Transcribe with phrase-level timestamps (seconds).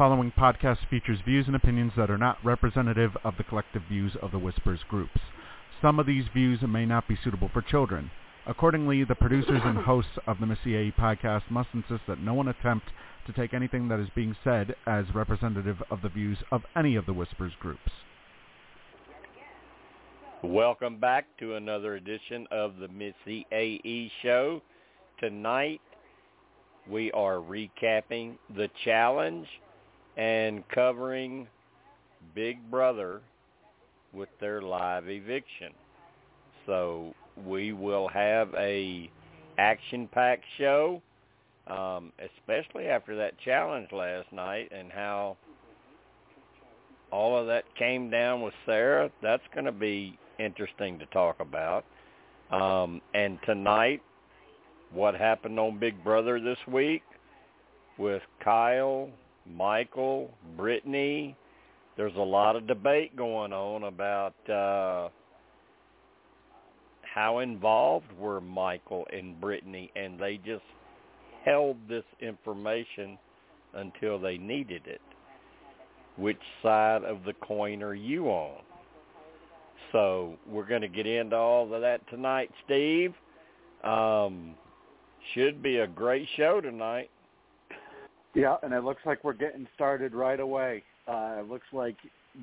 [0.00, 3.82] Warning, the following podcast features views and opinions that are not representative of the collective
[3.86, 5.20] views of the Whispers groups.
[5.82, 8.10] Some of these views may not be suitable for children.
[8.46, 12.86] Accordingly, the producers and hosts of the Missyae podcast must insist that no one attempt
[13.26, 17.04] to take anything that is being said as representative of the views of any of
[17.04, 17.90] the Whispers groups.
[20.42, 24.62] Welcome back to another edition of the Missyae show.
[25.18, 25.82] Tonight
[26.88, 29.46] we are recapping the challenge
[30.20, 31.48] and covering
[32.34, 33.22] Big Brother
[34.12, 35.72] with their live eviction.
[36.66, 37.14] So
[37.46, 39.10] we will have a
[39.56, 41.00] action-packed show,
[41.68, 45.38] um, especially after that challenge last night and how
[47.10, 49.10] all of that came down with Sarah.
[49.22, 51.86] That's going to be interesting to talk about.
[52.50, 54.02] Um, and tonight
[54.92, 57.02] what happened on Big Brother this week
[57.96, 59.08] with Kyle,
[59.46, 61.36] Michael, Brittany.
[61.96, 65.08] There's a lot of debate going on about uh,
[67.02, 70.62] how involved were Michael and Brittany, and they just
[71.44, 73.18] held this information
[73.74, 75.00] until they needed it.
[76.16, 78.60] Which side of the coin are you on?
[79.92, 83.14] So we're going to get into all of that tonight, Steve.
[83.82, 84.54] Um,
[85.34, 87.10] should be a great show tonight.
[88.34, 90.84] Yeah, and it looks like we're getting started right away.
[91.08, 91.96] Uh, it looks like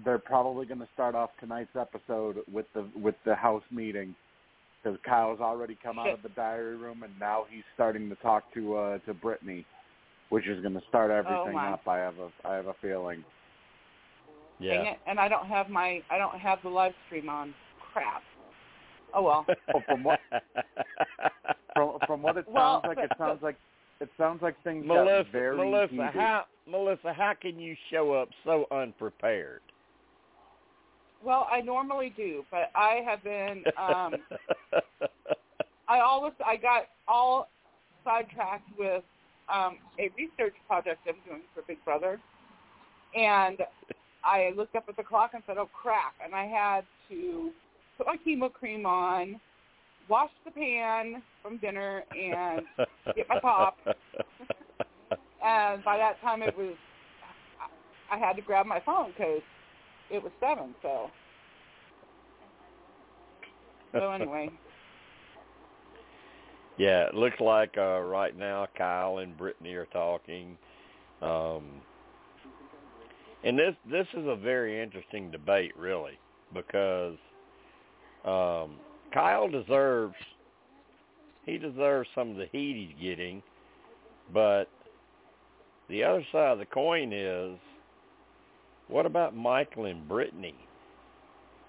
[0.04, 4.13] they're probably going to start off tonight's episode with the with the house meeting
[4.84, 8.44] because Kyle's already come out of the diary room and now he's starting to talk
[8.54, 9.66] to uh, to Brittany,
[10.30, 11.88] which is going to start everything oh, up.
[11.88, 13.24] I have a I have a feeling.
[14.60, 14.94] Yeah.
[15.06, 17.54] And I don't have my I don't have the live stream on.
[17.94, 18.22] Crap.
[19.13, 19.45] Oh well.
[19.75, 20.19] oh, from what
[21.74, 23.56] from from what it sounds well, like, it sounds like
[23.99, 26.05] it sounds like things Melissa, got very Melissa, heated.
[26.13, 29.61] how Melissa, how can you show up so unprepared?
[31.23, 33.63] Well, I normally do, but I have been.
[33.77, 34.15] um
[35.89, 37.49] I always I got all
[38.03, 39.03] sidetracked with
[39.53, 42.19] um a research project I'm doing for Big Brother,
[43.15, 43.57] and
[44.23, 47.51] I looked up at the clock and said, "Oh crap!" And I had to
[47.97, 49.39] put my chemo cream on,
[50.09, 52.62] wash the pan from dinner, and
[53.15, 53.77] get my pop.
[55.44, 56.75] and by that time, it was
[58.12, 59.42] I had to grab my phone because
[60.09, 60.74] it was seven.
[60.81, 61.09] So,
[63.94, 64.50] so anyway.
[66.77, 70.56] Yeah, it looks like uh, right now Kyle and Brittany are talking.
[71.24, 71.81] Um,
[73.44, 76.19] and this this is a very interesting debate, really,
[76.54, 77.18] because
[78.25, 78.75] um,
[79.13, 80.15] Kyle deserves
[81.45, 83.42] he deserves some of the heat he's getting,
[84.33, 84.65] but
[85.89, 87.57] the other side of the coin is
[88.89, 90.56] what about Michael and Brittany?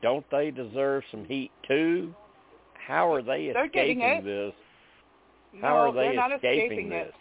[0.03, 2.15] Don't they deserve some heat too?
[2.75, 4.47] How are they They're getting escaping it.
[4.47, 4.55] this?
[5.55, 7.13] No, How are they they're not escaping escaping this?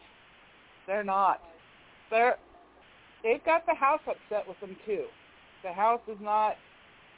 [0.85, 1.41] They're not.
[2.09, 2.37] They're
[3.23, 5.05] they've got the house upset with them too.
[5.63, 6.55] The house is not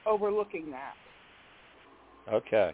[0.06, 0.94] overlooking that.
[2.34, 2.74] Okay.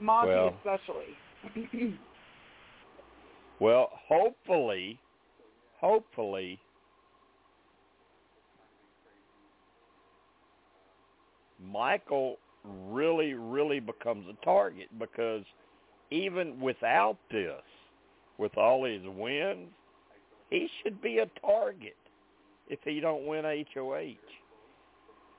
[0.00, 0.54] Monte Well.
[0.58, 1.98] especially.
[3.58, 4.98] Well, hopefully,
[5.80, 6.58] hopefully,
[11.64, 15.44] Michael really, really becomes a target because
[16.10, 17.62] even without this,
[18.38, 19.70] with all his wins,
[20.50, 21.96] he should be a target
[22.68, 23.44] if he don't win
[23.74, 24.16] HOH.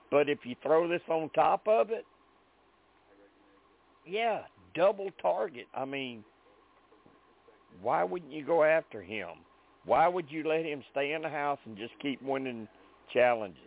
[0.09, 2.05] But if you throw this on top of it,
[4.07, 4.41] yeah,
[4.75, 5.67] double target.
[5.73, 6.23] I mean,
[7.81, 9.29] why wouldn't you go after him?
[9.85, 12.67] Why would you let him stay in the house and just keep winning
[13.13, 13.61] challenges?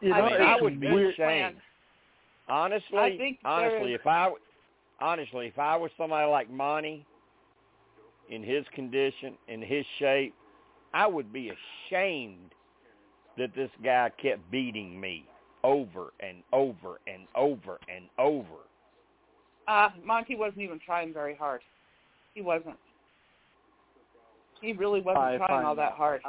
[0.00, 1.14] You I know, think I would be weird.
[1.14, 1.56] ashamed.
[2.48, 4.30] Honestly, I think honestly, if I
[5.00, 7.04] honestly, if I was somebody like Monte
[8.28, 10.34] in his condition, in his shape,
[10.92, 12.52] I would be ashamed
[13.38, 15.24] that this guy kept beating me
[15.64, 18.62] over and over and over and over.
[19.68, 21.60] Uh, Monte wasn't even trying very hard.
[22.34, 22.76] He wasn't.
[24.60, 26.22] He really wasn't I trying find all that hard.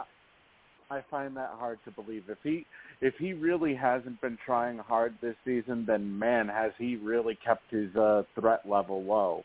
[0.90, 2.24] I find that hard to believe.
[2.30, 2.66] If he
[3.02, 7.70] if he really hasn't been trying hard this season, then man, has he really kept
[7.70, 9.44] his uh, threat level low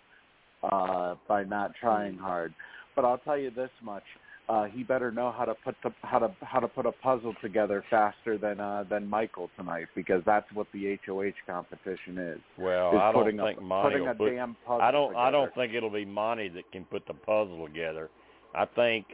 [0.62, 2.54] uh, by not trying hard.
[2.94, 4.04] But I'll tell you this much:
[4.48, 7.34] uh, he better know how to put the, how to how to put a puzzle
[7.40, 12.40] together faster than uh, than Michael tonight because that's what the HOH competition is.
[12.58, 14.31] Well, is I don't putting think a, Monte putting will a put.
[14.31, 15.08] damn puzzle I don't.
[15.10, 15.20] Together.
[15.20, 18.10] I don't think it'll be Monte that can put the puzzle together.
[18.55, 19.06] I think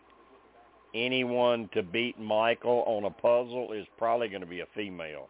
[0.94, 5.28] anyone to beat Michael on a puzzle is probably going to be a female.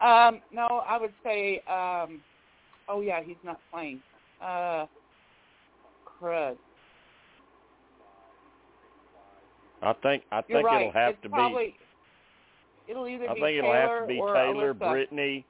[0.00, 1.62] Um, no, I would say.
[1.68, 2.20] Um,
[2.88, 4.02] oh yeah, he's not playing.
[4.42, 4.86] Uh,
[6.20, 6.56] crud.
[9.82, 10.22] I think.
[10.30, 10.80] I You're think right.
[10.82, 11.74] it'll have it's to probably,
[12.86, 12.92] be.
[12.92, 14.90] It'll either I be think it'll Taylor have to be Taylor, Alyssa.
[14.90, 15.44] Brittany,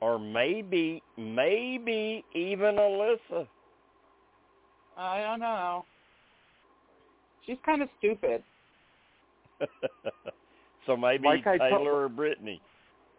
[0.00, 3.46] or maybe, maybe even Alyssa.
[4.96, 5.84] I don't know.
[7.46, 8.42] She's kind of stupid.
[10.86, 12.60] so maybe Like Taylor told- or Brittany.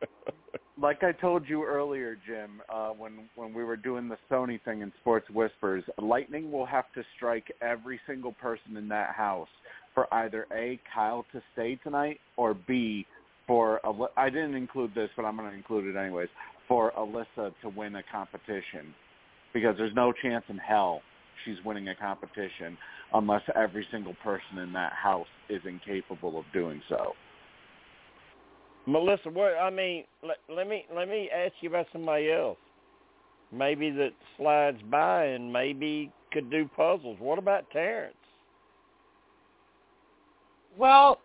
[0.82, 4.82] like I told you earlier, Jim, uh, when when we were doing the Sony thing
[4.82, 9.50] in Sports Whispers, Lightning will have to strike every single person in that house
[9.94, 13.06] for either a Kyle to stay tonight or b
[13.46, 13.82] for
[14.18, 16.30] I didn't include this, but I'm going to include it anyways
[16.68, 18.94] for Alyssa to win a competition
[19.54, 21.02] because there's no chance in hell
[21.46, 22.78] she's winning a competition
[23.14, 27.14] unless every single person in that house is incapable of doing so.
[28.86, 32.58] Melissa, what I mean, let, let me let me ask you about somebody else.
[33.52, 37.18] Maybe that slides by and maybe could do puzzles.
[37.20, 38.16] What about Terrance?
[40.78, 41.20] Well,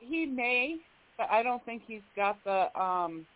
[0.00, 0.76] he may,
[1.18, 2.76] but I don't think he's got the.
[2.80, 3.26] um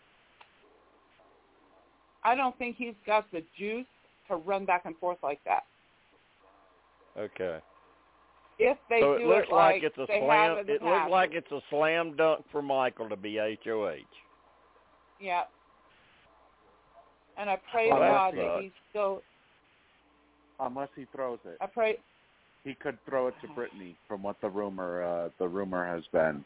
[2.25, 3.87] I don't think he's got the juice
[4.29, 5.63] to run back and forth like that.
[7.17, 7.61] Okay.
[8.59, 10.57] If they so it do looks it like like it's a slam.
[10.57, 11.11] have in It looks past.
[11.11, 13.97] like it's a slam dunk for Michael to be HOH.
[15.21, 15.43] Yeah.
[17.39, 18.63] And I pray Oh, to that God that sucks.
[18.63, 19.23] he's still.
[20.59, 21.59] Unless he throws it.
[21.61, 21.99] I pray.
[22.65, 26.45] he could throw it to Brittany, from what the rumor uh, the rumor has been,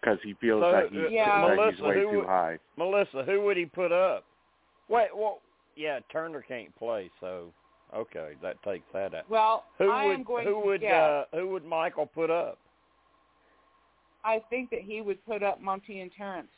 [0.00, 1.46] because he feels So, that he's, uh, Yeah.
[1.46, 2.58] that Melissa, he's way who too would- high.
[2.78, 4.24] Melissa, who would he put up?
[4.88, 5.40] Wait, well,
[5.76, 7.52] yeah, Turner can't play, so
[7.94, 9.28] okay, that takes that out.
[9.30, 10.92] Well, Who I would am going who to would guess.
[10.92, 12.58] uh, who would Michael put up?
[14.24, 16.48] I think that he would put up Monte and Terrance.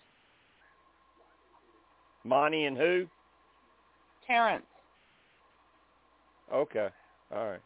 [2.24, 3.06] Monte and who?
[4.26, 4.64] Terrance.
[6.52, 6.88] Okay,
[7.34, 7.60] all right.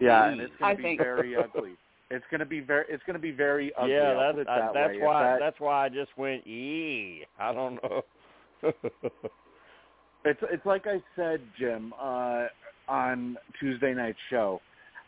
[0.00, 1.72] Yeah, and it's going to be think- very ugly.
[2.12, 3.92] It's going to be very it's going to be very ugly.
[3.92, 7.24] yeah, that's put it I, that's why that- that's why I just went yee.
[7.38, 8.02] I don't know.
[10.24, 12.46] It's it's like I said, Jim, uh,
[12.88, 14.60] on Tuesday night's show.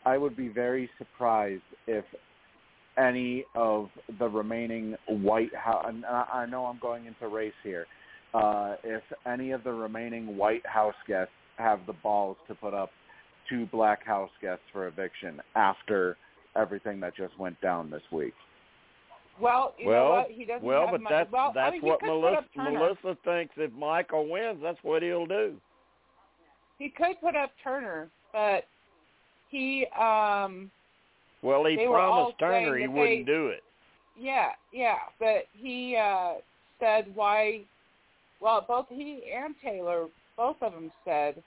[0.05, 2.03] I would be very surprised if
[2.97, 3.89] any of
[4.19, 5.85] the remaining White House.
[5.87, 7.85] I know I'm going into race here.
[8.33, 12.89] Uh, if any of the remaining White House guests have the balls to put up
[13.49, 16.17] two Black House guests for eviction after
[16.55, 18.33] everything that just went down this week.
[19.39, 20.31] Well, you know well, what?
[20.31, 22.45] He doesn't well, have but that's well, that's I mean, what Melissa.
[22.55, 23.53] Melissa thinks.
[23.57, 25.55] If Michael wins, that's what he'll do.
[26.77, 28.65] He could put up Turner, but
[29.49, 30.69] he, um,
[31.41, 33.63] Well, he They were all promised Turner he wouldn't they- do it.
[34.17, 36.35] yeah, yeah, but he uh
[36.79, 37.61] said why.
[38.39, 41.41] Well, both he and Taylor, both of them said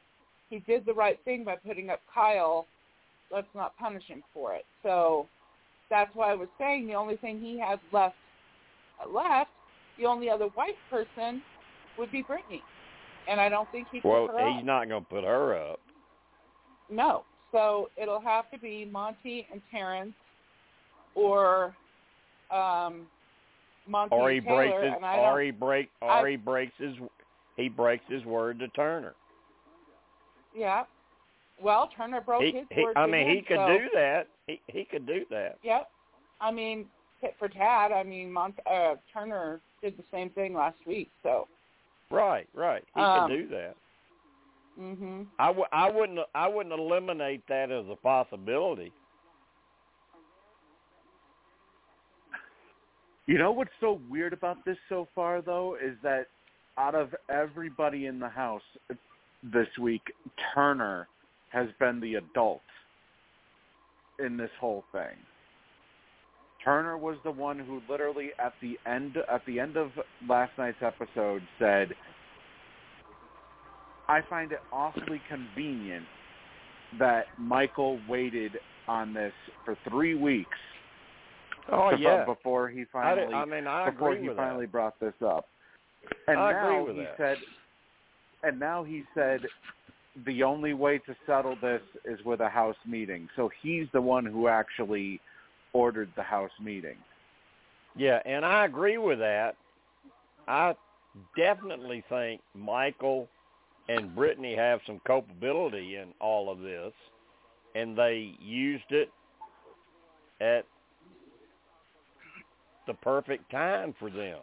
[0.48, 2.66] he did the right thing by putting up Kyle.
[3.30, 4.64] Let's not punish him for it.
[4.82, 5.28] So
[5.90, 8.16] that's why I was saying the only thing he has left
[9.12, 9.50] left,
[9.98, 11.42] the only other white person
[11.98, 12.62] would be Brittany,
[13.28, 14.64] and I don't think he could Well, put her he's up.
[14.64, 15.80] not going to put her up.
[16.90, 17.24] No.
[17.52, 20.14] So it'll have to be Monte and Terrance
[21.14, 21.74] or
[22.50, 23.06] um
[23.88, 26.36] Monte Or he and Taylor breaks his, and I or he break, or I- he
[26.36, 26.94] breaks his,
[27.56, 29.14] he breaks his word to Turner.
[30.54, 30.84] yeah.
[31.60, 34.28] Well, Turner broke He, his he, word I mean, him, he could so, do that.
[34.46, 35.58] He he could do that.
[35.62, 35.88] Yep.
[36.40, 36.86] I mean,
[37.20, 37.92] tit for tat.
[37.92, 41.10] I mean, Mont- uh, Turner did the same thing last week.
[41.22, 41.48] So,
[42.10, 42.84] Right, right.
[42.94, 43.76] He Um, could do that.
[44.78, 45.26] mhm.
[45.38, 48.92] I w- I wouldn't I wouldn't eliminate that as a possibility.
[53.26, 56.28] You know what's so weird about this so far, though, is that
[56.78, 58.62] out of everybody in the house
[59.42, 60.12] this week,
[60.54, 61.08] Turner
[61.56, 62.60] has been the adult
[64.18, 65.16] in this whole thing.
[66.62, 69.90] Turner was the one who literally at the end at the end of
[70.28, 71.94] last night's episode said,
[74.06, 76.04] "I find it awfully convenient
[76.98, 78.52] that Michael waited
[78.86, 79.32] on this
[79.64, 80.58] for 3 weeks
[81.68, 82.24] Oh before, yeah.
[82.24, 84.72] before he finally di- I mean, I before agree he finally that.
[84.72, 85.48] brought this up.
[86.28, 87.16] And I now agree with he that.
[87.16, 87.38] said
[88.42, 89.40] and now he said
[90.24, 93.28] the only way to settle this is with a house meeting.
[93.36, 95.20] So he's the one who actually
[95.72, 96.96] ordered the house meeting.
[97.96, 99.56] Yeah, and I agree with that.
[100.48, 100.74] I
[101.36, 103.28] definitely think Michael
[103.88, 106.92] and Brittany have some culpability in all of this,
[107.74, 109.10] and they used it
[110.40, 110.64] at
[112.86, 114.38] the perfect time for them.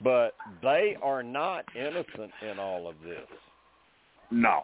[0.00, 3.26] But they are not innocent in all of this.
[4.30, 4.62] No.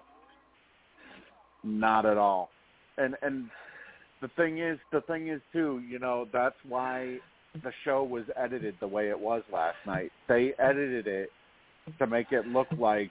[1.62, 2.50] Not at all.
[2.98, 3.48] And and
[4.20, 7.18] the thing is the thing is too, you know, that's why
[7.62, 10.10] the show was edited the way it was last night.
[10.28, 11.30] They edited it
[11.98, 13.10] to make it look like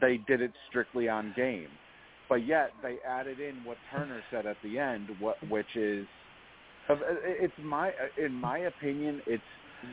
[0.00, 1.68] they did it strictly on game.
[2.28, 6.06] But yet they added in what Turner said at the end, what which is
[6.88, 7.90] it's my
[8.22, 9.42] in my opinion it's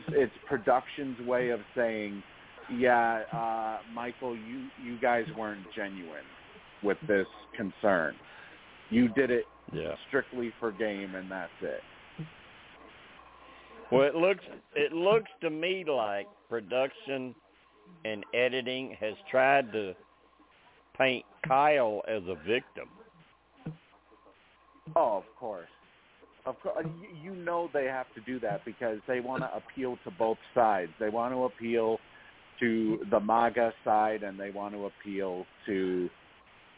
[0.08, 2.22] it's production's way of saying
[2.76, 6.24] yeah, uh, Michael, you you guys weren't genuine
[6.82, 8.14] with this concern.
[8.90, 9.94] You did it yeah.
[10.08, 11.80] strictly for game, and that's it.
[13.90, 17.34] Well, it looks it looks to me like production
[18.04, 19.94] and editing has tried to
[20.96, 22.88] paint Kyle as a victim.
[24.96, 25.68] Oh, of course.
[26.46, 26.86] Of course,
[27.22, 30.90] you know they have to do that because they want to appeal to both sides.
[30.98, 31.98] They want to appeal
[32.60, 36.08] to the MAGA side and they want to appeal to,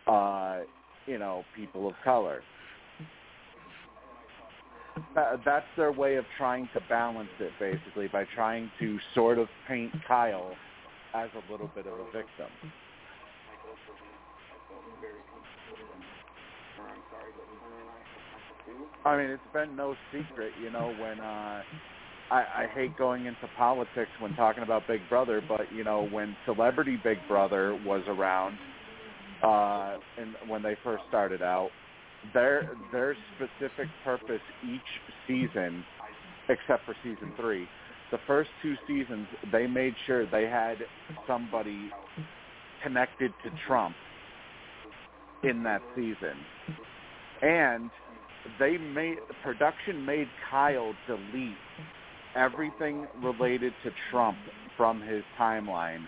[0.06, 0.60] uh,
[1.06, 2.42] you know, people of color.
[5.14, 9.92] That's their way of trying to balance it, basically, by trying to sort of paint
[10.06, 10.52] Kyle
[11.14, 12.48] as a little bit of a victim.
[19.04, 21.62] I mean, it's been no secret, you know, when uh
[22.32, 26.34] I, I hate going into politics when talking about Big Brother, but you know when
[26.46, 28.56] Celebrity Big Brother was around,
[29.42, 31.68] uh, and when they first started out,
[32.32, 34.80] their their specific purpose each
[35.28, 35.84] season,
[36.48, 37.66] except for season three,
[38.10, 40.76] the first two seasons they made sure they had
[41.26, 41.90] somebody
[42.82, 43.94] connected to Trump
[45.42, 46.38] in that season,
[47.42, 47.90] and
[48.58, 51.56] they made production made Kyle delete
[52.36, 54.38] everything related to Trump
[54.76, 56.04] from his timeline.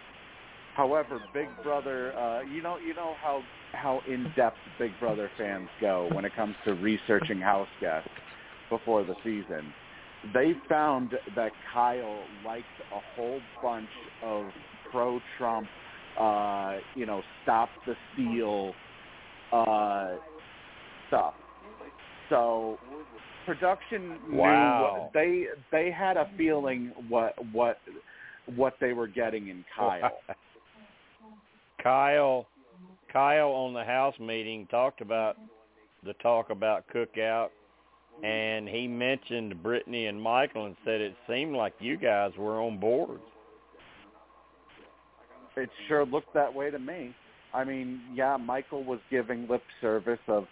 [0.77, 5.69] However, Big Brother, uh, you know, you know how how in depth Big Brother fans
[5.81, 8.09] go when it comes to researching house guests
[8.71, 9.73] before the season.
[10.33, 13.89] They found that Kyle liked a whole bunch
[14.25, 14.47] of
[14.91, 15.67] pro-Trump,
[16.19, 18.73] uh, you know, stop the steal
[19.53, 20.17] uh,
[21.09, 21.35] stuff.
[22.31, 22.79] So
[23.47, 25.11] production wow.
[25.15, 27.79] knew they they had a feeling what what
[28.57, 30.19] what they were getting in Kyle.
[31.83, 32.47] Kyle
[33.13, 35.37] Kyle on the house meeting talked about
[36.05, 37.49] the talk about cookout
[38.23, 42.79] and he mentioned Brittany and Michael and said it seemed like you guys were on
[42.79, 43.21] board.
[45.57, 47.15] It sure looked that way to me.
[47.53, 50.47] I mean, yeah, Michael was giving lip service of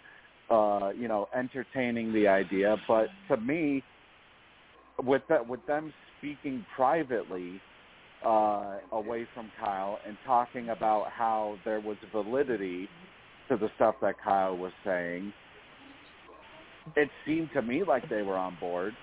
[0.53, 2.75] uh, you know, entertaining the idea.
[2.87, 3.83] But to me,
[5.03, 7.59] with that, with them speaking privately
[8.23, 12.87] uh, away from Kyle and talking about how there was validity
[13.49, 15.33] to the stuff that Kyle was saying,
[16.95, 18.93] it seemed to me like they were on board.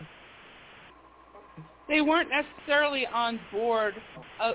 [1.89, 3.95] They weren't necessarily on board.
[4.41, 4.53] Uh,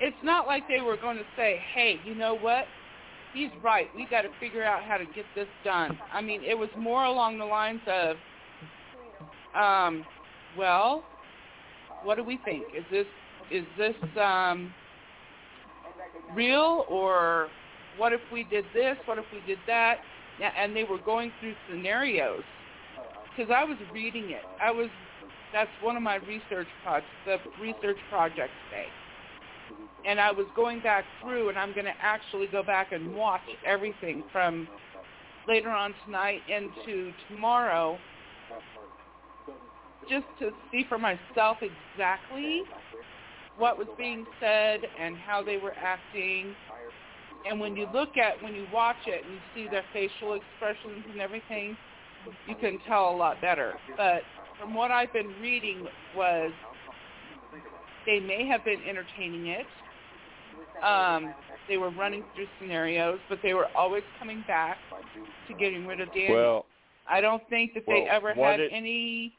[0.00, 2.64] it's not like they were going to say, "Hey, you know what?
[3.32, 3.88] He's right.
[3.96, 5.98] We got to figure out how to get this done.
[6.12, 8.16] I mean, it was more along the lines of,
[9.54, 10.04] um,
[10.56, 11.02] well,
[12.02, 12.64] what do we think?
[12.76, 13.06] Is this
[13.50, 14.72] is this um,
[16.34, 17.48] real or
[17.96, 18.96] what if we did this?
[19.06, 19.96] What if we did that?
[20.56, 22.42] And they were going through scenarios
[23.36, 24.42] because I was reading it.
[24.62, 24.88] I was
[25.52, 28.86] that's one of my research projects, the research project today
[30.04, 33.42] and I was going back through, and I'm going to actually go back and watch
[33.66, 34.68] everything from
[35.46, 37.98] later on tonight into tomorrow,
[40.08, 42.62] just to see for myself exactly
[43.58, 46.54] what was being said and how they were acting.
[47.48, 51.04] And when you look at, when you watch it and you see their facial expressions
[51.10, 51.76] and everything,
[52.46, 53.74] you can tell a lot better.
[53.96, 54.22] But
[54.60, 56.52] from what I've been reading was
[58.08, 59.66] they may have been entertaining it
[60.82, 61.34] um,
[61.68, 64.78] they were running through scenarios, but they were always coming back
[65.48, 66.32] to getting rid of Danny.
[66.32, 66.66] Well,
[67.08, 69.34] I don't think that well, they ever had it, any.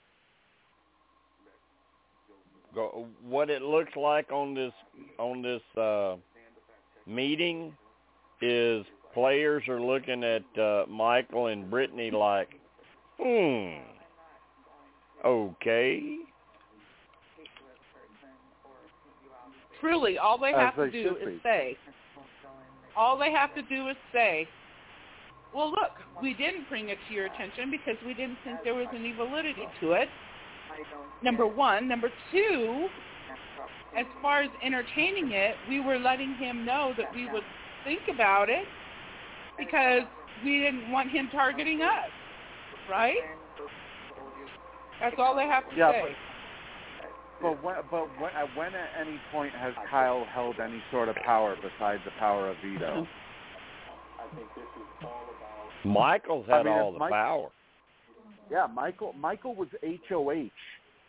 [3.23, 4.73] What it looks like on this
[5.17, 6.17] on this uh,
[7.08, 7.73] meeting
[8.41, 12.49] is players are looking at uh, Michael and Brittany like,
[13.19, 13.79] hmm,
[15.25, 16.19] okay.
[19.81, 21.39] Truly, all they have they to do is be.
[21.43, 21.77] say,
[22.95, 24.47] all they have to do is say,
[25.53, 28.87] well, look, we didn't bring it to your attention because we didn't think there was
[28.93, 30.07] any validity to it.
[31.23, 31.87] Number one.
[31.87, 32.87] Number two,
[33.97, 37.43] as far as entertaining it, we were letting him know that we would
[37.83, 38.65] think about it
[39.57, 40.03] because
[40.43, 42.09] we didn't want him targeting us,
[42.89, 43.17] right?
[45.01, 46.15] That's all they have to Yeah, say.
[47.41, 51.15] But when, but when, at when at any point has Kyle held any sort of
[51.25, 53.06] power besides the power of veto?
[53.06, 53.08] Michael's
[54.17, 57.49] I had mean, if all about Michael's had all the Mike- power.
[58.52, 59.13] Yeah, Michael.
[59.13, 59.67] Michael was
[60.10, 60.49] HOH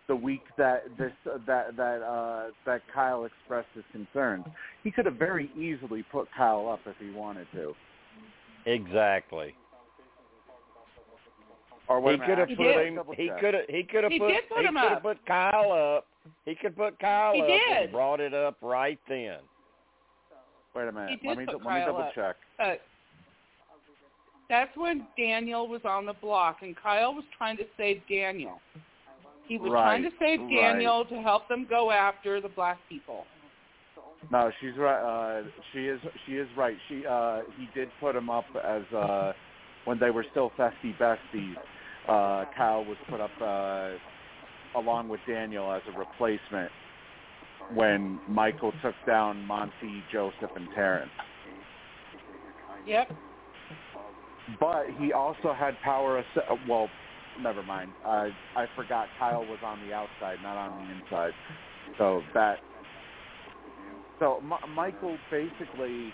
[0.08, 4.44] the week that this uh, that that uh, that Kyle expressed his concerns.
[4.84, 7.74] He could have very easily put Kyle up if he wanted to.
[8.66, 9.54] Exactly.
[11.88, 12.98] Or He could have put him.
[13.16, 13.64] He could have.
[13.68, 14.28] He could have put.
[14.28, 14.92] did put he him could up.
[14.92, 16.06] have put Kyle up.
[16.44, 17.82] He could put Kyle He up did.
[17.84, 19.38] and brought it up right then.
[20.74, 21.20] Wait a minute.
[21.24, 22.14] Let me let me double up.
[22.14, 22.36] check.
[22.58, 22.80] But
[24.48, 28.60] that's when Daniel was on the block, and Kyle was trying to save Daniel.
[29.46, 30.54] He was trying to Right, save right.
[30.54, 33.24] Daniel to help them go after the black people.
[34.30, 35.00] No, she's right.
[35.40, 36.00] Uh, she is.
[36.26, 36.76] She is right.
[36.88, 37.04] She.
[37.08, 39.32] Uh, he did put him up as uh,
[39.86, 41.56] when they were still festy besties.
[42.06, 43.90] Uh, Kyle was put up uh,
[44.76, 46.70] along with Daniel as a replacement
[47.74, 51.10] when Michael took down Monte, Joseph, and Terrance.
[52.86, 53.12] Yep.
[54.58, 56.24] But he also had power.
[56.68, 56.88] Well,
[57.40, 57.92] never mind.
[58.04, 61.32] Uh, I forgot Kyle was on the outside, not on the inside.
[61.98, 62.58] So that.
[64.18, 66.12] So M- Michael basically.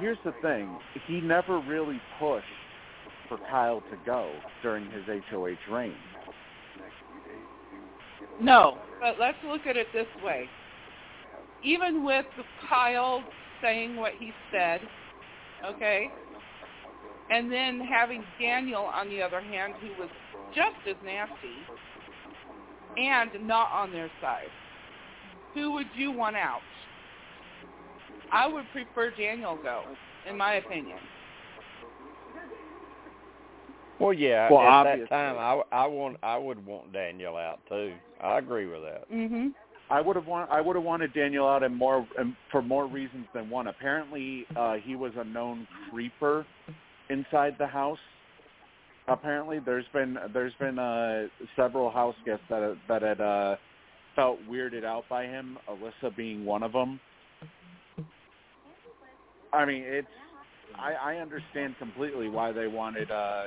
[0.00, 0.78] Here's the thing.
[1.06, 2.46] He never really pushed
[3.28, 4.32] for Kyle to go
[4.62, 5.94] during his HOH reign.
[8.40, 10.48] No, but let's look at it this way.
[11.62, 12.26] Even with
[12.68, 13.22] Kyle
[13.62, 14.80] saying what he said,
[15.64, 16.10] okay,
[17.30, 20.10] and then having Daniel, on the other hand, who was
[20.54, 21.56] just as nasty
[22.98, 24.50] and not on their side,
[25.54, 26.60] who would you want out?
[28.32, 29.82] I would prefer Daniel go,
[30.28, 30.98] in my opinion.
[34.02, 34.50] Well, yeah.
[34.50, 35.04] Well, at obviously.
[35.04, 36.16] that time, I, I want.
[36.24, 37.94] I would want Daniel out too.
[38.20, 39.08] I agree with that.
[39.08, 39.52] Mhm.
[39.90, 42.86] I would have want, I would have wanted Daniel out and more and for more
[42.86, 43.68] reasons than one.
[43.68, 46.44] Apparently, uh, he was a known creeper
[47.10, 47.98] inside the house.
[49.06, 53.54] Apparently, there's been there's been uh, several house guests that that had uh,
[54.16, 55.58] felt weirded out by him.
[55.68, 56.98] Alyssa being one of them.
[59.52, 60.08] I mean, it's
[60.76, 63.10] I, I understand completely why they wanted.
[63.12, 63.44] Uh,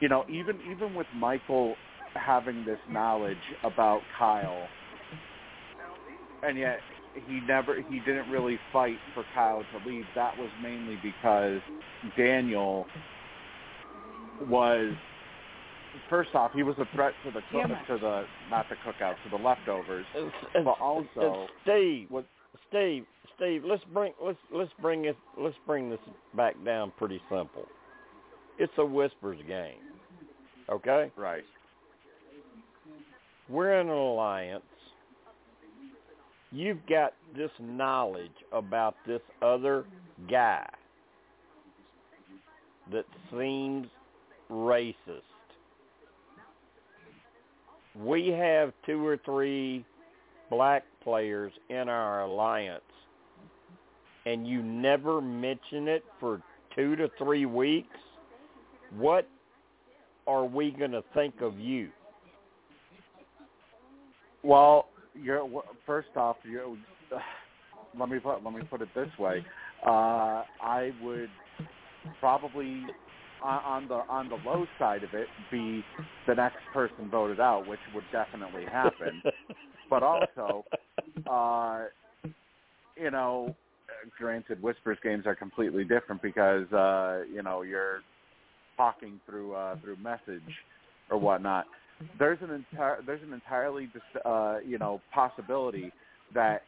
[0.00, 1.76] you know, even even with Michael
[2.14, 4.68] having this knowledge about Kyle
[6.42, 6.78] and yet
[7.26, 10.04] he never he didn't really fight for Kyle to leave.
[10.14, 11.60] That was mainly because
[12.16, 12.86] Daniel
[14.48, 14.92] was
[16.08, 19.30] first off he was a threat to the cook, to the not the cookouts to
[19.30, 20.06] the leftovers.
[20.14, 22.24] It's- it's- But also- it's Steve, What
[22.68, 26.00] Steve, Steve, let's bring let's let's bring it let's bring this
[26.34, 27.66] back down pretty simple.
[28.58, 29.78] It's a whispers game.
[30.68, 31.10] Okay?
[31.16, 31.42] right?
[33.48, 34.62] We're in an alliance.
[36.52, 39.84] You've got this knowledge about this other
[40.28, 40.68] guy
[42.92, 43.86] that seems
[44.50, 45.22] racist.
[47.96, 49.84] We have two or three
[50.48, 52.82] black players in our alliance
[54.26, 56.42] and you never mention it for
[56.74, 57.96] two to three weeks,
[58.96, 59.28] what
[60.26, 61.90] are we going to think of you?
[64.42, 65.46] Well, you're
[65.86, 66.78] first off, you
[67.98, 69.44] let me put let me put it this way.
[69.84, 71.30] Uh, I would
[72.20, 72.82] probably
[73.42, 75.84] on, on the on the low side of it be
[76.26, 79.22] the next person voted out, which would definitely happen.
[79.90, 80.64] but also,
[81.30, 81.84] uh,
[82.96, 83.54] you know,
[84.18, 88.00] granted, whispers games are completely different because uh, you know you're
[88.80, 90.50] talking through uh, through message
[91.10, 91.66] or whatnot.
[92.18, 93.90] There's an entire there's an entirely
[94.24, 95.92] uh, you know possibility
[96.34, 96.62] that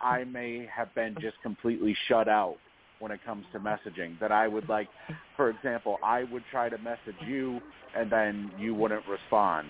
[0.00, 2.56] I may have been just completely shut out
[3.00, 4.18] when it comes to messaging.
[4.20, 4.88] That I would like,
[5.36, 7.60] for example, I would try to message you
[7.96, 9.66] and then you wouldn't respond.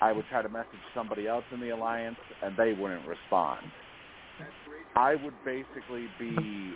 [0.00, 3.60] I would try to message somebody else in the alliance and they wouldn't respond.
[4.96, 6.72] I would basically be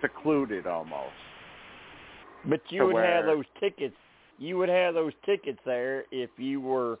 [0.00, 1.27] secluded almost.
[2.44, 3.96] But you would have those tickets.
[4.38, 6.98] You would have those tickets there if you were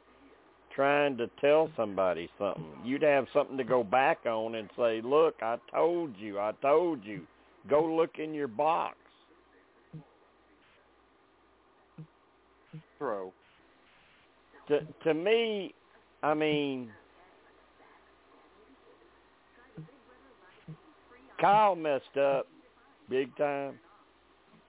[0.74, 2.64] trying to tell somebody something.
[2.84, 6.38] You'd have something to go back on and say, "Look, I told you.
[6.38, 7.26] I told you.
[7.68, 8.96] Go look in your box."
[12.98, 13.32] True.
[14.68, 15.74] To to me,
[16.22, 16.92] I mean,
[21.40, 22.48] Kyle messed up
[23.08, 23.78] big time.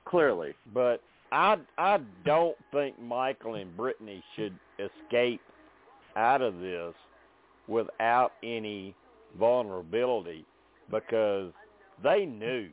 [0.10, 0.54] Clearly.
[0.74, 5.42] But I I don't think Michael and Brittany should escape
[6.16, 6.94] out of this
[7.68, 8.96] without any
[9.38, 10.46] vulnerability
[10.90, 11.52] because
[12.04, 12.70] they knew.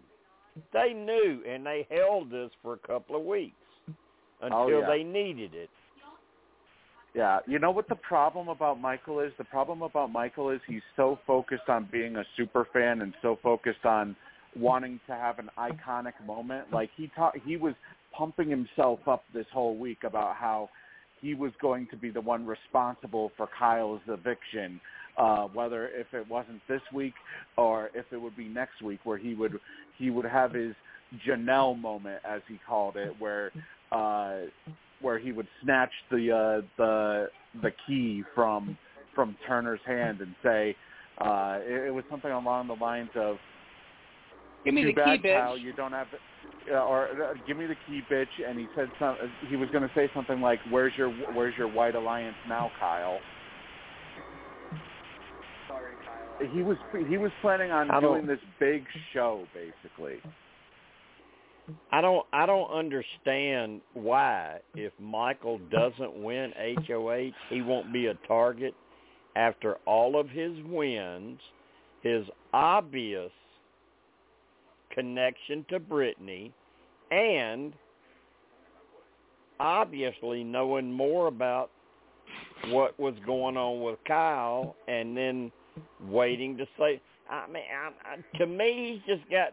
[0.72, 3.54] They knew and they held this for a couple of weeks
[3.90, 3.94] oh,
[4.42, 4.86] until Oh, yeah.
[4.86, 5.68] they needed it.
[7.14, 9.32] Yeah, you know what the problem about Michael is?
[9.38, 13.38] The problem about Michael is he's so focused on being a super fan and so
[13.42, 14.14] focused on
[14.56, 16.72] wanting to have an iconic moment.
[16.72, 17.74] Like he ta- he was
[18.12, 20.68] pumping himself up this whole week about how
[21.20, 24.80] he was going to be the one responsible for Kyle's eviction,
[25.16, 27.14] uh, whether if it wasn't this week
[27.56, 29.58] or if it would be next week, where he would
[29.98, 30.74] he would have his
[31.26, 33.52] Janelle moment, as he called it, where
[33.92, 34.40] uh,
[35.00, 37.28] where he would snatch the uh, the
[37.62, 38.76] the key from
[39.14, 40.76] from Turner's hand and say
[41.18, 43.36] uh, it, it was something along the lines of
[44.66, 45.40] Give me too the bad, key, bitch.
[45.40, 46.08] Kyle, you don't have,
[46.70, 48.26] uh, or uh, give me the key, bitch.
[48.46, 49.16] And he said some.
[49.48, 53.20] He was going to say something like, "Where's your Where's your white alliance now, Kyle?"
[55.68, 56.48] Sorry, Kyle.
[56.50, 56.76] He was
[57.08, 60.16] he was planning on I doing this big show, basically.
[61.92, 66.52] I don't I don't understand why if Michael doesn't win
[66.88, 68.74] HOH, he won't be a target
[69.36, 71.38] after all of his wins,
[72.02, 73.30] his obvious
[74.96, 76.52] connection to Brittany
[77.10, 77.72] and
[79.60, 81.70] obviously knowing more about
[82.68, 85.52] what was going on with Kyle and then
[86.08, 89.52] waiting to say I mean I, I, to me he's just got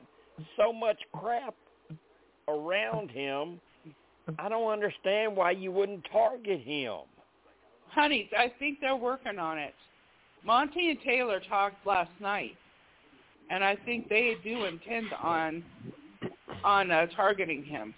[0.57, 1.55] so much crap
[2.47, 3.59] around him.
[4.39, 6.99] I don't understand why you wouldn't target him.
[7.89, 9.73] Honey, I think they're working on it.
[10.45, 12.55] Monte and Taylor talked last night,
[13.49, 15.63] and I think they do intend on
[16.63, 17.93] on uh, targeting him.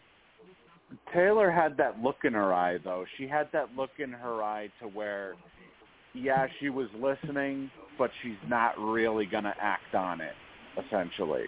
[1.14, 3.06] Taylor had that look in her eye, though.
[3.18, 5.36] She had that look in her eye to where,
[6.14, 10.34] yeah, she was listening, but she's not really going to act on it,
[10.86, 11.46] essentially.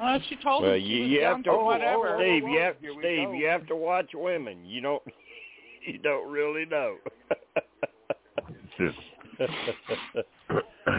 [0.00, 2.16] Uh, she told Well, him she you, was you have to for whatever.
[2.18, 4.64] Steve, you have Steve, you have to watch women.
[4.64, 5.02] You don't
[5.86, 6.96] you don't really know.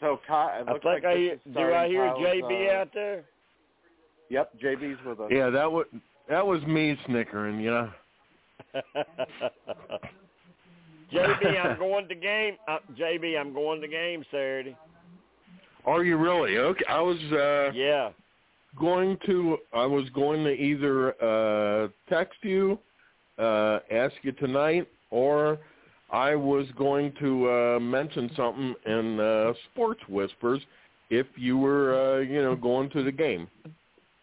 [0.00, 2.26] So, Ky- it I looks think like I this hear, is do I hear Kyle's,
[2.26, 3.24] JB uh, out there?
[4.30, 5.28] Yep, JB's with us.
[5.30, 5.86] Yeah, that was
[6.28, 7.60] that was me snickering.
[7.60, 7.90] You know.
[11.12, 12.56] JB, I'm going to game.
[12.68, 14.76] Uh, JB, I'm going to game Saturday.
[15.84, 16.58] Are you really?
[16.58, 16.84] Okay.
[16.88, 18.10] I was uh Yeah.
[18.78, 22.78] going to I was going to either uh text you,
[23.38, 25.58] uh ask you tonight or
[26.12, 30.60] I was going to uh mention something in uh Sports Whispers
[31.10, 33.48] if you were uh you know going to the game.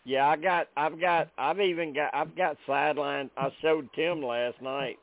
[0.07, 3.29] Yeah, I got, I've got, I've even got, I've got sideline.
[3.35, 4.97] I showed Tim last night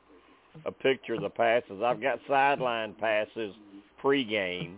[0.65, 1.83] a picture of the passes.
[1.85, 3.53] I've got sideline passes
[4.03, 4.77] pregame.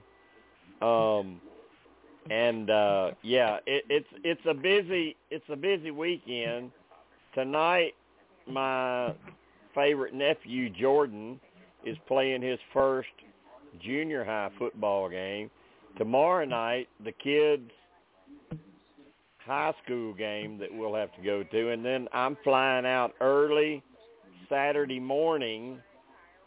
[0.82, 1.40] Um,
[2.30, 6.72] and uh, yeah, it, it's it's a busy it's a busy weekend.
[7.34, 7.94] Tonight,
[8.50, 9.14] my
[9.74, 11.40] favorite nephew Jordan
[11.86, 13.10] is playing his first
[13.82, 15.50] junior high football game.
[15.98, 17.72] Tomorrow night, the kids
[19.40, 23.82] high school game that we'll have to go to, and then I'm flying out early
[24.50, 25.80] Saturday morning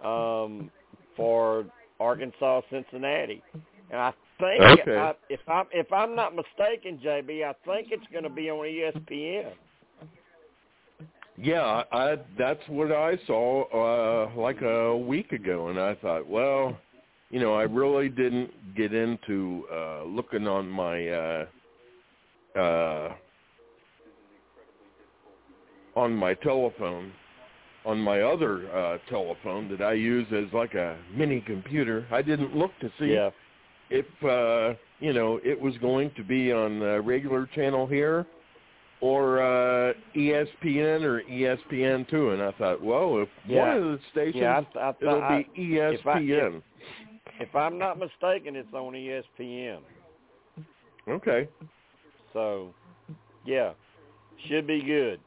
[0.05, 0.71] um,
[1.17, 1.65] for
[1.99, 3.43] Arkansas Cincinnati,
[3.91, 4.97] and I think Okay.
[4.97, 8.65] I, if I'm if I'm not mistaken, JB, I think it's going to be on
[8.65, 9.53] ESPN.
[11.43, 16.77] Yeah, I, that's what I saw uh like a week ago and I thought, well,
[17.31, 21.47] you know, I really didn't get into uh looking on my uh
[22.59, 23.15] uh
[25.97, 27.13] on my telephone
[27.87, 32.07] on my other uh telephone that I use as like a mini computer.
[32.13, 33.31] I didn't look to see Yeah,
[33.89, 38.27] if uh you know it was going to be on the regular channel here
[39.01, 43.61] or uh ESPN or E ESPN2 and I thought, well, if Yeah.
[43.61, 44.63] one of the stations yeah.
[44.77, 46.63] I, I, it'll I, be E if ESPN.
[47.39, 49.81] If I'm not mistaken, it's on ESPN.
[51.09, 51.49] Okay.
[52.33, 52.75] So,
[53.45, 53.73] yeah,
[54.49, 55.21] should be good.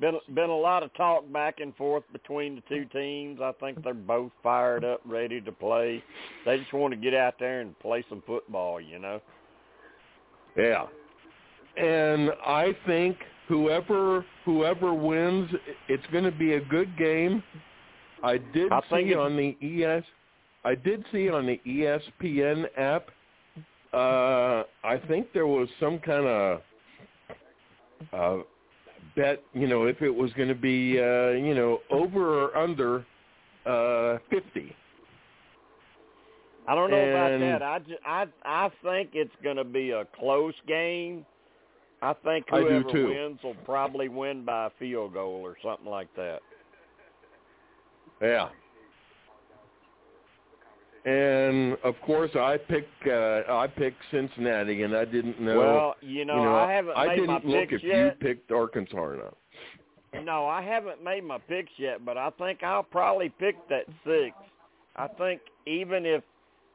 [0.00, 3.40] Been been a lot of talk back and forth between the two teams.
[3.40, 6.02] I think they're both fired up, ready to play.
[6.46, 9.20] They just want to get out there and play some football, you know.
[10.56, 10.86] Yeah.
[11.76, 15.50] And I think whoever whoever wins,
[15.88, 17.42] it's going to be a good game.
[18.22, 20.04] I did I see on the ES,
[20.64, 23.10] I did see on the ESPN app.
[23.92, 26.60] Uh, I think there was some kind of
[28.12, 28.42] uh,
[29.16, 29.42] bet.
[29.54, 33.06] You know, if it was going to be, uh, you know, over or under
[33.64, 34.74] uh, fifty.
[36.66, 37.62] I don't know about that.
[37.62, 41.24] I, ju- I I think it's going to be a close game.
[42.00, 43.08] I think I whoever too.
[43.08, 46.40] wins will probably win by a field goal or something like that.
[48.22, 48.48] Yeah.
[51.04, 55.58] And of course, I pick uh, I picked Cincinnati, and I didn't know.
[55.58, 58.10] well, you know, you know, I haven't I made didn't my look picks if you
[58.20, 60.24] picked Arkansas or not.
[60.24, 64.34] No, I haven't made my picks yet, but I think I'll probably pick that six.
[64.96, 66.22] I think even if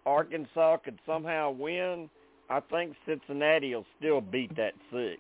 [0.06, 2.10] Arkansas could somehow win,
[2.50, 5.20] I think Cincinnati will still beat that six.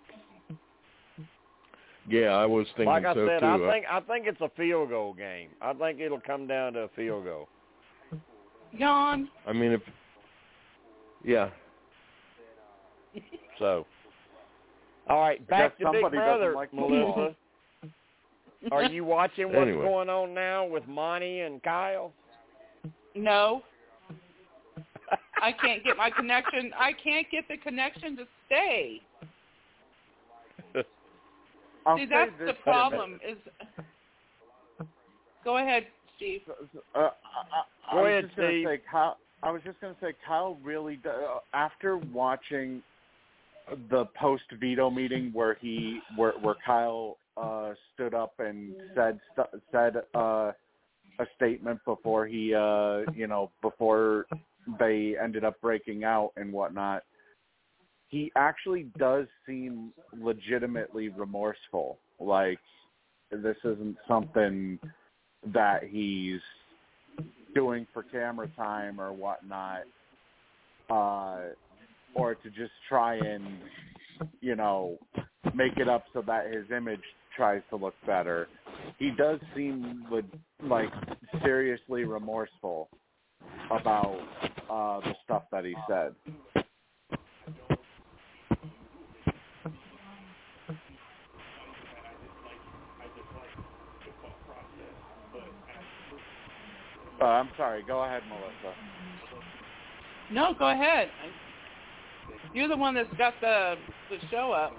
[2.07, 3.45] Yeah, I was thinking like I so said, too.
[3.45, 5.49] I think I think it's a field goal game.
[5.61, 7.47] I think it'll come down to a field goal.
[8.73, 9.29] Yawn.
[9.47, 9.81] I mean, if
[11.23, 11.49] yeah,
[13.59, 13.85] So,
[15.07, 17.15] all right, I back guess to Big somebody doesn't Brother, like football.
[17.15, 17.35] Melissa.
[18.71, 19.83] Are you watching what's Anyway.
[19.83, 22.11] going on now with Monte and Kyle?
[23.15, 23.61] No.
[25.41, 26.71] I can't get my connection.
[26.77, 29.01] I can't get the connection to stay.
[31.85, 33.19] I'll See, that's the problem.
[33.27, 33.37] Is
[35.43, 36.41] go ahead, Steve.
[36.47, 37.11] Uh, I, I,
[37.91, 38.67] Go I was ahead, just gonna Steve.
[38.67, 39.17] say Kyle.
[39.43, 42.81] I was just going to say Kyle really do, uh, after watching
[43.89, 49.59] the post veto meeting where he where where Kyle uh stood up and said stu-
[49.71, 50.51] said uh
[51.19, 54.25] a statement before he uh you know before
[54.79, 57.03] they ended up breaking out and whatnot
[58.13, 62.59] he actually does seem legitimately remorseful like
[63.31, 64.77] this isn't something
[65.51, 66.39] that he's
[67.55, 69.81] doing for camera time or whatnot,
[70.91, 71.39] uh,
[72.13, 73.47] or to just try and,
[74.41, 74.99] you know,
[75.55, 77.01] make it up so that his image
[77.35, 78.47] tries to look better.
[78.99, 80.05] He does seem
[80.63, 80.93] like
[81.43, 82.89] seriously remorseful
[83.71, 84.19] about
[84.69, 86.13] uh, the stuff that he said.
[97.21, 97.83] Uh, I'm sorry.
[97.87, 98.75] Go ahead, Melissa.
[100.31, 101.09] No, go ahead.
[102.53, 103.75] You're the one that's got the
[104.09, 104.73] the show up.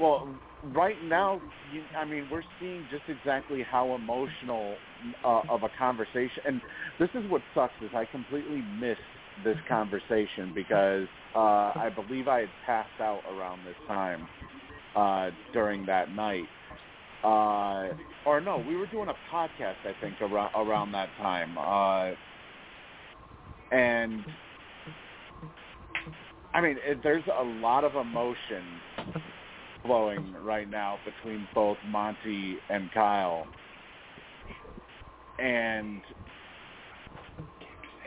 [0.00, 0.28] Well,
[0.74, 1.40] right now,
[1.72, 4.76] you, I mean, we're seeing just exactly how emotional
[5.24, 6.60] uh, of a conversation, and
[6.98, 9.00] this is what sucks is I completely missed
[9.44, 14.28] this conversation because uh, I believe I had passed out around this time
[14.96, 16.46] uh, during that night.
[17.22, 17.94] Uh,
[18.26, 22.14] or no, we were doing a podcast, I think, around around that time, uh,
[23.74, 24.24] and
[26.54, 28.64] I mean, it, there's a lot of emotion
[29.82, 33.46] flowing right now between both Monte and Kyle.
[35.38, 36.00] And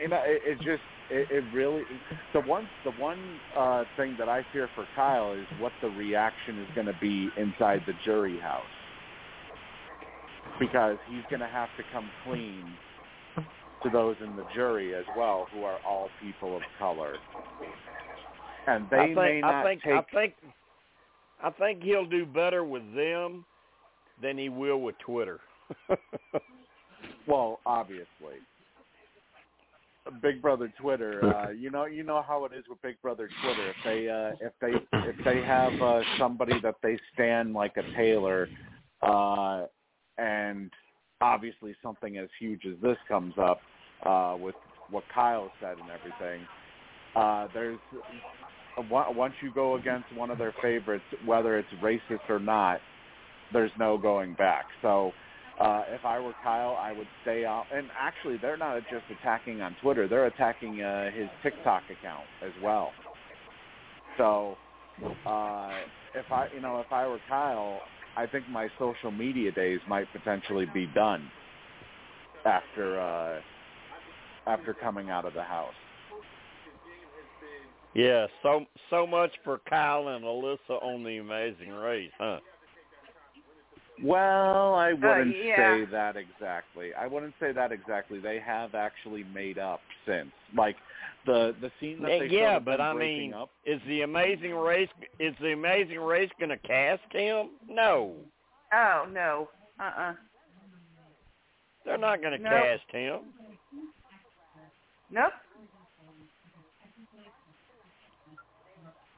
[0.00, 1.82] you know, it, it just it, it really
[2.32, 6.58] the one the one uh thing that I fear for Kyle is what the reaction
[6.58, 8.62] is going to be inside the jury house.
[10.60, 12.64] Because he's going to have to come clean
[13.82, 17.14] to those in the jury as well who are all people of color.
[18.66, 20.34] And they I think, may not I think, take I think,
[21.42, 23.44] I think he'll do better with them
[24.20, 25.40] than he will with Twitter.
[27.26, 28.06] Well, obviously.
[30.20, 33.70] Big Brother Twitter, uh, you know, you know how it is with Big Brother Twitter.
[33.70, 37.82] If they, uh, if they, if they have uh, somebody that they stand like a
[37.96, 38.48] Taylor,
[39.00, 39.66] uh,
[40.18, 40.70] and
[41.20, 43.60] obviously something as huge as this comes up
[44.04, 44.56] uh, with
[44.90, 46.46] what Kyle said and everything,
[47.14, 47.78] uh, there's
[48.90, 52.80] once you go against one of their favorites, whether it's racist or not,
[53.52, 54.64] there's no going back.
[54.80, 55.12] So
[55.60, 57.64] uh, if I were Kyle, I would stay out.
[57.72, 62.52] And actually, they're not just attacking on Twitter; they're attacking uh, his TikTok account as
[62.62, 62.90] well.
[64.18, 64.56] So,
[65.26, 65.70] uh,
[66.14, 67.80] if I, you know, if I were Kyle,
[68.16, 71.30] I think my social media days might potentially be done
[72.44, 73.40] after uh,
[74.46, 75.74] after coming out of the house.
[77.94, 82.38] Yeah, so so much for Kyle and Alyssa on the Amazing Race, huh?
[84.02, 85.76] Well, I wouldn't yeah.
[85.76, 86.94] say that exactly.
[86.94, 88.18] I wouldn't say that exactly.
[88.18, 90.30] They have actually made up since.
[90.56, 90.76] Like
[91.26, 93.50] the the scene that they yeah, but I mean, up.
[93.66, 94.88] is the Amazing Race
[95.20, 97.50] is the Amazing Race going to cast him?
[97.68, 98.14] No,
[98.72, 99.48] Oh no.
[99.78, 100.12] Uh uh
[101.84, 102.52] they're not going to Nope.
[102.52, 103.20] cast him.
[105.10, 105.32] Nope.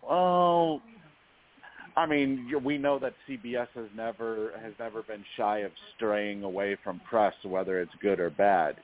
[0.08, 0.80] Well,
[1.96, 6.76] I mean, we know that CBS has never has never been shy of straying away
[6.82, 8.76] from press, whether it's good or bad.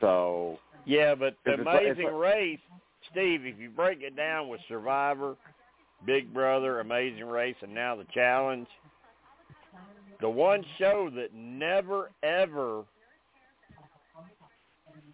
[0.00, 2.60] So Yeah, but the It's a- it's Amazing a- Race,
[3.10, 5.36] Steve, if you break it down with Survivor,
[6.04, 8.68] Big Brother, Amazing Race, and now the Challenge,
[10.20, 12.84] the one show that never ever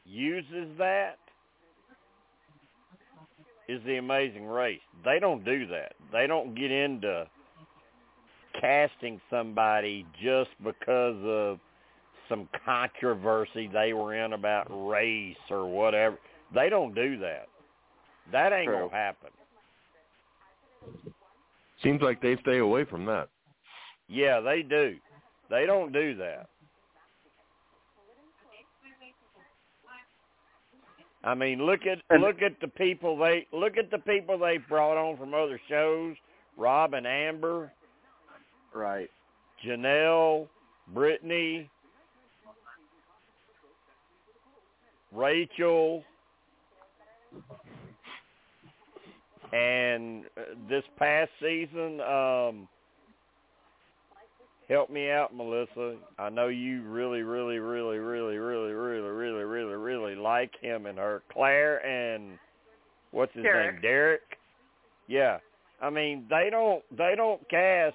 [0.07, 1.19] uses that
[3.69, 4.81] is the Amazing Race.
[5.05, 5.93] They don't do that.
[6.13, 7.27] They don't get into
[8.61, 11.59] casting somebody just because of
[12.29, 16.19] some controversy they were in about race or whatever.
[16.55, 17.47] They don't do that.
[18.33, 18.89] That ain't True.
[18.89, 19.31] gonna happen.
[21.83, 23.29] Seems like they stay away from that.
[24.09, 24.97] Yeah, they do.
[25.51, 26.49] They don't do that.
[31.29, 34.57] I mean, look at And- look at the people they look at the people they
[34.57, 36.17] brought on from other shows.
[36.57, 37.71] Rob and Amber,
[38.73, 39.11] right.
[39.63, 40.49] Janelle,
[40.89, 41.69] Brittany,
[45.13, 46.03] Rachel,
[49.53, 52.69] and uh, this past season, um,
[54.69, 55.97] help me out, Melissa.
[56.19, 60.99] I know you really, really, really, really, really, really, really, really, really like him and
[60.99, 61.23] her.
[61.33, 62.39] Claire and
[63.11, 63.75] what's his Derek.
[63.75, 63.83] name?
[63.83, 64.23] Derek.
[65.07, 65.39] Yeah.
[65.81, 67.95] I mean, they don't they don't cast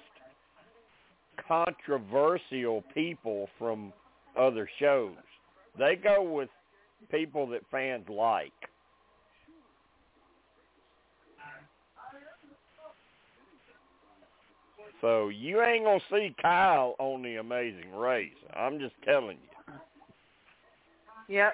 [1.46, 3.92] controversial people from
[4.38, 5.14] other shows.
[5.78, 6.48] They go with
[7.10, 8.52] people that fans like.
[15.04, 18.32] So you ain't gonna see Kyle on the Amazing Race.
[18.56, 19.74] I'm just telling you.
[21.28, 21.52] Yep.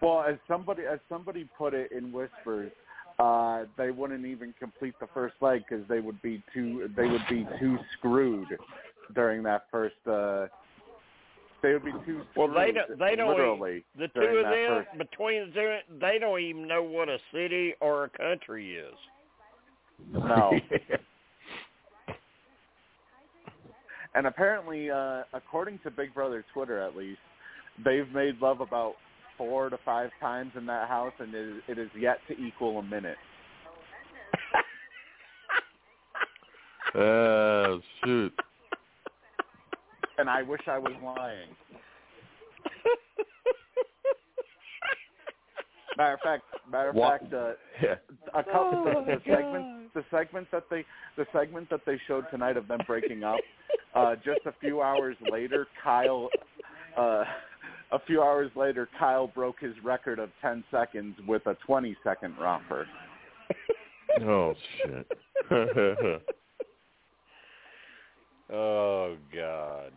[0.00, 2.72] Well, as somebody as somebody put it in whispers,
[3.18, 7.26] uh, they wouldn't even complete the first leg because they would be too they would
[7.28, 8.48] be too screwed
[9.14, 9.96] during that first.
[10.06, 10.46] Uh,
[11.62, 12.36] they would be too screwed.
[12.36, 12.98] Well, they don't.
[12.98, 13.28] They don't.
[13.28, 13.84] literally.
[13.98, 17.74] the two of them first- between the two, they don't even know what a city
[17.82, 18.94] or a country is.
[20.12, 20.58] No.
[24.12, 27.20] And apparently, uh, according to Big Brother Twitter, at least,
[27.84, 28.94] they've made love about
[29.38, 32.78] four to five times in that house, and it is, it is yet to equal
[32.78, 33.16] a minute.
[36.92, 38.32] Oh shoot.
[40.18, 41.50] And I wish I was lying.
[45.96, 47.20] Matter of fact, matter of What?
[47.20, 47.94] fact, uh, Yeah.
[48.34, 50.84] a couple Oh, the, my the segment the segment that they
[51.16, 53.38] the segment that they showed tonight of them breaking up
[53.94, 56.28] uh just a few hours later Kyle
[56.96, 57.24] uh
[57.92, 62.34] a few hours later Kyle broke his record of 10 seconds with a 20 second
[62.38, 62.86] romper.
[64.22, 65.06] Oh shit.
[68.52, 69.92] Oh God.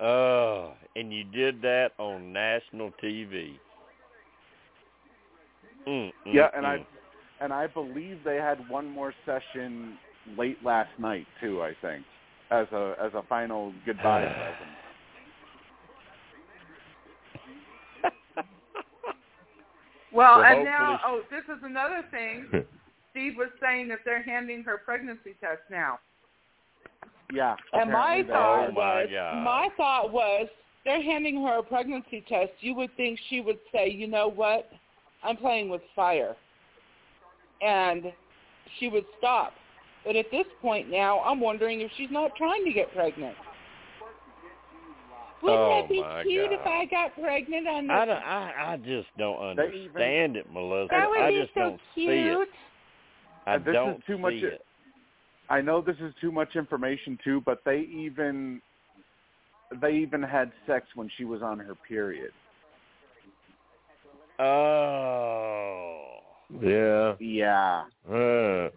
[0.00, 3.58] Oh, and you did that on national TV.
[5.88, 6.84] Mm, mm, Yeah, and I mm.
[7.40, 9.98] And I believe they had one more session
[10.36, 12.04] late last night too, I think.
[12.50, 14.76] As a as a final goodbye present.
[20.12, 22.46] Well, Well, and now, oh, this is another thing.
[23.10, 25.98] Steve was saying that they're handing her pregnancy test now.
[27.32, 27.56] Yeah.
[27.72, 29.42] And my thought Oh, my was, God.
[29.42, 30.48] my thought was,
[30.84, 32.52] they're handing her a pregnancy test.
[32.60, 34.70] You would think she would say, you know what,
[35.24, 36.36] I'm playing with fire,
[37.62, 38.12] and
[38.78, 39.52] she would stop.
[40.04, 43.36] But at this point now, I'm wondering if she's not trying to get pregnant.
[45.42, 48.14] Wouldn't Oh, that be my cute if I got pregnant on I, this?
[48.14, 50.88] don't, I I just don't They even- understand it, Melissa.
[50.90, 52.22] That would I be just so don't see it.
[52.24, 52.48] cute.
[53.46, 54.64] I this is don't too much- see it.
[55.50, 58.60] I know this is too much information too, but they even
[59.80, 62.32] they even had sex when she was on her period.
[64.38, 65.95] Oh.
[66.62, 67.14] Yeah.
[67.20, 67.84] Yeah.
[68.08, 68.68] Uh,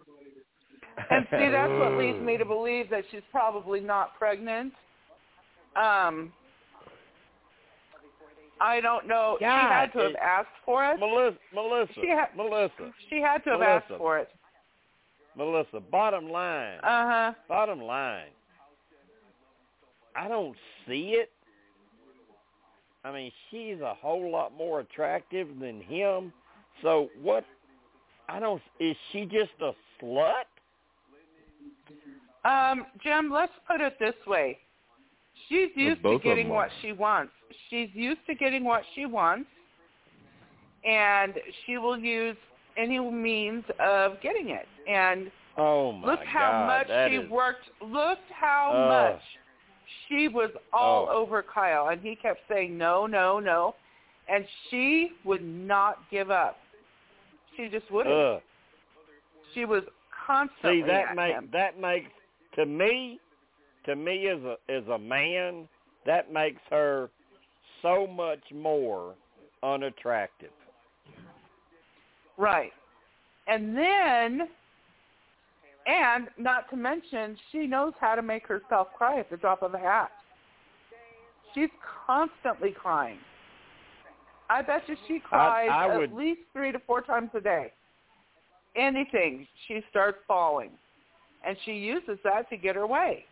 [1.10, 4.72] And see, that's what leads me to believe that she's probably not pregnant.
[5.76, 6.32] Um,
[8.60, 9.38] I don't know.
[9.40, 10.98] God, she had to have it- asked for it.
[11.00, 13.84] Melissa, Melissa, She ha- Melissa, She had to have Melissa.
[13.88, 14.28] asked for it.
[15.36, 15.80] Melissa.
[15.80, 17.32] Bottom line, Uh huh.
[17.48, 18.28] bottom line.
[20.16, 20.56] I don't
[20.86, 21.30] see it.
[23.04, 26.32] I mean, she's a whole lot more attractive than him.
[26.82, 27.44] So what?
[28.30, 28.62] I don't.
[28.78, 29.72] Is she just a
[30.02, 30.44] slut?
[32.44, 34.58] Um, Jim, let's put it this way.
[35.48, 37.32] She's used to getting what she wants.
[37.68, 39.48] She's used to getting what she wants,
[40.88, 41.34] and
[41.66, 42.36] she will use
[42.78, 44.66] any means of getting it.
[44.88, 47.68] And Oh my look how God, much that she is- worked.
[47.82, 49.12] Look how Ugh.
[49.14, 49.22] much
[50.08, 51.16] she was all Oh.
[51.22, 53.74] over Kyle, and he kept saying no, no, no,
[54.28, 56.58] and she would not give up.
[57.60, 58.14] She just wouldn't.
[58.14, 58.42] Ugh.
[59.54, 59.82] She was
[60.26, 61.48] constantly See that at make him.
[61.52, 62.10] that makes
[62.54, 63.20] to me,
[63.84, 65.68] to me as a as a man,
[66.06, 67.10] that makes her
[67.82, 69.14] so much more
[69.62, 70.50] unattractive.
[72.38, 72.72] Right.
[73.46, 74.48] And then,
[75.86, 79.74] and not to mention, she knows how to make herself cry at the drop of
[79.74, 80.10] a hat.
[81.54, 81.68] She's
[82.06, 83.18] constantly crying.
[84.50, 87.72] I bet you she cries I at would- least three to four times a day.
[88.76, 90.70] Anything, she starts falling.
[91.46, 93.24] And she uses that to get her way.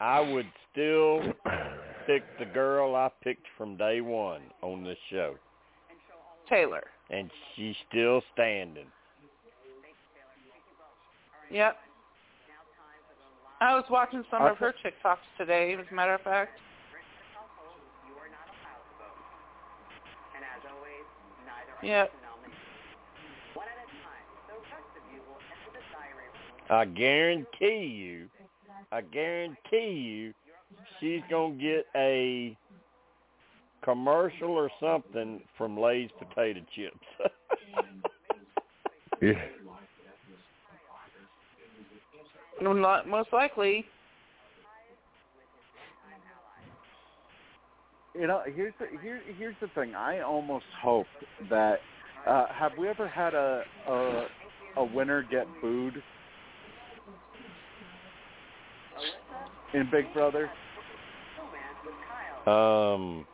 [0.00, 1.20] I would still
[2.06, 5.36] pick the girl I picked from day one on this show,
[6.48, 6.84] Taylor.
[7.08, 8.86] and she's still standing.
[11.50, 11.78] Yep.
[13.60, 16.58] I was watching some I of her TikToks today, as a matter of fact.
[21.82, 22.10] Yep.
[26.68, 28.28] I guarantee you,
[28.90, 30.34] I guarantee you,
[30.98, 32.56] she's gonna get a
[33.82, 37.32] commercial or something from Lay's potato chips.
[39.22, 39.32] Yeah.
[42.60, 43.86] Mo- Most likely.
[48.18, 49.94] You know, here's the here, here's the thing.
[49.94, 51.06] I almost hope
[51.50, 51.80] that
[52.26, 54.26] uh, have we ever had a a,
[54.78, 56.02] a winner get booed
[59.74, 60.50] in Big Brother?
[62.46, 63.26] um,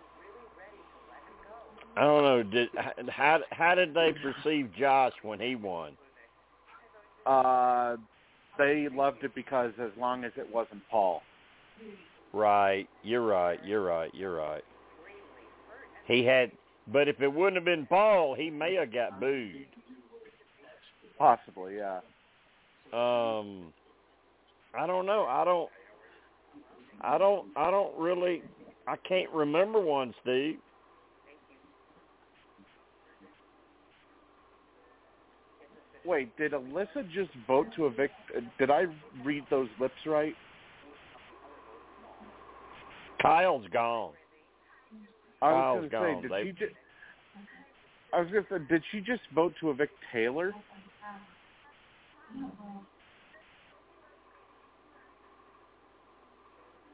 [1.96, 2.42] I don't know.
[2.42, 2.68] Did
[3.08, 5.96] how how did they perceive Josh when he won?
[7.24, 7.96] Uh,
[8.58, 11.22] they loved it because as long as it wasn't Paul.
[12.32, 14.64] Right, you're right, you're right, you're right.
[16.06, 16.50] He had,
[16.92, 19.66] but if it wouldn't have been Paul, he may have got booed.
[21.18, 22.00] Possibly, yeah.
[22.92, 23.72] Um,
[24.74, 25.24] I don't know.
[25.28, 25.70] I don't.
[27.00, 27.46] I don't.
[27.56, 28.42] I don't really.
[28.86, 30.56] I can't remember one, Steve.
[36.04, 38.14] Wait, did Alyssa just vote to evict?
[38.58, 38.86] Did I
[39.24, 40.34] read those lips right?
[43.22, 44.10] Kyle's gone.
[45.42, 46.76] I Kyle's was going to say, They- did she just?
[48.14, 50.52] I was going to say, did she just vote to evict Taylor?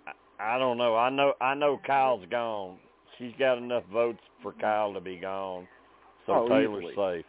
[0.06, 0.96] I, I don't know.
[0.96, 1.32] I know.
[1.40, 2.78] I know Kyle's gone.
[3.18, 5.66] She's got enough votes for Kyle to be gone,
[6.26, 7.18] so Oh, Taylor's easily.
[7.18, 7.26] safe.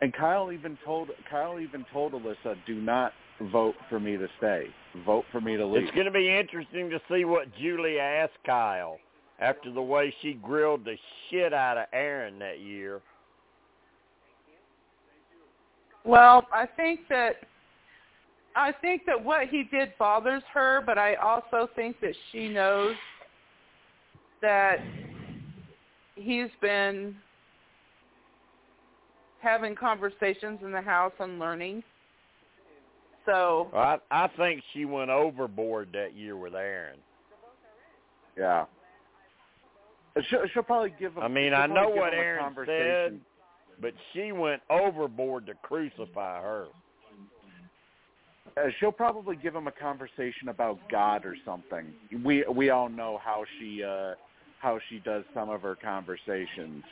[0.00, 4.66] And Kyle even told Kyle even told Alyssa, "Do not vote for me to stay.
[5.04, 8.42] Vote for me to leave." It's going to be interesting to see what Julie asked
[8.44, 8.98] Kyle
[9.38, 10.96] after the way she grilled the
[11.28, 13.02] shit out of Aaron that year.
[16.04, 17.36] Well, I think that
[18.54, 22.96] I think that what he did bothers her, but I also think that she knows
[24.40, 24.80] that
[26.14, 27.16] he's been
[29.40, 31.82] having conversations in the house and learning.
[33.26, 36.98] So, I I think she went overboard that year with Aaron.
[38.38, 38.66] yeah.
[40.30, 41.16] She'll, she'll probably give.
[41.18, 42.74] A, I mean, I know what him Aaron conversation.
[42.78, 43.20] said,
[43.80, 46.68] but she went overboard to crucify her.
[48.56, 51.92] Uh, she'll probably give him a conversation about God or something.
[52.24, 54.14] We we all know how she uh
[54.60, 56.82] how she does some of her conversations.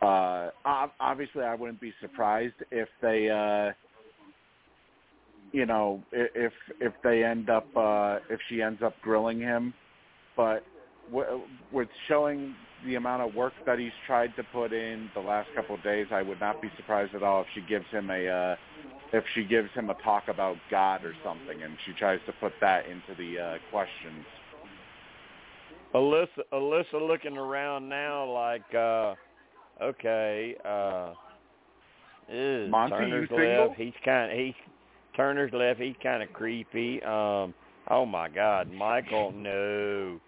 [0.00, 3.72] Uh ob- obviously I wouldn't be surprised if they uh
[5.54, 9.72] you know if if they end up uh if she ends up grilling him
[10.36, 10.64] but
[11.10, 11.42] w-
[11.72, 15.74] with showing the amount of work that he's tried to put in the last couple
[15.74, 18.56] of days I would not be surprised at all if she gives him a uh
[19.14, 22.52] if she gives him a talk about God or something, and she tries to put
[22.60, 24.24] that into the uh, questions.
[25.94, 29.14] Alyssa, Alyssa looking around now like, uh,
[29.80, 31.14] okay, uh,
[32.28, 33.68] ew, Monte, Turner's you single?
[33.68, 33.80] left.
[33.80, 34.54] He's kind of he's
[35.16, 35.80] Turner's left.
[35.80, 37.02] He's kind of creepy.
[37.02, 37.54] Um,
[37.90, 40.20] oh my God, Michael, no.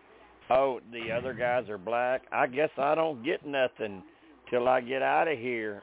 [0.48, 2.22] Oh, the other guys are black.
[2.30, 4.02] I guess I don't get nothing
[4.48, 5.82] till I get out of here.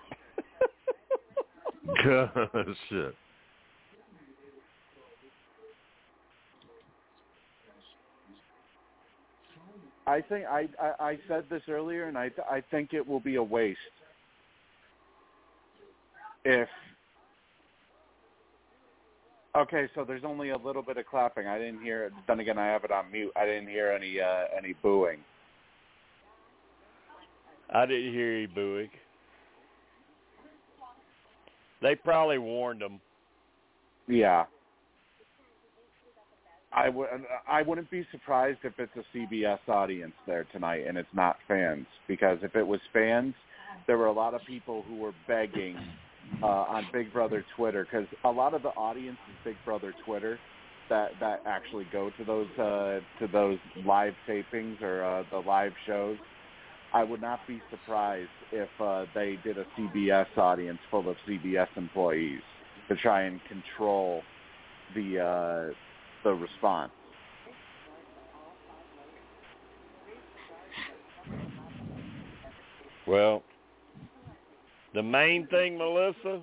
[2.04, 2.32] God,
[2.90, 3.16] shit.
[10.06, 13.36] I think I, I I said this earlier, and I I think it will be
[13.36, 13.80] a waste
[16.46, 16.68] if.
[19.56, 21.46] Okay, so there's only a little bit of clapping.
[21.46, 22.12] I didn't hear.
[22.28, 23.32] Then again, I have it on mute.
[23.36, 25.20] I didn't hear any uh, any booing.
[27.72, 28.90] I didn't hear any booing.
[31.84, 33.00] They probably warned them.
[34.08, 34.46] Yeah.
[36.72, 37.10] I would.
[37.48, 41.86] I wouldn't be surprised if it's a CBS audience there tonight and it's not fans.
[42.08, 43.36] Because if it was fans,
[43.86, 45.78] there were a lot of people who were begging
[46.42, 50.40] uh, on Big Brother Twitter because a lot of the audience is Big Brother Twitter
[50.90, 55.74] that that actually go to those uh, to those live tapings or uh, the live
[55.86, 56.18] shows.
[56.94, 61.68] I would not be surprised if uh, they did a CBS audience full of CBS
[61.76, 62.42] employees
[62.88, 64.22] to try and control
[64.96, 65.74] the uh,
[66.24, 66.92] the response.
[73.06, 73.44] Well,
[74.94, 76.42] the main thing, Melissa,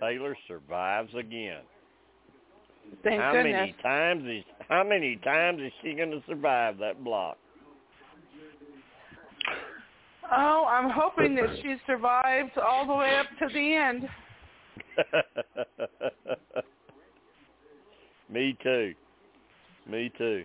[0.00, 1.60] Taylor survives again.
[3.04, 3.52] Thank how goodness.
[3.52, 7.36] many times is how many times is she going to survive that block?
[10.32, 14.08] Oh, I'm hoping that she survives all the way up to the end.
[18.30, 18.94] Me too.
[19.88, 20.44] Me too.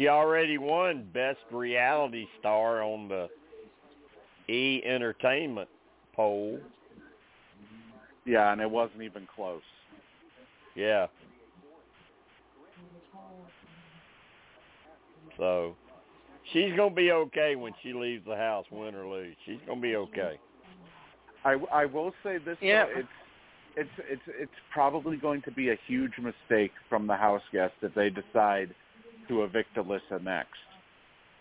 [0.00, 3.28] She already won Best Reality Star on the
[4.50, 5.68] E Entertainment
[6.16, 6.58] poll.
[8.24, 9.60] Yeah, and it wasn't even close.
[10.74, 11.08] Yeah.
[15.36, 15.76] So
[16.50, 19.36] she's gonna be okay when she leaves the house, win or lose.
[19.44, 20.38] She's gonna be okay.
[21.44, 22.56] I, I will say this.
[22.58, 22.86] though, Yeah.
[22.88, 23.08] it's
[23.76, 27.92] it's it's it's probably going to be a huge mistake from the house guests if
[27.92, 28.74] they decide
[29.30, 30.58] to evict Alyssa next.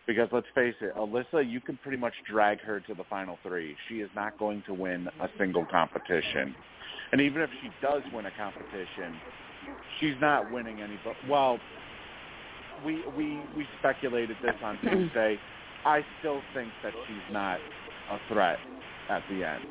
[0.07, 3.75] Because let's face it, Alyssa, you can pretty much drag her to the final three.
[3.87, 6.55] She is not going to win a single competition.
[7.11, 9.19] And even if she does win a competition,
[9.99, 10.97] she's not winning any.
[11.03, 11.59] But well,
[12.85, 15.37] we we we speculated this on Tuesday.
[15.85, 17.59] I still think that she's not
[18.11, 18.57] a threat
[19.09, 19.65] at the end,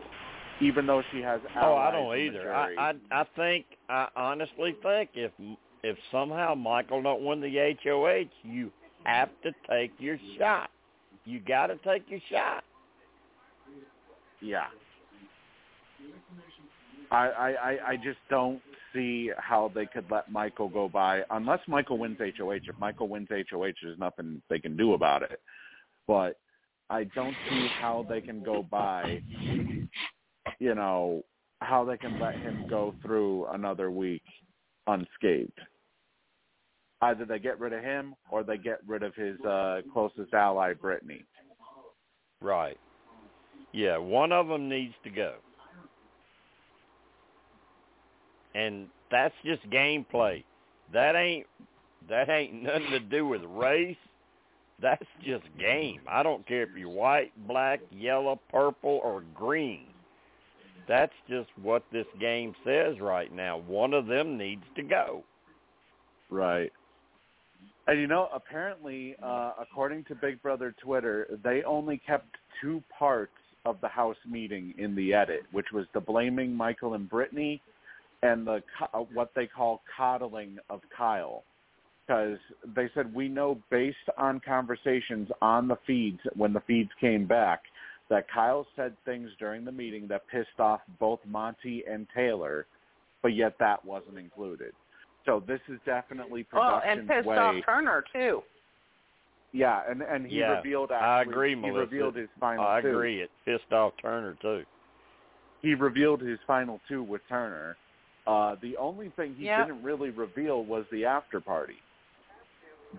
[0.60, 1.40] even though she has.
[1.60, 2.52] Oh, I don't either.
[2.52, 2.74] I.
[2.78, 5.32] I I think I honestly think if
[5.82, 8.70] if somehow Michael don't win the HOH, you
[9.04, 10.70] have to take your shot.
[11.24, 12.64] You got to take your shot.
[14.40, 14.66] Yeah.
[17.10, 18.60] I, I, I- just don't
[18.94, 22.52] see how they could let Michael go by unless Michael wins HOH.
[22.52, 25.40] If Michael wins HOH, there's nothing they can do about it.
[26.06, 26.38] But
[26.90, 29.22] I don't see how they can go by,
[30.58, 31.22] you know,
[31.60, 34.22] how they can let him go through another week
[34.88, 35.52] unscathed.
[37.00, 40.72] Either they get rid of him or they get rid of his uh, closest ally,
[40.72, 41.24] Brittany.
[42.40, 42.76] Right.
[43.72, 45.34] Yeah, one of them needs to go.
[48.54, 50.42] And that's just gameplay.
[50.92, 51.46] That ain't
[52.08, 53.96] that ain't nothing to do with race.
[54.80, 56.00] That's just game.
[56.08, 59.87] I don't care if you're white, black, yellow, purple, or green.
[60.88, 63.58] That's just what this game says right now.
[63.58, 65.22] One of them needs to go.
[66.30, 66.72] Right.
[67.86, 73.32] And you know, apparently, uh, according to Big Brother Twitter, they only kept two parts
[73.64, 77.62] of the House meeting in the edit, which was the blaming Michael and Brittany,
[78.22, 78.62] and the
[78.92, 81.44] uh, what they call coddling of Kyle,
[82.06, 82.38] because
[82.74, 87.62] they said we know based on conversations on the feeds when the feeds came back
[88.10, 92.66] that Kyle said things during the meeting that pissed off both Monte and Taylor,
[93.22, 94.72] but yet that wasn't included.
[95.26, 97.36] So this is definitely Oh, and pissed way.
[97.36, 98.42] off Turner too.
[99.52, 100.92] Yeah, and and he Yeah, revealed.
[100.92, 101.78] I agree, He Melissa.
[101.80, 102.88] revealed his final I two.
[102.88, 103.20] agree.
[103.22, 104.64] It pissed off Turner too.
[105.62, 107.76] He revealed his final two with Turner.
[108.26, 109.64] Uh, the only thing he Yeah.
[109.64, 111.76] didn't really reveal was the after party.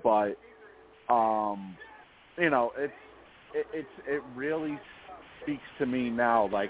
[0.03, 0.37] But,
[1.09, 1.77] um,
[2.37, 2.93] you know, it's
[3.53, 4.79] it, it's it really
[5.49, 6.49] speaks to me now.
[6.51, 6.69] Like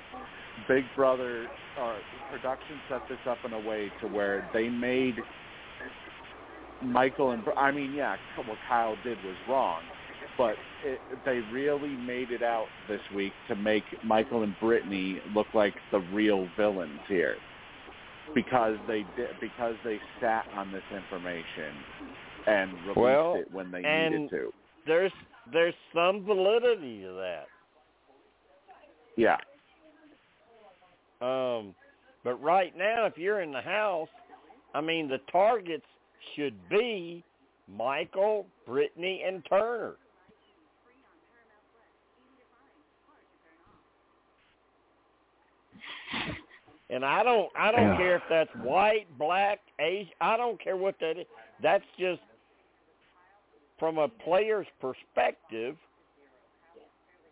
[0.67, 1.95] Big Brother, uh, or
[2.31, 5.15] production set this up in a way to where they made
[6.81, 9.81] Michael and I mean, yeah, what Kyle did was wrong,
[10.37, 10.55] but
[10.85, 15.73] it, they really made it out this week to make Michael and Brittany look like
[15.91, 17.35] the real villains here
[18.33, 21.75] because they did because they sat on this information
[22.47, 24.53] and released well, it when they needed to.
[24.87, 25.11] There's
[25.51, 27.47] there's some validity to that.
[29.19, 29.35] Yeah.
[31.21, 31.75] Um,
[32.23, 34.07] but right now, if you're in the house,
[34.73, 35.83] I mean, the targets
[36.33, 37.21] should be
[37.67, 39.95] Michael, Brittany, and Turner.
[46.89, 47.97] And I don't I don't Yeah.
[47.97, 50.13] care if that's white, black, Asian.
[50.21, 51.27] I don't care what that is.
[51.61, 52.21] That's just
[53.77, 55.75] from a player's perspective.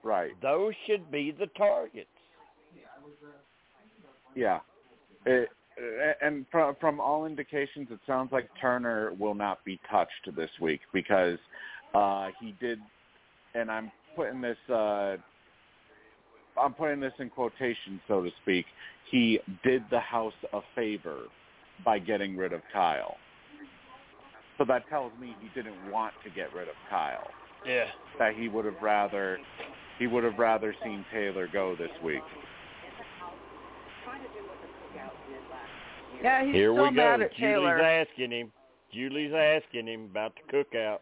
[0.07, 0.31] Right.
[0.41, 2.07] Those should be the targets.
[4.35, 4.59] Yeah.
[5.25, 5.49] It,
[6.21, 10.79] and from from all indications, it sounds like Turner will not be touched this week
[10.93, 11.37] because
[11.93, 12.79] uh, he did,
[13.53, 15.17] and I'm putting this uh,
[16.57, 18.65] I'm putting this in quotation, so to speak.
[19.11, 21.23] He did the house a favor
[21.83, 23.17] by getting rid of Kyle.
[24.57, 27.27] So that tells me he didn't want to get rid of Kyle.
[27.65, 27.87] Yeah.
[28.17, 29.37] That he would have rather
[29.99, 32.21] he would have rather seen Taylor go this week.
[36.23, 37.25] Yeah, he's Here still we mad go.
[37.25, 37.81] at Julie's Taylor.
[37.81, 38.51] asking him.
[38.91, 40.99] Julie's asking him about the cookout.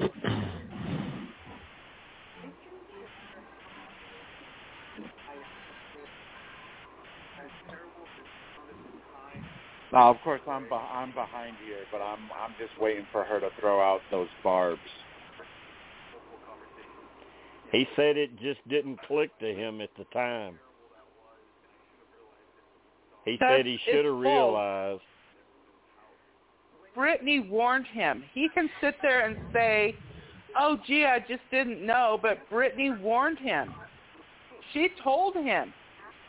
[9.94, 13.38] Now, of course, I'm be- I'm behind here, but I'm I'm just waiting for her
[13.38, 14.80] to throw out those barbs.
[17.70, 20.58] He said it just didn't click to him at the time.
[23.24, 25.00] He That's said he should have realized.
[26.96, 28.24] Brittany warned him.
[28.34, 29.94] He can sit there and say,
[30.58, 33.72] "Oh, gee, I just didn't know," but Brittany warned him.
[34.72, 35.72] She told him,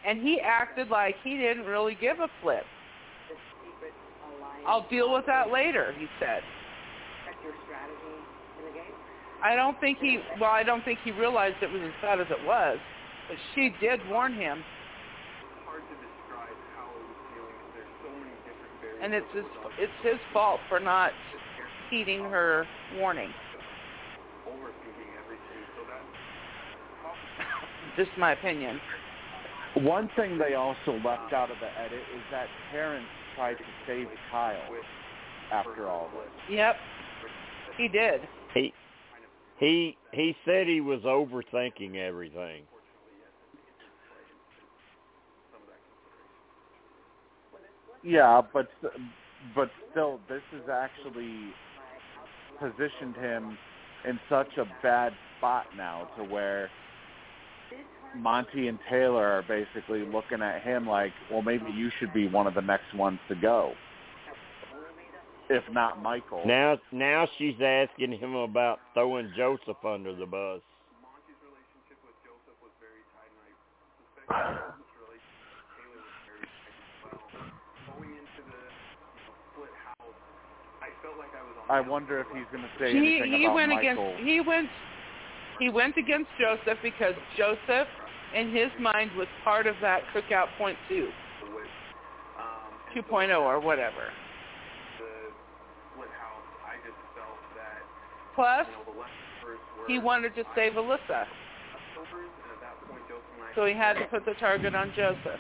[0.06, 2.66] and he acted like he didn't really give a flip.
[4.68, 6.42] I'll deal with that later, he said.
[9.44, 12.26] I don't think he, well, I don't think he realized it was as bad as
[12.32, 12.80] it was,
[13.30, 14.58] but she did warn him.
[14.58, 14.66] It's
[15.66, 19.06] hard to describe how he was feeling because there's so many different variables.
[19.06, 19.46] And it's his,
[19.78, 21.12] it's his fault for not
[21.92, 22.66] heeding her
[22.98, 23.30] warning.
[27.98, 28.82] Just my opinion.
[29.76, 33.06] One thing they also left out of the edit is that Terrance
[33.36, 34.58] tried to save Kyle
[35.52, 36.56] after all this.
[36.56, 36.76] Yep,
[37.78, 38.22] he did.
[38.54, 38.74] He
[39.60, 42.64] he he said he was overthinking everything.
[48.04, 48.68] Yeah, but
[49.56, 51.54] but still, this has actually
[52.60, 53.58] positioned him
[54.08, 56.70] in such a bad spot now to where
[58.18, 62.48] Monte and Taylor are basically looking at him like, well, maybe you should be one
[62.48, 63.74] of the next ones to go,
[65.50, 66.42] if not Michael.
[66.46, 70.62] Now now she's asking him about throwing Joseph under the bus.
[81.68, 84.10] I wonder if he's going to say he anything he about went Michael.
[84.10, 84.70] against he went
[85.60, 87.88] he went against Joseph because Joseph
[88.36, 91.10] in his mind was part of that cookout point two.
[92.96, 94.12] 2.0 or whatever.
[98.36, 98.68] Plus,
[99.88, 101.26] he wanted to save Alyssa.
[103.56, 105.40] So he had to put the target on Joseph.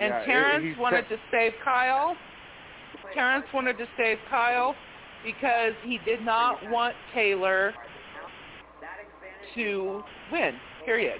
[0.00, 2.16] And Yeah, Terrance he's wanted to save Kyle.
[3.14, 4.74] Terrance wanted to save Kyle
[5.24, 7.72] because he did not want Taylor
[9.54, 10.02] to
[10.32, 10.54] win.
[10.84, 11.18] Period.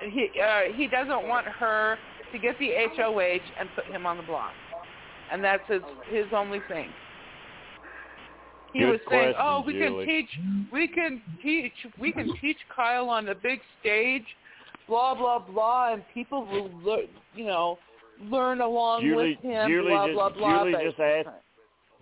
[0.00, 1.96] He uh, he doesn't want her
[2.32, 4.52] to get the HOH and put him on the block,
[5.32, 6.88] and that's his his only thing.
[8.72, 10.06] He Good was saying, question, "Oh, we Julie.
[10.06, 10.28] can teach,
[10.72, 14.24] we can teach, we can teach Kyle on the big stage,
[14.86, 17.78] blah blah blah, and people will, lear- you know,
[18.20, 21.28] learn along Julie with him, Julie blah just blah blah." Julie just asked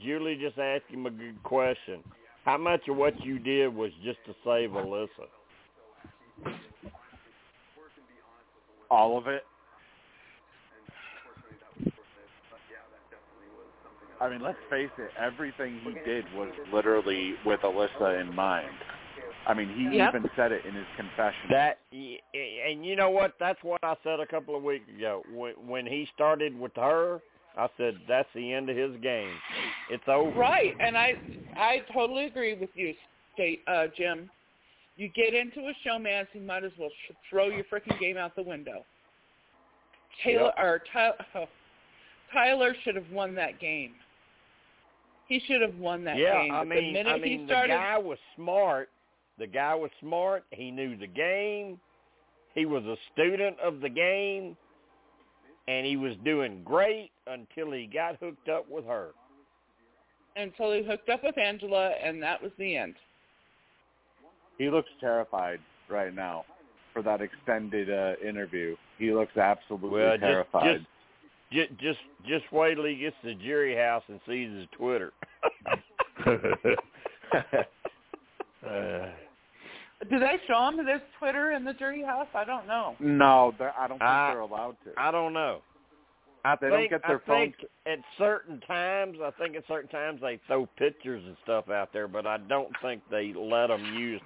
[0.03, 2.03] Julie just asked him a good question.
[2.45, 5.29] How much of what you did was just to save Alyssa?
[8.91, 9.43] all of it.
[14.21, 15.11] I mean, let's face it.
[15.21, 18.71] Everything he did was literally with Alyssa in mind.
[19.47, 20.15] I mean, he Yep.
[20.15, 21.51] even said it in his confession.
[21.51, 23.39] That and you know what?
[23.39, 25.23] That's what I said a couple of weeks ago.
[25.29, 27.21] When when he started with her,
[27.57, 29.33] I said that's the end of his game.
[29.91, 30.39] It's over.
[30.39, 31.15] Right, and I
[31.57, 32.95] I totally agree with you,
[33.35, 34.31] State uh, Jim.
[34.97, 38.37] You get into a showmance, you might as well sh- throw your freaking game out
[38.37, 38.85] the window.
[40.23, 41.47] Taylor or Ty- oh,
[42.33, 43.93] Tyler should have won that game.
[45.29, 46.55] He should have won that yeah, game.
[46.55, 48.89] I mean, the minute I mean, he started, the guy was smart.
[49.39, 50.45] The guy was smart.
[50.51, 51.81] He knew the game.
[52.55, 54.57] He was a student of the game,
[55.69, 59.11] and he was doing great until he got hooked up with her.
[60.37, 62.95] until he hooked up with Angela, and that was the end.
[64.59, 66.45] He looks terrified right now
[66.93, 68.77] for that extended uh, interview.
[68.99, 70.79] He looks absolutely Well, terrified.
[70.79, 70.87] just-
[71.53, 75.13] Just, just, just wait till he gets to the jury house and sees his Twitter.
[78.67, 79.07] uh,
[80.11, 82.29] Do they show them this Twitter in the jury house?
[82.35, 82.97] I don't know.
[83.01, 84.91] no, they're- I don't think I- they're allowed to.
[84.97, 85.61] I don't know.
[86.47, 89.89] I They don't get their I think phones- at certain times, I think at certain
[89.89, 93.83] times they throw pictures and stuff out there, but I don't think they let them
[93.95, 94.21] use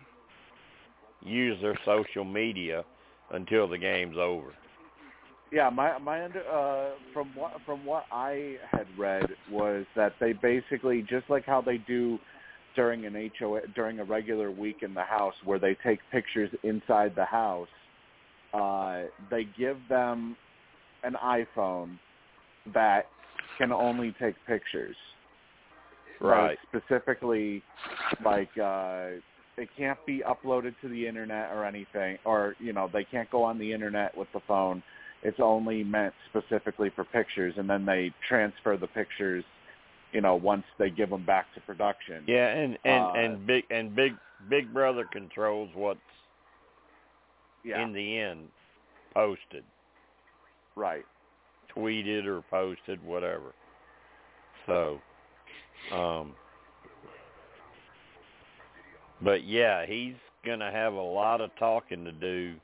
[1.23, 2.85] use their social media
[3.31, 4.53] until the game's over.
[5.51, 10.33] Yeah, my my under uh from what from what I had read was that they
[10.33, 12.19] basically just like how they do
[12.79, 17.13] during an HOH during a regular week in the house where they take pictures inside
[17.17, 17.69] the house,
[18.55, 19.03] uh
[19.33, 20.37] they give them
[21.03, 21.99] an iPhone
[22.73, 23.07] that
[23.59, 24.95] can only take pictures.
[26.21, 27.65] So specifically
[28.25, 29.19] like uh
[29.57, 33.43] it can't be uploaded to the internet or anything or you know they can't go
[33.43, 34.85] on the internet with the phone
[35.25, 39.45] it's only meant specifically for pictures and then they transfer the pictures
[40.13, 43.65] you know once they give them back to production Yeah, and and Uh, and big
[43.71, 44.13] and big
[44.49, 46.01] Big Brother controls what's
[47.65, 48.49] yeah in the end
[49.15, 49.65] posted,
[50.77, 51.05] right
[51.77, 53.53] tweeted or posted, whatever.
[54.67, 54.99] So,
[55.93, 56.35] um,
[59.23, 62.55] but yeah, he's gonna have a lot of talking to do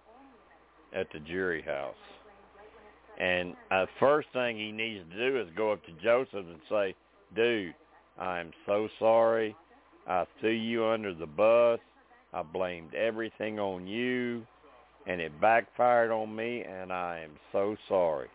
[0.95, 1.95] at the jury house.
[3.21, 6.95] And uh, first thing he needs to do is go up to Joseph and say,
[7.35, 7.75] "Dude,
[8.19, 9.55] I'm so sorry.
[10.07, 11.81] I threw you under the bus.
[12.33, 14.47] I blamed everything on you,
[15.07, 18.29] and it backfired on me, and I am so sorry."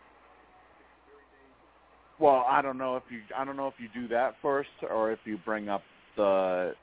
[2.20, 5.10] well i don't know if you i don't know if you do that first or
[5.10, 5.82] if you bring up
[6.16, 6.74] the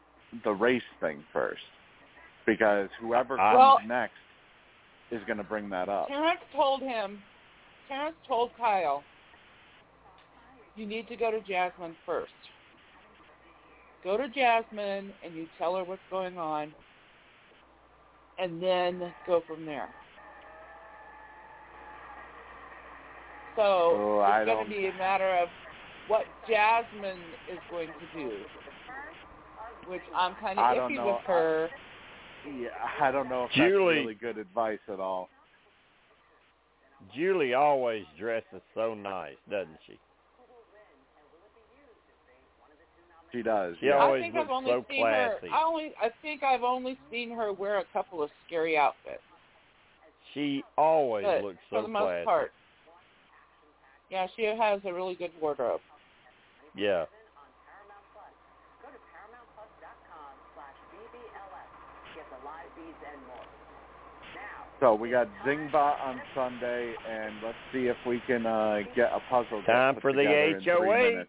[0.44, 1.62] the race thing first
[2.46, 4.16] because whoever comes Well- next
[5.12, 7.20] is going to bring that up Terrance told him,
[7.88, 9.04] Terrance told Kyle,
[10.78, 12.32] you need to go to Jasmine first.
[14.04, 16.72] Go to Jasmine and you tell her what's going on,
[18.40, 19.90] and then go from there.
[23.56, 25.50] So Oh, I it's going don't- to be a matter of
[26.08, 27.20] what Jasmine
[27.52, 28.32] is going to do,
[29.88, 31.08] which I'm kind I of don't iffy know.
[31.08, 31.70] with her.
[32.60, 32.70] yeah
[33.02, 35.28] i don't know if Julie- that's really good advice at all
[37.14, 40.00] Julie always dresses so nice, doesn't she?
[43.32, 43.98] She does She yeah.
[43.98, 45.48] always I think looks I've only so seen classy.
[45.48, 45.54] her.
[45.54, 45.94] I only.
[46.02, 49.22] I think I've only seen her wear a couple of scary outfits.
[50.34, 52.26] She always but looks for so the most classy.
[52.26, 52.52] part,
[54.12, 55.82] yeah, she has a really good wardrobe.
[56.76, 57.06] Yeah.
[58.82, 61.70] Go to ParamountPlus.com slash BBLS.
[62.16, 63.46] Get the live feeds and more.
[64.36, 69.12] Now, So we got Zingbot on Sunday, and let's see if we can uh, get
[69.12, 69.62] a puzzle.
[69.66, 71.26] get Time for the together in three HOH.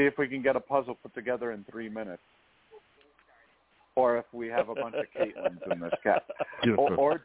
[0.00, 0.14] Minutes.
[0.16, 2.22] See if we can get a puzzle put together in three minutes,
[3.96, 6.24] or if we have a bunch of Caitlins in this cast,
[6.76, 7.22] or or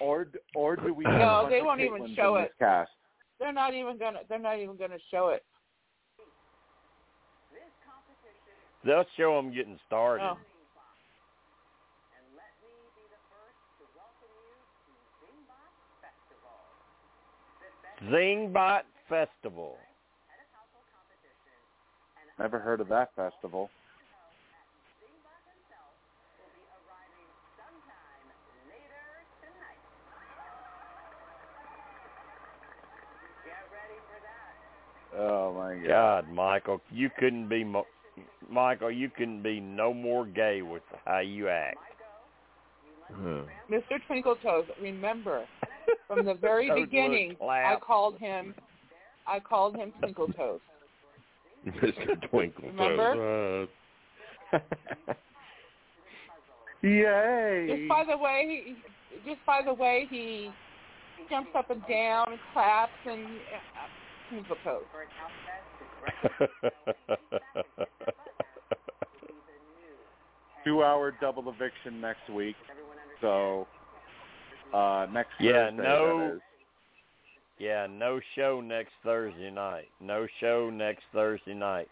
[0.00, 2.52] or, or do we have No, a bunch they won't even show it.
[2.58, 2.90] cast?
[3.38, 4.20] They're not even gonna.
[4.28, 5.44] They're not even gonna show it.
[8.84, 10.26] They'll show them getting started.
[10.26, 10.34] Oh.
[10.34, 15.70] and let me be the first to welcome you to Zingbot
[16.02, 16.58] Festival.
[17.62, 19.78] This best Zingbot Festival.
[20.26, 21.54] tennis household competition
[22.18, 23.70] and Never heard of that festival.
[24.98, 25.94] Zingbot himself
[26.40, 28.26] will be arriving sometime
[28.66, 29.06] later
[29.38, 29.78] tonight.
[33.46, 35.22] Get ready for that.
[35.22, 36.26] Oh my god!
[36.26, 37.86] God, Michael, you couldn't be mo-
[38.50, 41.78] Michael, you couldn't be no more gay with how you act.
[43.12, 43.42] Hmm.
[43.70, 44.04] Mr.
[44.08, 45.44] Twinkle Toes, remember
[46.08, 48.56] from the very beginning, I called him.
[49.28, 50.58] I called him Twinkle Toes.
[51.66, 52.30] Mr.
[52.30, 53.14] Twinkle Remember?
[53.14, 53.68] Toes.
[54.52, 54.58] Uh,
[56.82, 57.66] Yay!
[57.68, 58.74] Just by the way, he,
[59.30, 60.50] just by the way he
[61.30, 64.82] jumps up and down and claps and uh, twinkle toes.
[64.90, 65.08] For an
[66.42, 67.88] outfit,
[70.64, 72.56] Two hour double eviction next week.
[73.20, 73.66] So
[74.72, 76.40] uh next Yeah, Thursday, no- that is.
[77.62, 79.86] Yeah, no show next Thursday night.
[80.00, 81.88] No show next Thursday night.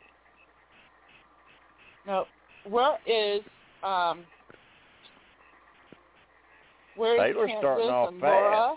[2.08, 2.24] No,
[2.68, 3.40] where is
[3.84, 4.24] um?
[6.96, 8.32] Where is Taylor's Kansas starting off and fast.
[8.32, 8.74] Laura?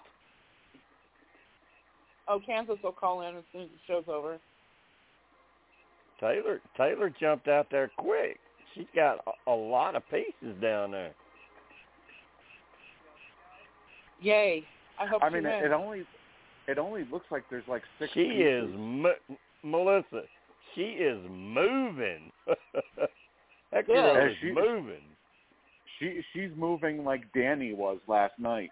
[2.28, 4.38] Oh, Kansas will call in as soon as the show's over.
[6.20, 8.40] Taylor Taylor jumped out there quick.
[8.76, 11.14] She's got a, a lot of pieces down there.
[14.22, 14.64] Yay!
[15.00, 15.64] I hope I she mean wins.
[15.66, 16.06] it only
[16.68, 18.70] it only looks like there's like six She pieces.
[18.70, 20.24] is mo- Melissa.
[20.76, 22.32] She is moving.
[23.72, 25.02] that girl Yeah, is she- moving.
[26.00, 28.72] She she's moving like Danny was last night.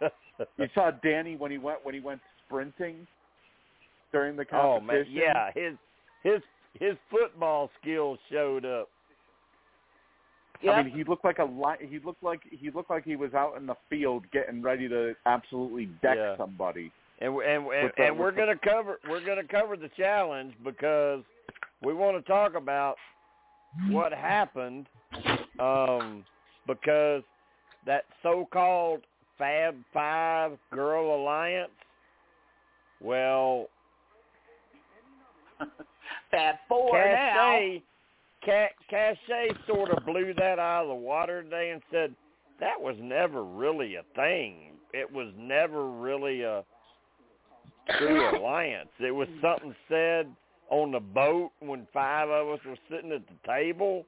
[0.58, 3.06] You saw Danny when he went when he went sprinting
[4.12, 5.14] during the oh competition.
[5.14, 5.74] man, yeah, his
[6.24, 6.42] his
[6.80, 8.88] his football skills showed up.
[10.62, 10.74] Yep.
[10.74, 13.34] I mean, he looked like a li- he looked like he looked like he was
[13.34, 16.36] out in the field getting ready to absolutely deck Yeah.
[16.36, 16.90] somebody.
[17.22, 21.22] And and and, and we're gonna cover we're gonna cover the challenge because
[21.80, 22.96] we want to talk about
[23.90, 24.86] what happened
[25.60, 26.24] um,
[26.66, 27.22] because
[27.86, 29.02] that so-called
[29.38, 31.70] Fab Five Girl Alliance.
[33.00, 33.68] Well,
[36.30, 37.76] Fab Four now.
[38.44, 42.12] Ca- Cache sort of blew that out of the water today and said
[42.58, 44.72] that was never really a thing.
[44.92, 46.64] It was never really a
[47.98, 48.88] true alliance.
[49.00, 50.26] It was something said
[50.70, 54.04] on the boat when five of us were sitting at the table,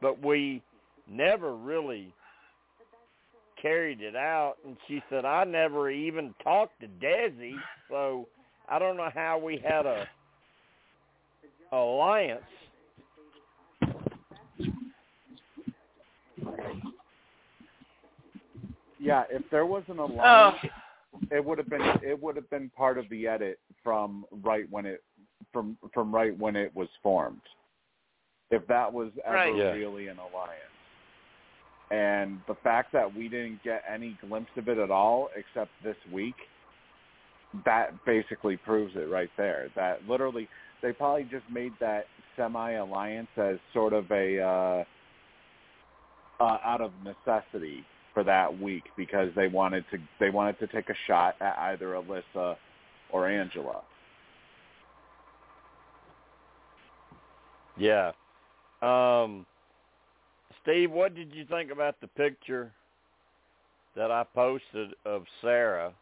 [0.00, 0.62] but we
[1.10, 2.12] never really
[3.60, 4.54] carried it out.
[4.64, 7.54] And she said, I never even talked to Desi,
[7.88, 8.26] so
[8.68, 10.06] I don't know how we had a
[11.72, 12.42] alliance.
[18.98, 20.56] Yeah, if there was an Oh, alliance,
[21.30, 24.86] it would have been it would have been part of the edit from right when
[24.86, 25.02] it
[25.52, 27.40] from from right when it was formed.
[28.50, 29.56] If that was ever Right.
[29.56, 29.72] Yeah.
[29.72, 30.60] really an alliance.
[31.90, 35.96] And the fact that we didn't get any glimpse of it at all except this
[36.12, 36.34] week,
[37.64, 39.68] that basically proves it right there.
[39.76, 40.48] That literally
[40.82, 42.06] they probably just made that
[42.36, 44.84] semi alliance as sort of a uh
[46.38, 47.84] uh, out of necessity
[48.16, 51.88] for that week because they wanted to they wanted to take a shot at either
[51.88, 52.56] Alyssa
[53.12, 53.82] or Angela.
[57.76, 58.12] Yeah.
[58.80, 59.44] Um,
[60.62, 62.72] Steve, what did you think about the picture
[63.94, 65.92] that I posted of Sarah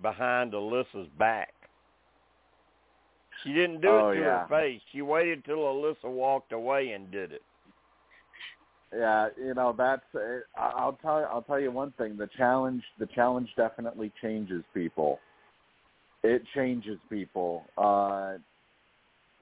[0.00, 1.52] behind Alyssa's back?
[3.42, 4.46] She didn't do Oh, it to yeah.
[4.46, 4.80] her face.
[4.92, 7.42] She waited till Alyssa walked away and did it.
[8.96, 10.02] Yeah, you know that's.
[10.14, 11.26] Uh, I'll tell.
[11.30, 12.16] I'll tell you one thing.
[12.16, 12.82] The challenge.
[12.98, 15.18] The challenge definitely changes people.
[16.22, 18.34] It changes people uh,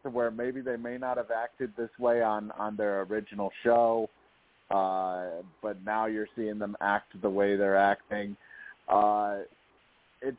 [0.02, 4.08] to where maybe they may not have acted this way on on their original show,
[4.70, 8.36] uh, but now you're seeing them act the way they're acting.
[8.88, 9.40] Uh,
[10.22, 10.36] it's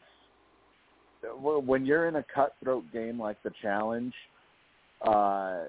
[1.39, 4.13] when you're in a cutthroat game like the challenge.
[5.01, 5.65] Uh,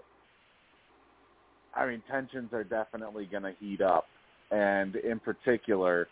[1.77, 4.07] I mean, tensions are definitely going to heat up,
[4.51, 6.09] and in particular,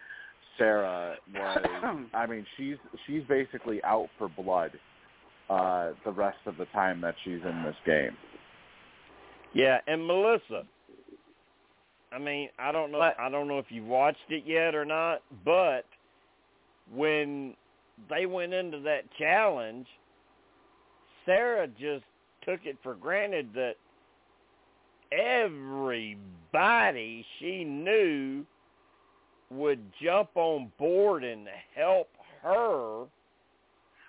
[0.59, 2.07] Sarah was.
[2.15, 4.73] I mean, she's she's basically out for blood
[5.49, 8.17] uh, the rest of the time that she's in this game.
[9.55, 10.65] Yeah, and Melissa.
[12.13, 12.99] I mean, I don't know.
[12.99, 13.19] What?
[13.19, 15.85] I don't know if you've watched it yet or not, but
[16.95, 17.55] when
[18.11, 19.87] they went into that challenge,
[21.25, 22.05] Sarah just
[22.45, 23.75] took it for granted that
[25.17, 28.45] everybody she knew
[29.51, 32.09] would jump on board and help
[32.43, 33.05] her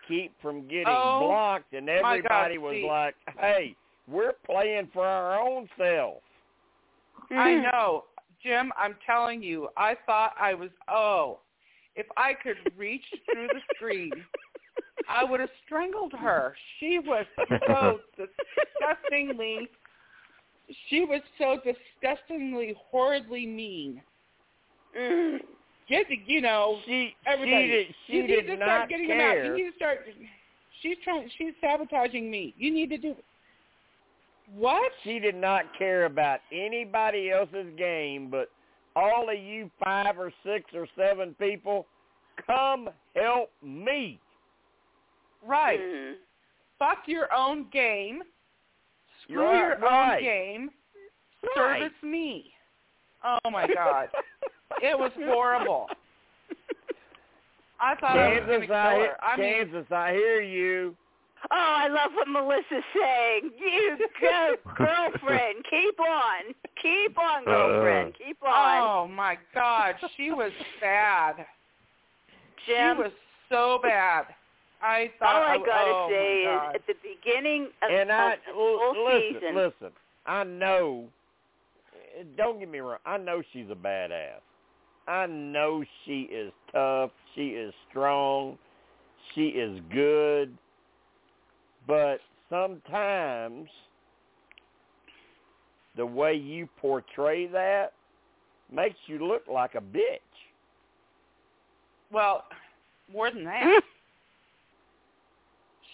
[0.07, 2.85] keep from getting Oh, blocked and my God, everybody was Steve.
[2.85, 3.75] like, "Hey,
[4.07, 6.21] we're playing for our own self."
[7.31, 8.05] I know,
[8.41, 8.71] Jim.
[8.77, 10.69] I'm telling you, I thought I was.
[10.89, 11.39] Oh,
[11.95, 14.11] if I could reach through the screen,
[15.07, 16.55] I would have strangled her.
[16.79, 17.25] She was
[17.67, 19.69] so disgustingly.
[20.89, 24.01] She was so disgustingly, horridly mean.
[25.89, 27.63] Get the, you know, She everybody.
[27.65, 29.45] she did, she you need did to not start getting them out.
[29.45, 29.99] You need to start.
[30.81, 31.29] she's trying.
[31.37, 32.53] She's sabotaging me.
[32.57, 33.15] You need to do.
[34.55, 34.91] What?
[35.03, 38.49] She did not care about anybody else's game, but
[38.95, 41.87] all of you five or six or seven people,
[42.45, 44.19] come help me.
[45.45, 45.79] Right.
[45.79, 46.13] Mhm.
[46.79, 48.23] Fuck your own game.
[49.23, 50.17] Screw Right, your right.
[50.17, 50.69] own game.
[51.57, 51.81] Right.
[51.81, 52.51] Service me.
[53.23, 54.09] Oh my god.
[54.81, 55.87] it was horrible.
[57.79, 59.23] I thought I was going to Kansas, kill I, her.
[59.23, 60.95] I mean, Kansas, I hear you.
[61.51, 63.51] Oh, I love what Melissa's saying.
[63.59, 65.65] You go, girlfriend.
[65.69, 66.53] Keep on.
[66.81, 67.45] Keep on, uh.
[67.45, 68.13] girlfriend.
[68.17, 68.81] Keep on.
[68.81, 71.45] oh my god, she was bad.
[72.65, 73.11] Jim, She was
[73.49, 74.25] so bad.
[74.83, 75.35] I oh, thought.
[75.35, 76.75] all I gotta oh say is God.
[76.75, 79.91] at the beginning of, And I of the full l- listen, season, listen.
[80.25, 81.05] I know.
[82.37, 82.99] Don't get me wrong.
[83.05, 84.41] I know she's a badass.
[85.07, 87.11] I know she is tough.
[87.35, 88.57] She is strong.
[89.33, 90.55] She is good.
[91.87, 92.19] But
[92.49, 93.67] sometimes
[95.95, 97.93] the way you portray that
[98.71, 100.19] makes you look like a bitch.
[102.11, 102.45] well,
[103.11, 103.81] more than that.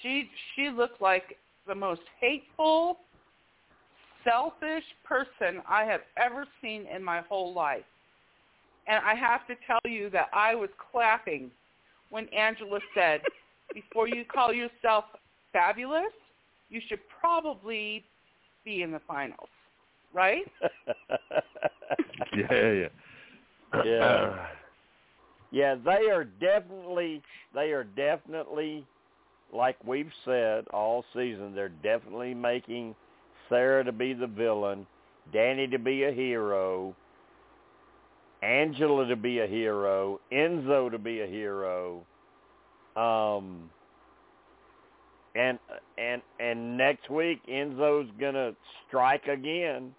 [0.02, 1.38] she she looked like
[1.68, 3.00] the most hateful,
[4.24, 7.84] selfish person I have ever seen in my whole life.
[8.88, 11.52] And I have to tell you that I was clapping
[12.10, 13.22] when Angela said,
[13.74, 15.06] before you call yourself
[15.54, 16.12] fabulous,
[16.70, 18.04] you should probably
[18.66, 19.50] be in the finals.
[20.14, 20.45] Right?
[22.36, 22.88] Yeah, yeah.
[23.84, 24.06] Yeah.
[24.06, 24.45] Uh,
[25.52, 27.22] yeah, they are definitely
[27.54, 28.86] they are definitely
[29.54, 32.95] like we've said all season, they're definitely making
[33.47, 34.86] Sarah to be the villain,
[35.34, 36.95] Danny to be a hero,
[38.41, 42.06] Angela to be a hero, Enzo to be a hero.
[42.95, 43.70] Um
[45.36, 45.60] and
[45.97, 48.54] and and next week Enzo's gonna
[48.88, 49.93] strike again.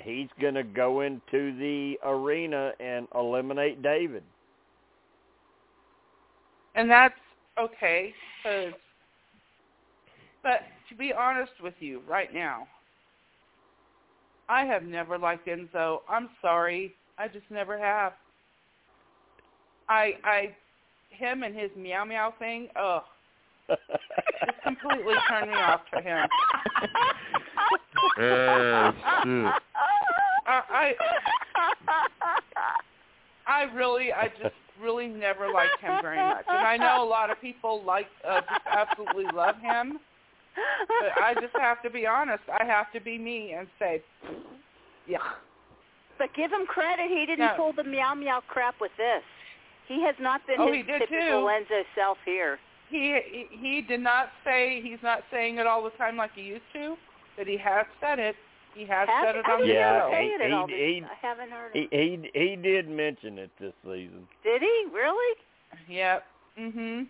[0.00, 4.22] He's gonna go into the arena and eliminate David.
[6.74, 7.14] And that's
[7.58, 8.72] okay, 'cause
[10.42, 12.68] but to be honest with you right now,
[14.48, 16.02] I have never liked Enzo.
[16.08, 16.94] I'm sorry.
[17.16, 18.12] I just never have.
[19.88, 20.54] I I
[21.10, 23.04] him and his meow meow thing, ugh,
[23.68, 26.28] just completely turned me off to him.
[28.16, 29.62] Oh, Shit.
[30.46, 30.94] I I
[33.46, 36.44] I really I just really never liked him very much.
[36.48, 39.98] And I know a lot of people like uh, just absolutely love him.
[41.00, 42.42] But I just have to be honest.
[42.48, 44.02] I have to be me and say,
[45.08, 45.18] yeah.
[46.18, 47.06] But give him credit.
[47.08, 47.54] He didn't No.
[47.56, 49.22] pull the meow meow crap with this.
[49.88, 51.50] He has not been Oh, his typical too.
[51.50, 52.58] Enzo self here.
[52.88, 53.18] He
[53.50, 56.70] he- he did not say he's not saying it all the time like he used
[56.72, 56.96] to,
[57.36, 58.36] but he has said it.
[58.74, 60.10] He has Have- said it on the Yeah, hear show.
[60.10, 63.72] say he- all this- he- I haven't heard he, he he did mention it this
[63.84, 64.26] season.
[64.42, 65.36] Did he really?
[65.88, 66.26] Yep.
[66.58, 67.06] Mhm.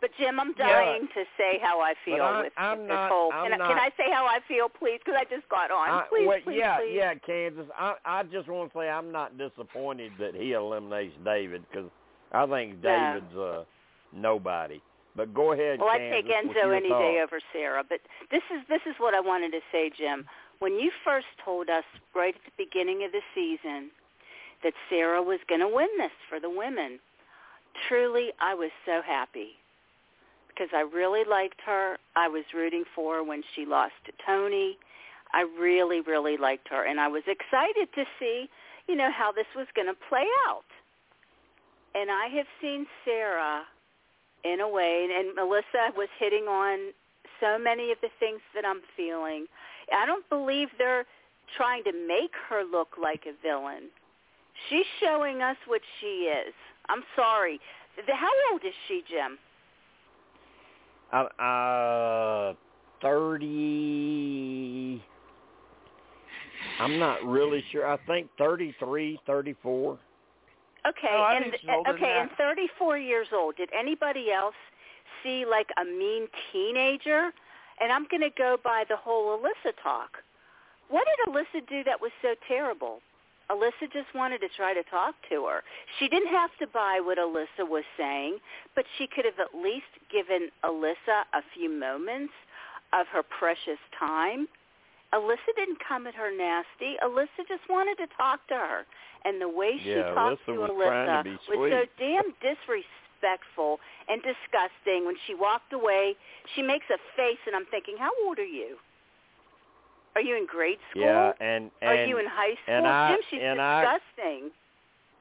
[0.00, 0.66] But Jim, I'm Yeah.
[0.68, 3.32] dying to say how I feel I- with, I'm with not- this whole.
[3.32, 4.98] I'm can, I, not- can I say how I feel, please?
[4.98, 5.88] Because I just got on.
[5.88, 6.94] I, please, well, please, yeah, please.
[6.94, 7.66] yeah, Kansas.
[7.78, 11.88] I I just want to say I'm not disappointed that he eliminates David because
[12.32, 13.14] I think Yeah.
[13.14, 13.64] David's uh
[14.12, 14.80] nobody.
[15.14, 17.84] But go ahead, Well, I'd take Enzo any day over Sarah.
[17.86, 18.00] But
[18.30, 20.24] this is this is what I wanted to say, Jim.
[20.58, 21.84] When you first told us
[22.14, 23.90] right at the beginning of the season
[24.62, 26.98] that Sarah was going to win this for the women,
[27.88, 29.58] truly I was so happy
[30.48, 31.98] because I really liked her.
[32.16, 34.78] I was rooting for her when she lost to Tony.
[35.34, 38.48] I really, really liked her, and I was excited to see,
[38.86, 40.68] you know, how this was going to play out.
[41.94, 43.62] And I have seen Sarah
[44.44, 46.92] in a way, and and Melissa was hitting on
[47.40, 49.46] so many of the things that I'm feeling.
[49.92, 51.04] I don't believe they're
[51.56, 53.84] trying to make her look like a villain.
[54.68, 56.54] She's showing us what she is.
[56.88, 57.60] I'm sorry.
[58.06, 59.38] How old is she, Jim?
[61.12, 62.54] Uh, uh,
[63.02, 65.02] thirty.
[66.78, 67.86] I'm not really sure.
[67.86, 69.98] I think thirty-three, thirty-four.
[70.86, 73.56] Okay, Oh, and think she's older than okay, and 34 years old.
[73.56, 74.54] Did anybody else
[75.22, 77.30] see like a mean teenager?
[77.80, 80.18] And I'm going to go by the whole Alyssa talk.
[80.88, 83.00] What did Alyssa do that was so terrible?
[83.50, 85.62] Alyssa just wanted to try to talk to her.
[85.98, 88.38] She didn't have to buy what Alyssa was saying,
[88.74, 92.32] but she could have at least given Alyssa a few moments
[92.92, 94.48] of her precious time.
[95.14, 96.96] Alyssa didn't come at her nasty.
[97.04, 98.86] Alyssa just wanted to talk to her.
[99.24, 103.78] And the way she Yeah, talked Alyssa to Alyssa to was so damn disrespectful
[104.08, 105.04] and disgusting.
[105.06, 106.14] When she walked away,
[106.56, 108.76] she makes a face, and I'm thinking, how old are you?
[110.14, 111.02] Are you in grade school?
[111.02, 112.74] Yeah, and and are you in high school?
[112.74, 114.50] and I- Jim, she's and I- disgusting.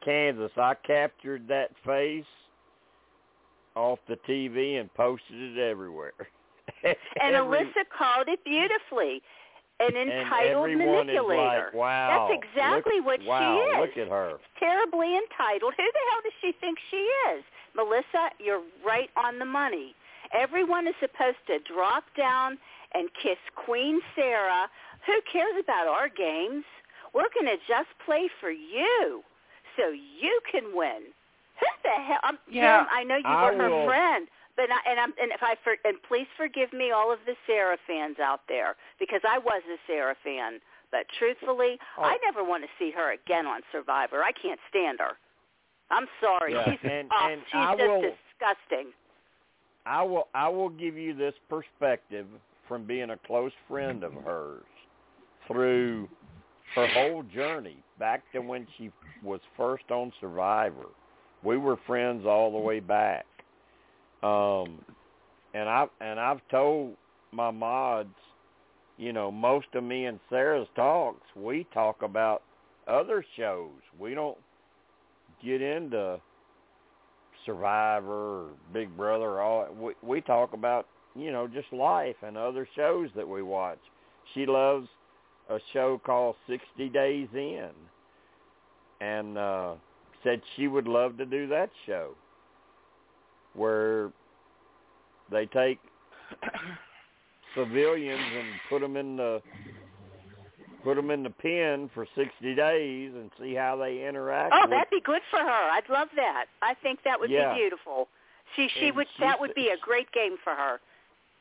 [0.04, 2.26] Kansas, I captured that face
[3.76, 6.14] off the TV and posted it everywhere.
[6.84, 9.22] and Alyssa called it beautifully.
[9.82, 11.66] An entitled manipulator.
[11.66, 13.80] Like, wow, That's exactly look, what wow, she is.
[13.82, 14.38] Look at her.
[14.60, 15.74] terribly entitled.
[15.78, 16.98] Who the hell does she think she
[17.34, 17.44] is?
[17.76, 19.96] Melissa, you're right on the money.
[20.34, 22.58] Everyone is supposed to drop down
[22.94, 24.68] and kiss Queen Sarah.
[25.06, 26.64] Who cares about our games?
[27.14, 29.24] We're going to just play for you
[29.78, 31.02] so you can win.
[31.60, 32.20] Who the hell?
[32.24, 32.80] Um, Yeah.
[32.82, 34.28] Jim, I know you I were her will- friend,
[34.62, 37.34] but I, and I'm and if I for, and please forgive me, all of the
[37.48, 40.60] Sarah fans out there, because I was a Sarah fan.
[40.92, 42.04] But truthfully, Oh.
[42.04, 44.24] I never want to see her again on Survivor.
[44.24, 45.18] I can't stand her.
[45.90, 46.54] I'm sorry.
[46.54, 47.32] Yeah, She's and- off.
[47.32, 48.94] and She's I just will- disgusting.
[49.86, 52.28] I will I will give you this perspective
[52.68, 54.64] from being a close friend of hers
[55.48, 56.08] through
[56.76, 58.92] her whole journey back to when she
[59.24, 60.86] was first on Survivor.
[61.44, 63.26] We were friends all the way back.
[64.24, 64.80] Um
[65.54, 66.96] and I and I've told
[67.32, 68.16] my mods,
[68.98, 72.44] you know, most of me and Sarah's talks, we talk about
[72.88, 73.72] other shows.
[74.00, 74.38] We don't
[75.44, 76.20] get into
[77.46, 82.38] Survivor or Big Brother or all we we talk about, you know, just life and
[82.38, 83.80] other shows that we watch.
[84.34, 84.88] She loves
[85.50, 87.70] a show called 60 Days In
[89.02, 89.74] and uh
[90.24, 92.12] said she would love to do that show
[93.54, 94.12] where
[95.32, 95.80] they take
[97.56, 99.42] civilians and put them in the
[100.84, 104.72] put them in the pen for 60 days and see how they interact Oh, with
[104.72, 105.70] that'd be good for her.
[105.72, 106.46] I'd love that.
[106.62, 107.54] I think that would Yeah.
[107.54, 108.08] be beautiful.
[108.56, 110.80] She she And would she that would be a great game for her.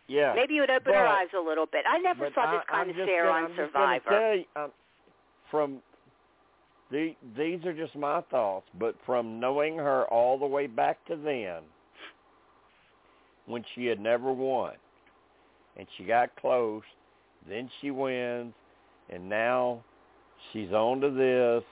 [0.09, 1.85] yeah Maybe it would open her eyes a little bit.
[1.89, 4.11] I never saw this I, kind I'm of Sarah on I'm Survivor.
[4.11, 4.73] tell you, um,
[5.51, 5.82] from
[6.91, 11.16] the, these are just my thoughts, but from knowing her all the way back to
[11.16, 11.62] then,
[13.51, 14.72] when she had never won,
[15.77, 16.82] and she got close,
[17.48, 18.55] then she wins,
[19.10, 19.82] and now
[20.52, 21.64] she's on to this.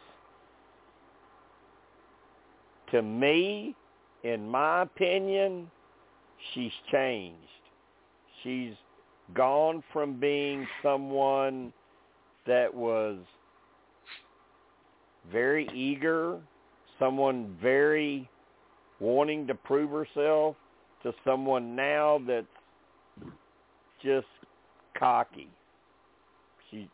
[2.93, 3.75] To me,
[4.25, 5.71] in my opinion,
[6.53, 7.37] she's changed.
[8.43, 8.73] She's
[9.35, 11.73] gone from being someone
[12.47, 13.19] that was
[15.31, 16.39] very eager,
[16.99, 18.29] someone very
[19.01, 20.57] wanting to prove herself,
[21.03, 22.47] to someone now that's
[24.03, 24.27] just
[24.99, 25.49] cocky.
[26.71, 26.89] She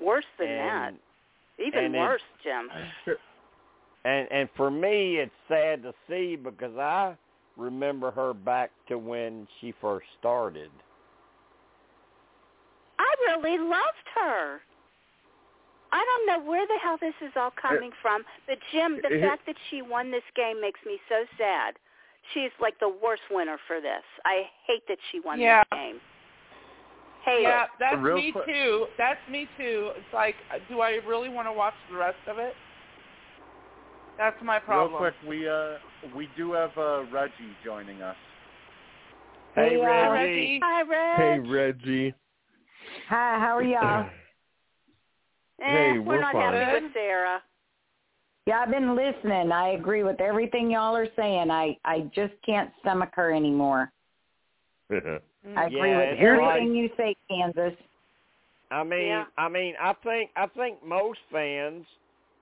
[0.00, 1.64] Worse than and, that.
[1.64, 2.68] Even and it- worse, Jim.
[4.04, 7.14] and and for me it's sad to see because I
[7.56, 10.70] remember her back to when she first started.
[12.98, 14.60] I really loved her.
[15.92, 19.44] I don't know where the hell this is all coming from, but Jim, the fact
[19.46, 21.74] that she won this game makes me so sad.
[22.34, 24.02] She's like the worst winner for this.
[24.24, 25.62] I hate that she won Yeah.
[25.70, 26.00] this game.
[27.24, 27.70] Hate Yeah, it.
[27.78, 28.86] that's Real me quick- too.
[28.98, 29.92] That's me too.
[29.96, 30.36] It's like,
[30.68, 32.54] do I really want to watch the rest of it?
[34.18, 34.90] That's my problem.
[35.02, 35.78] Real quick, we uh
[36.14, 38.16] we do have uh, Reggie joining us.
[39.54, 40.10] Hey, Hey, Hi, Reggie.
[40.10, 40.60] Reggie.
[40.62, 41.42] Hi, Reg.
[41.44, 42.14] Hey, Reggie.
[43.08, 44.06] Hi, how are y'all?
[45.60, 46.54] Eh, Hey, we're we're not fine.
[46.54, 47.40] happy with Sarah.
[48.46, 49.52] Yeah, I've been listening.
[49.52, 51.50] I agree with everything y'all are saying.
[51.50, 53.92] I I just can't stomach her anymore.
[54.90, 57.74] I agree Yeah, with everything like- you say, Kansas.
[58.70, 59.24] I mean, Yeah.
[59.36, 61.86] I mean, I think I think most fans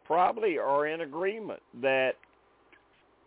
[0.04, 2.12] probably are in agreement that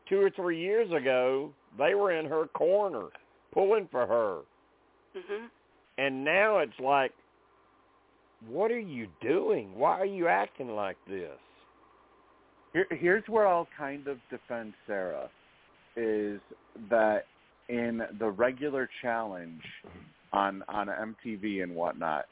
[0.07, 3.07] two or three years ago they were in her corner,
[3.51, 4.41] pulling for her,
[5.15, 5.49] Mhm.
[5.97, 7.11] and now it's like,
[8.47, 9.75] what are you doing?
[9.75, 11.39] Why are you acting like this?
[12.73, 15.29] Here, here's where I'll kind of defend Sarah,
[15.95, 16.39] is
[16.89, 17.25] that
[17.69, 19.61] in the regular challenge
[20.33, 22.25] on on MTV and whatnot,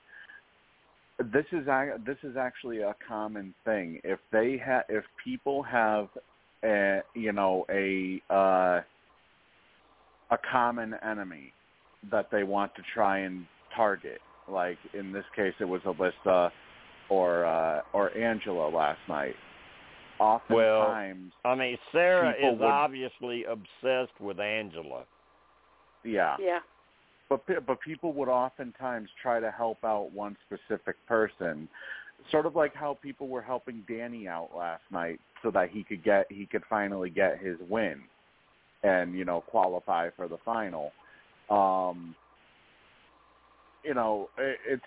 [1.20, 1.68] this is
[2.06, 4.02] this is actually a common thing.
[4.04, 6.08] If they ha- if people have
[6.64, 8.82] a you know a uh,
[10.32, 11.54] a common enemy
[12.10, 13.46] that they want to try and
[13.76, 14.20] target,
[14.50, 16.50] like in this case it was Alyssa
[17.10, 19.36] or uh, or Angela last night.
[20.22, 25.04] Oftentimes, I mean, Sarah is would- obviously obsessed with Angela.
[26.04, 26.38] yeah.
[26.40, 26.60] Yeah.
[27.28, 31.68] but pe- but people would oftentimes try to help out one specific person,
[32.30, 36.04] sort of like how people were helping Danny out last night so that he could
[36.04, 38.02] get he could finally get his win.
[38.84, 40.92] and you know qualify for the final.
[41.50, 42.16] Um,
[43.84, 44.84] you know, it, it's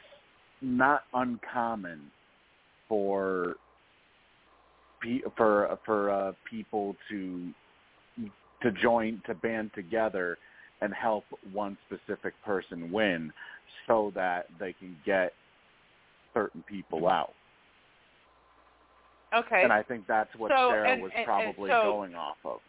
[0.63, 2.11] not uncommon
[2.89, 3.57] for
[5.05, 7.49] pe- for for uh, people to
[8.63, 10.39] to join to band together
[10.81, 13.33] and help one specific person win
[13.87, 15.33] so that they can get
[16.33, 17.33] certain people out.
[19.35, 19.63] Okay.
[19.63, 22.37] And I think that's what So, Sarah and- was and- and probably so- going off
[22.45, 22.61] of.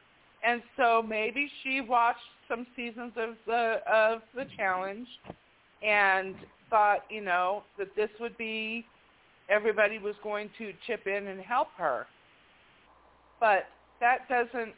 [0.44, 5.08] and so maybe she watched some seasons of the of the challenge
[5.82, 6.36] and
[6.70, 8.86] thought, you know, that this would be
[9.50, 12.08] everybody was going to chip in and help her.
[13.40, 13.68] But
[14.00, 14.74] that doesn't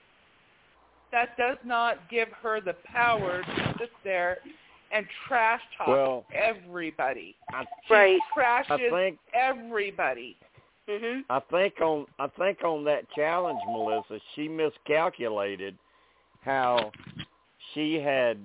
[1.11, 4.39] that does not give her the power to sit there
[4.91, 7.35] and trash talk Well, everybody.
[7.53, 8.21] I, She Right.
[8.35, 10.37] trashes I think everybody.
[10.87, 11.25] Mhm.
[11.29, 15.77] I think on I think on that challenge, Melissa, she miscalculated
[16.41, 16.91] how
[17.73, 18.37] she had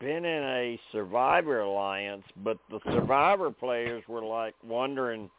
[0.00, 5.30] been in a Survivor alliance, but the Survivor players were like wondering,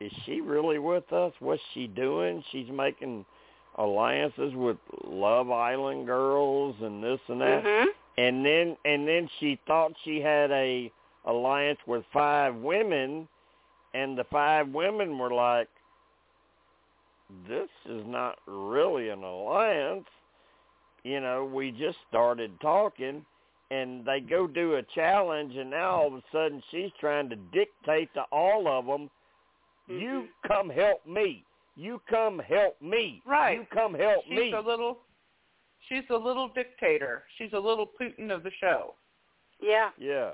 [0.00, 1.32] is she really with us?
[1.40, 2.42] What's she doing?
[2.52, 3.24] She's making
[3.76, 7.64] alliances with Love Island girls and this and that.
[7.64, 7.86] Mhm.
[8.18, 10.90] And then and then she thought she had a
[11.24, 13.28] alliance with five women
[13.94, 15.68] and the five women were like
[17.48, 20.06] this is not really an alliance
[21.02, 23.24] you know we just started talking
[23.72, 27.36] and they go do a challenge and now all of a sudden she's trying to
[27.52, 29.10] dictate to all of them
[29.88, 30.48] you Mhm.
[30.48, 31.44] come help me
[31.76, 33.58] you come help me Right.
[33.58, 34.98] you come help She's me a little
[35.88, 37.24] she's a little dictator.
[37.36, 38.94] She's a little Putin of the show.
[39.60, 39.90] Yeah.
[39.98, 40.32] Yeah.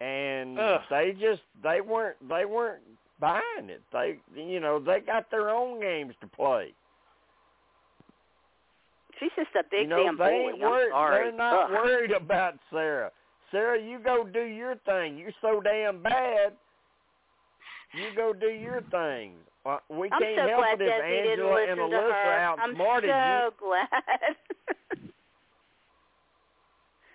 [0.00, 0.80] And Ugh.
[0.90, 2.82] they just they weren't they weren't
[3.18, 3.82] buying it.
[3.92, 6.74] They you know, they got their own games to play.
[9.18, 10.52] She's just a big you know, damn they bully.
[10.54, 11.24] ain't I'm worried sorry.
[11.24, 11.70] they're not Ugh.
[11.72, 13.10] worried about Sarah.
[13.50, 15.18] Sarah, you go do your thing.
[15.18, 16.56] You're so damn bad.
[17.94, 19.34] You go do your thing.
[19.64, 21.96] Uh, we I'm can't so help glad it if Desi didn't Angela listen and to
[21.96, 22.32] Alyssa her.
[22.40, 23.50] outsmarted I'm you.
[23.50, 24.36] so glad.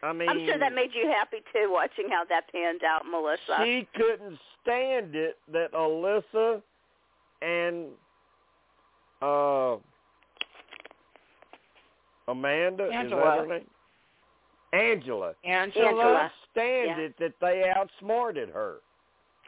[0.03, 3.57] I mean, I'm sure that made you happy too, watching how that panned out, Melissa.
[3.63, 6.61] she couldn't stand it that Alyssa
[7.41, 7.87] and
[9.21, 9.77] uh
[12.29, 13.21] Amanda is that Angela.
[13.39, 13.67] her name?
[14.73, 15.33] Angela.
[15.43, 15.87] Angela.
[15.89, 16.31] Angela.
[16.51, 16.99] Stand Yeah.
[16.99, 18.75] it that they outsmarted her.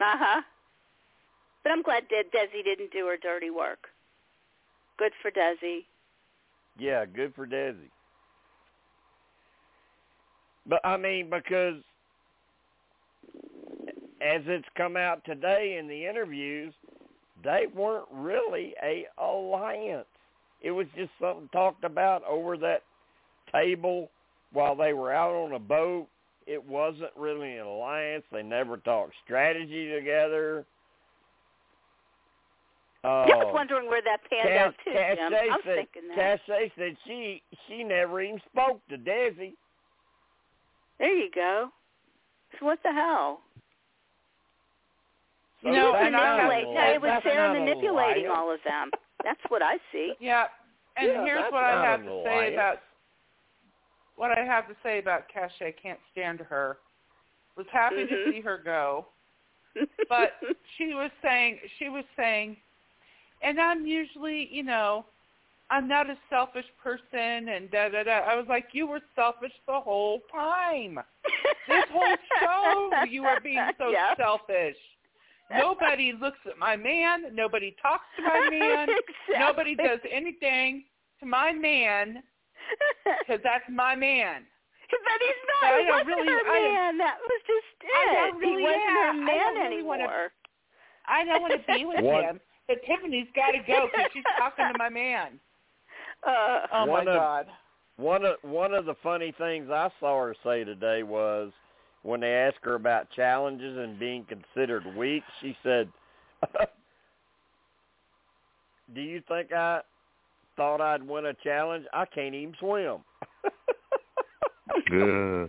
[0.00, 0.42] Uh huh.
[1.62, 3.88] But I'm glad that Desi didn't do her dirty work.
[4.98, 5.84] Good for Desi.
[6.78, 7.90] Yeah, good for Desi.
[10.66, 11.82] But I mean, because
[14.20, 16.72] as it's come out today in the interviews,
[17.42, 20.06] they weren't really a alliance.
[20.60, 22.82] It was just something talked about over that
[23.50, 24.10] table
[24.52, 26.06] while they were out on a boat.
[26.46, 28.24] It wasn't really an alliance.
[28.30, 30.66] They never talked strategy together.
[33.02, 35.32] Uh, I was wondering where that panned Cass- out too, Cass Jim.
[35.32, 36.16] Shay I was said, thinking that.
[36.46, 39.54] Cass said she she never even spoke to Desi.
[40.98, 41.70] There you go.
[42.58, 43.40] So what the hell?
[45.62, 46.74] So You know, that's and I have- not Manipulate.
[46.74, 47.22] No, it was alliance.
[47.24, 48.38] Sarah That's not an manipulating alliance.
[48.38, 48.90] all of them.
[49.24, 50.14] That's what I see.
[50.20, 50.46] Yeah,
[50.96, 52.78] and Yeah, here's what I have an to say about
[54.16, 55.72] what I have to say about Cashay.
[55.82, 56.76] Can't stand her.
[57.56, 58.30] Was happy to Mhm.
[58.32, 59.06] see her go,
[60.08, 60.32] but
[60.76, 62.56] she was saying she was saying,
[63.42, 65.04] and I'm usually, you know,
[65.70, 68.18] I'm not a selfish person, and da da da.
[68.26, 70.98] I was like, you were selfish the whole time.
[71.68, 74.14] This whole show, you were being so Yeah.
[74.16, 74.76] selfish.
[75.52, 77.34] Nobody looks at my man.
[77.34, 78.88] Nobody talks to my man.
[78.88, 79.38] Exactly.
[79.38, 80.84] Nobody does anything
[81.20, 82.22] to my man
[83.26, 84.42] because that's my man.
[84.90, 85.78] But he's I not.
[85.80, 86.98] He don't wasn't really- her I- man.
[86.98, 87.94] that was just it.
[87.94, 90.32] I don't really- he wasn't yeah, her I man don't really wanna- anymore.
[91.06, 92.24] I don't want to be with What?
[92.24, 92.40] him,
[92.70, 95.40] but Tiffany's got to go because she's talking to my man.
[96.22, 97.46] Uh, Oh One my of- God.
[97.96, 101.50] One of one of the funny things I saw her say today was
[102.02, 105.88] when they asked her about challenges and being considered weak, she said,
[108.94, 109.80] "Do you think I
[110.56, 111.86] thought I'd win a challenge?
[111.94, 112.98] I can't even swim."
[114.92, 115.46] Yeah.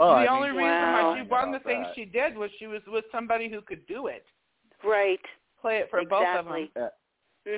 [0.00, 1.10] Oh, I the mean, only reason Wow.
[1.12, 1.94] why she won the about things that.
[1.94, 4.24] she did was she was with somebody who could do it.
[4.84, 5.20] right.
[5.60, 6.54] Play it for both of them.
[6.54, 6.70] Exactly.
[6.76, 6.88] Yeah,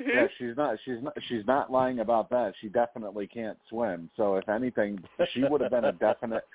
[0.01, 0.07] Mhm.
[0.15, 0.79] yeah, she's not.
[0.83, 1.13] She's not.
[1.27, 2.55] She's not lying about that.
[2.59, 4.09] She definitely can't swim.
[4.15, 5.03] So if anything,
[5.33, 6.47] she would have been a definite.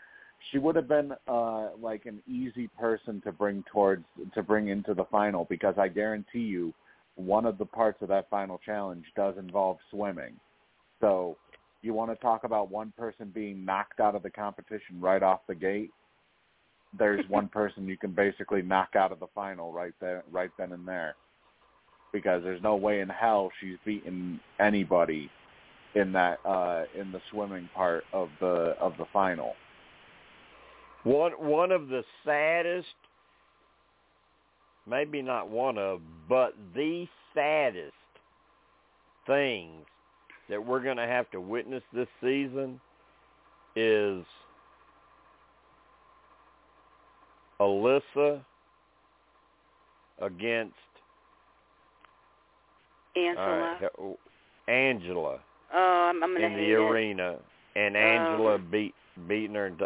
[0.50, 4.04] She would have been uh like an easy person to bring towards
[4.34, 6.74] to bring into the final because I guarantee you,
[7.14, 10.34] one of the parts of that final challenge does involve swimming.
[11.00, 11.36] So
[11.82, 15.40] you want to talk about one person being knocked out of the competition right off
[15.46, 15.90] the gate?
[16.98, 20.72] There's one person you can basically knock out of the final right there, right then
[20.72, 21.14] and there,
[22.12, 25.30] because there's no way in hell she's beaten anybody
[25.94, 29.54] in that uh in the swimming part of the of the final.
[31.04, 32.88] One one of the saddest,
[34.88, 37.92] maybe not one of, but the saddest
[39.26, 39.86] things
[40.48, 42.80] that we're going to have to witness this season
[43.74, 44.24] is
[47.60, 48.42] Alyssa
[50.20, 50.74] against
[53.16, 53.78] Angela.
[53.80, 53.90] all right,
[54.68, 55.38] Angela
[55.74, 55.78] oh,
[56.10, 56.90] I'm, I'm gonna in hate the it.
[56.90, 57.36] arena,
[57.74, 58.94] and Angela Um, beat
[59.28, 59.66] beating her.
[59.66, 59.80] and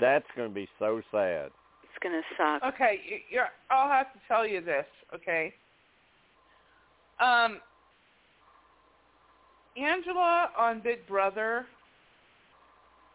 [0.00, 1.50] That's going to be so sad.
[1.82, 2.74] It's gonna suck.
[2.74, 5.54] Okay, you- you're, I'll have to tell you this, okay?
[7.20, 7.60] Um,
[9.76, 11.66] Angela on Big Brother,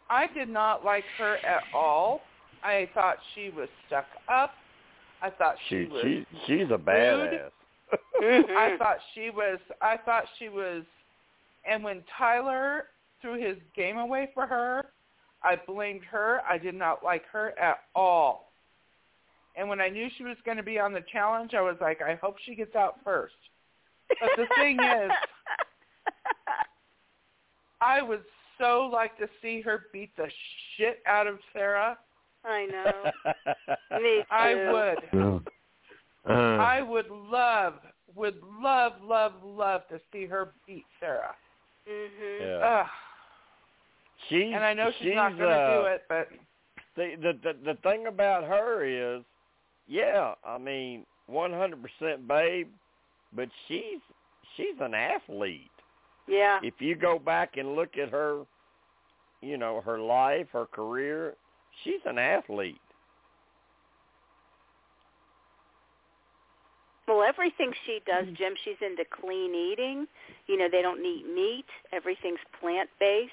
[0.09, 2.21] I did not like her at all.
[2.63, 4.51] I thought she was stuck up.
[5.21, 6.01] I thought she, She was.
[6.03, 7.49] she she's a badass.
[7.91, 8.77] I mm-hmm.
[8.77, 9.59] thought she was.
[9.81, 10.83] I thought she was.
[11.69, 12.85] And when Tyler
[13.21, 14.85] threw his game away for her,
[15.43, 16.41] I blamed her.
[16.49, 18.51] I did not like her at all.
[19.55, 22.01] And when I knew she was going to be on the challenge, I was like,
[22.01, 23.33] I hope she gets out first.
[24.07, 25.11] But the thing is,
[27.81, 28.23] I would
[28.57, 30.29] so like to see her beat the
[30.75, 31.97] shit out of Sarah.
[32.43, 33.11] I know.
[33.99, 34.23] Me too.
[34.31, 35.41] I would.
[36.27, 37.75] Uh, I would love,
[38.15, 41.35] would love, love, love to see her beat Sarah.
[41.89, 42.43] Mm-hmm.
[42.43, 42.79] yeah.
[42.81, 42.87] Ugh.
[44.27, 46.27] She's And I know she's, she's not going to uh, do it, but
[46.95, 49.23] The, the the the thing about her is,
[49.87, 52.67] yeah, I mean, one hundred percent babe,
[53.33, 54.01] but she's
[54.57, 55.71] she's an athlete.
[56.29, 56.59] Yeah.
[56.61, 58.43] If you go back and look at her,
[59.41, 61.33] you know, her life, her career,
[61.83, 62.79] she's an athlete.
[67.07, 70.05] Well, everything she does, Jim, she's into clean eating.
[70.47, 71.65] You know, they don't eat meat.
[71.91, 73.31] Everything's plant based.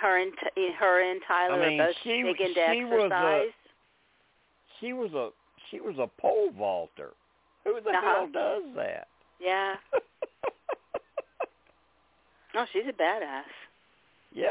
[0.00, 3.10] Her and T- her and Tyler I mean, are both she big into she was
[3.12, 3.48] exercise.
[3.48, 5.30] a she was a
[5.70, 7.12] she was a pole vaulter.
[7.64, 8.00] Who the Uh-huh.
[8.00, 9.08] hell does that?
[9.40, 9.74] Yeah.
[12.56, 13.42] Oh, she's a badass.
[14.32, 14.50] yeah.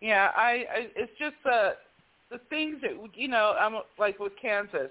[0.00, 1.74] yeah, I, I it's just the
[2.30, 4.90] the things that you know, I'm like with Kansas.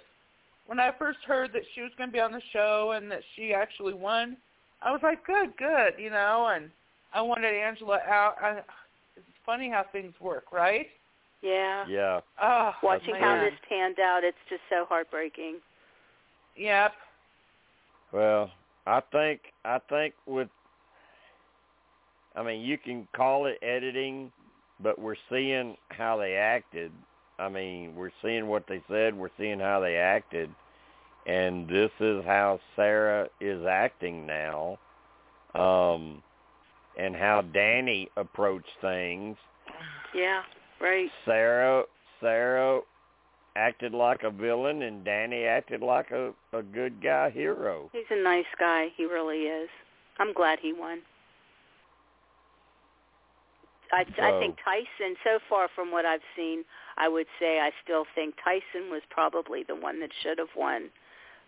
[0.65, 3.21] When I first heard that she was going to be on the show and that
[3.35, 4.35] she actually won,
[4.81, 6.71] I was like, good, good, you know, and
[7.13, 8.35] I wanted Angela out.
[8.41, 8.61] I,
[9.15, 10.87] it's funny how things work, right?
[11.43, 11.85] Yeah.
[11.87, 12.21] Yeah.
[12.41, 15.57] Oh, Watching how this panned out, it's just so heartbreaking.
[16.57, 16.93] Yep.
[18.11, 18.49] Well,
[18.87, 20.49] I think I think with
[22.35, 24.31] I mean, you can call it editing,
[24.81, 26.91] but we're seeing how they acted.
[27.39, 30.49] I mean, we're seeing what they said, we're seeing how they acted,
[31.25, 34.77] and this is how Sarah is acting now.
[35.53, 36.21] Um
[36.97, 39.35] and how Danny approached things.
[40.13, 40.43] Yeah.
[40.79, 41.09] Right.
[41.25, 41.83] Sarah
[42.21, 42.81] Sarah
[43.55, 47.89] acted like a villain and Danny acted like a, a good guy hero.
[47.93, 48.87] He's a nice guy.
[48.95, 49.69] He really is.
[50.19, 50.99] I'm glad he won.
[53.91, 55.15] I I think Tyson.
[55.23, 56.63] So far from what I've seen,
[56.97, 60.89] I would say I still think Tyson was probably the one that should have won.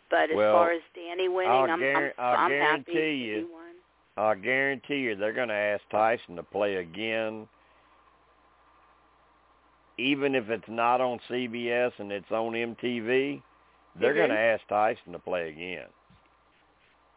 [0.09, 3.19] But as Well, far as Danny winning, I'll I'm guar- I'm, I'll I'm happy guarantee
[3.23, 3.49] he you.
[3.51, 3.63] won.
[4.17, 7.47] I guarantee you they're going to ask Tyson to play again,
[9.97, 13.41] even if it's not on CBS and it's on MTV.
[13.95, 14.17] They're Mhm.
[14.17, 15.87] going to ask Tyson to play again.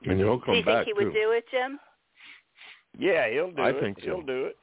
[0.07, 0.45] and he'll come back.
[0.47, 1.21] Do come you back think he would too.
[1.21, 1.79] do it, Jim?
[2.99, 3.81] Yeah, he'll do I it.
[3.81, 4.05] think so.
[4.07, 4.57] He'll do it.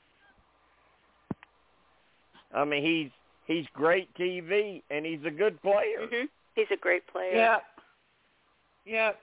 [2.54, 3.12] I mean, he's
[3.46, 6.08] he's great TV and he's a good player.
[6.08, 6.28] Mhm.
[6.56, 7.36] He's a great player.
[7.36, 7.64] Yep.
[8.86, 9.22] Yep.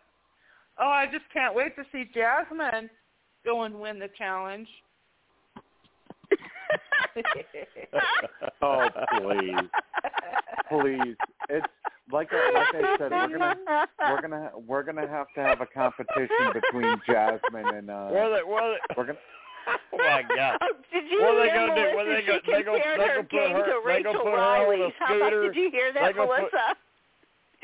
[0.79, 2.89] Oh, I just can't wait to see Jasmine
[3.45, 4.69] go and win the challenge.
[8.63, 8.89] Oh,
[9.21, 9.69] please.
[10.69, 11.17] Please,
[11.51, 11.67] it's
[12.11, 15.67] like I- like I said, we're gonna we're gonna we're gonna have to have a
[15.67, 19.19] competition between Jasmine and uh Well, they, well, they, we're gonna
[19.93, 20.59] oh my God.
[20.63, 21.81] Oh, did you What are they hear gonna do?
[21.81, 21.97] Melissa?
[21.97, 23.65] What are they she gonna- they gonna- compared they her gonna put game her- to
[23.65, 24.93] they gonna Rachel put her on a Reilly's.
[24.99, 25.31] How about?
[25.31, 25.43] scooter?
[25.53, 26.67] Did you hear that, gonna put- Melissa?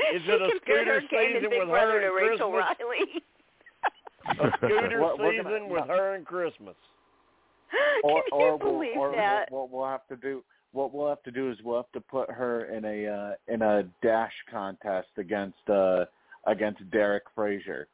[0.14, 2.50] Is she it a scooter game in season Big with Brother her to and Rachel
[2.52, 2.76] Christmas?
[2.80, 3.24] Reilly.
[4.28, 6.76] A scooter We're- we're season gonna- with her and Christmas.
[8.02, 9.46] Or Can or you we'll, believe or that?
[9.50, 10.42] We'll, we'll have to do
[10.72, 13.62] what we'll have to do is we'll have to put her in a uh, in
[13.62, 16.04] a dash contest against uh,
[16.46, 17.88] against Derek Frazier.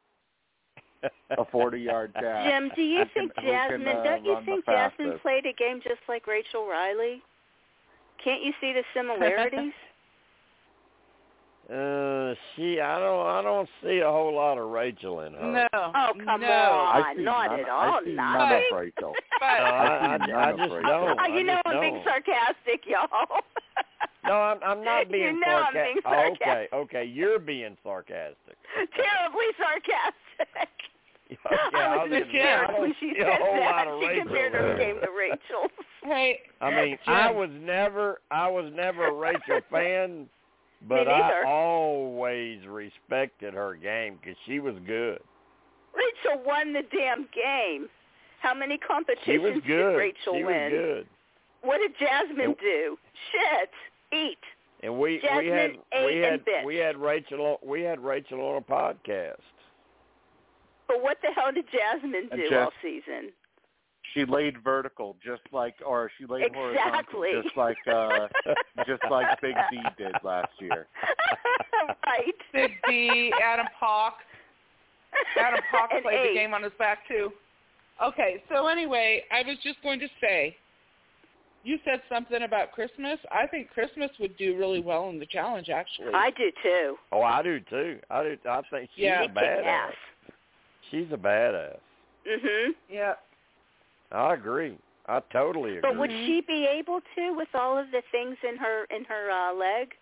[1.39, 2.51] A forty yard dash.
[2.51, 3.89] Jim, do you Who think can- who can, Jasmine?
[3.97, 5.23] uh, don't you think Jasmine fastest.
[5.23, 7.23] played a game just like Rachel Reilly?
[8.23, 9.73] Can't you see the similarities?
[11.67, 15.51] Uh, she, I don't, I don't see a whole lot of Rachel in her.
[15.51, 15.67] No.
[15.75, 16.47] Oh, come no.
[16.47, 17.03] on.
[17.03, 18.63] I see not none, at all, I see not none of.
[18.79, 19.13] Rachel.
[19.41, 21.21] No, I, I I, I just of don't.
[21.21, 22.05] Oh, you know I'm being don't.
[22.05, 23.41] sarcastic, y'all.
[24.25, 26.05] No, I'm, I'm not being you know I'm sarcastic.
[26.05, 28.57] being Oh, okay, okay, you're being sarcastic.
[28.95, 30.69] Terribly sarcastic.
[31.29, 33.87] Okay, I was was just hysterical when she said that.
[34.01, 35.73] She Rachel compared her game to Rachel's.
[36.05, 40.29] hey, I mean, I was never, I was never a Rachel fan,
[40.89, 45.21] but I always respected her game because she was good.
[45.95, 47.89] Rachel won the damn game.
[48.41, 49.93] How many competitions was good.
[49.93, 50.55] did Rachel she win?
[50.65, 51.07] was good.
[51.63, 52.99] What did Jasmine And- do?
[53.33, 53.71] Shit.
[54.13, 54.39] Eat.
[54.83, 55.71] And we we Jasmine had
[56.05, 56.65] we ate had and bitched.
[56.65, 59.41] we had Rachel on, we had Rachel on a podcast.
[60.87, 63.33] But what the hell did Jasmine do Jas- all season?
[64.17, 66.63] She laid vertical, just like, or she laid Exactly.
[67.33, 68.29] horizontal, just like, uh,
[68.87, 70.87] just like Big D did last year.
[72.07, 72.25] right.
[72.53, 74.13] Big D, Adam Poch.
[75.39, 77.31] Adam Poch And played the game on his back too.
[78.03, 80.57] Okay, so anyway, I was just going to say,
[81.63, 83.19] you said something about Christmas.
[83.31, 86.13] I think Christmas would do really well in the challenge, actually.
[86.15, 86.97] I do too.
[87.13, 87.99] Oh, I do too.
[88.11, 88.37] I do.
[88.49, 89.23] I think she's Yeah.
[89.23, 89.67] a She badass.
[89.67, 89.93] ass.
[90.91, 91.79] She's a badass.
[92.27, 92.71] Mhm.
[92.89, 93.15] yeah.
[94.13, 94.77] I agree.
[95.09, 95.91] I totally agree.
[95.91, 99.31] But would she be able to with all of the things in her in her
[99.31, 99.95] uh leg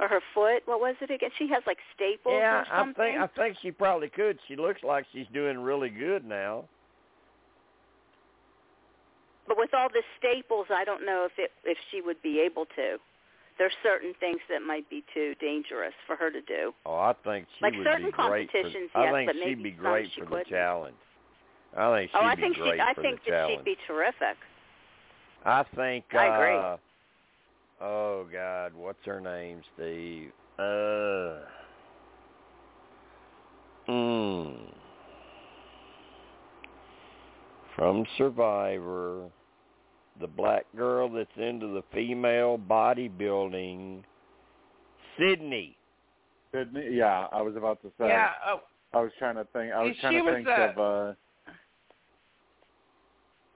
[0.00, 0.62] or her foot?
[0.66, 1.30] What was it again?
[1.38, 4.38] She has like staples yeah, or I think I think she probably could.
[4.48, 6.64] She looks like she's doing really good now.
[9.48, 12.66] But with all the staples, I don't know if it if she would be able
[12.76, 12.98] to.
[13.58, 16.72] There's certain things that might be too dangerous for her to do.
[16.86, 18.62] Oh, I think she Like would certain be great for.
[18.62, 20.96] competitions, I yes, think but she'd maybe be great she for the challenge.
[21.76, 23.58] I think she'd oh, I be think great she I for think the that challenge.
[23.58, 24.36] she'd be terrific.
[25.44, 26.04] I think.
[26.12, 26.56] I agree.
[26.56, 26.76] Uh,
[27.84, 30.32] oh God, what's her name, Steve?
[30.58, 31.40] Uh.
[33.88, 34.56] Mm.
[37.74, 39.24] From Survivor,
[40.20, 44.02] the black girl that's into the female bodybuilding,
[45.18, 45.76] Sydney.
[46.54, 46.90] Sydney?
[46.92, 48.08] Yeah, I was about to say.
[48.08, 48.30] Yeah.
[48.46, 48.60] Oh,
[48.92, 49.72] I was trying to think.
[49.72, 50.78] I was trying to was, think uh, of.
[50.78, 51.14] uh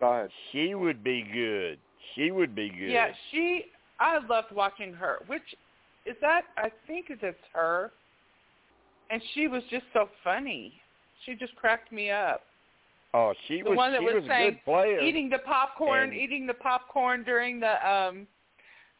[0.01, 0.31] Go ahead.
[0.53, 1.79] She would be good.
[2.15, 2.91] She would be good.
[2.91, 3.09] yeah.
[3.31, 3.67] She.
[3.99, 5.19] I loved watching her.
[5.27, 5.43] Which
[6.05, 6.43] is that?
[6.59, 7.91] I think it's her.
[9.11, 10.75] And she was just so funny.
[11.25, 12.43] She just cracked me up.
[13.15, 13.73] Oh, she The was.
[13.73, 15.01] The one that she was was a saying, good player.
[15.01, 18.27] Eating the popcorn, And- eating the popcorn during the um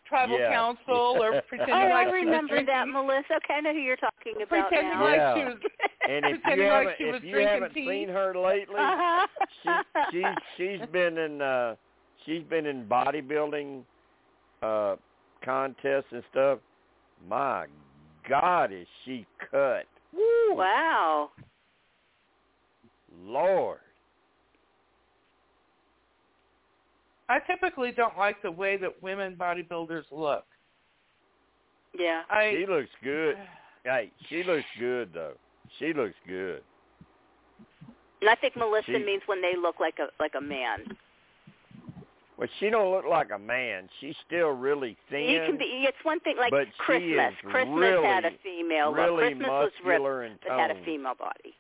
[0.09, 0.51] tribal Yeah.
[0.53, 3.35] council, or Oh, pretending I like she was remember drinking, that, Melissa.
[3.45, 5.05] Okay, I know who you're talking about pretending now.
[5.05, 5.35] like Yeah.
[5.35, 5.59] she was.
[6.09, 7.89] And if you haven't, she if you haven't tea.
[7.89, 8.77] seen her lately,
[9.63, 9.71] she
[10.13, 10.25] she's
[10.57, 11.75] she's been in uh
[12.25, 13.83] she's been in bodybuilding
[14.63, 14.97] uh
[15.45, 16.59] contests and stuff.
[17.29, 17.67] My
[18.29, 19.87] God, is she cut?
[20.13, 20.55] Woo!
[20.55, 21.31] Wow.
[23.25, 23.79] Lord.
[27.29, 30.45] I typically don't like the way that women bodybuilders look.
[31.99, 32.23] Yeah.
[32.31, 33.37] I She looks good.
[33.85, 35.35] Hey, she looks good though.
[35.79, 36.63] She looks good.
[38.21, 40.97] And I think Melissa She- means when they look like a like a man.
[42.39, 43.89] Well, she don't look like a man.
[44.01, 45.25] She's still really thin.
[45.31, 45.65] You can be.
[45.89, 47.33] It's one thing like she Christmas.
[47.33, 48.97] is Christmas had a really, female look.
[48.99, 51.55] really Christmas was ripped, but had a female body.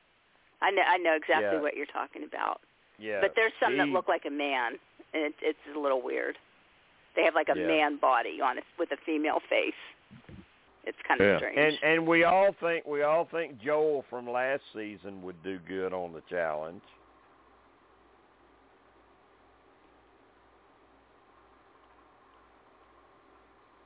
[0.60, 0.82] I know.
[0.82, 1.60] I know exactly Yeah.
[1.62, 2.60] what you're talking about.
[2.98, 3.20] Yeah.
[3.20, 4.78] but there's some that look like a man,
[5.12, 6.38] and it's it's a little weird.
[7.14, 7.66] They have like a Yeah.
[7.66, 9.74] man body on it with a female face.
[10.86, 11.36] It's kind of Yeah.
[11.38, 11.58] strange.
[11.58, 15.92] And and we all think we all think Joel from last season would do good
[15.92, 16.82] on the challenge.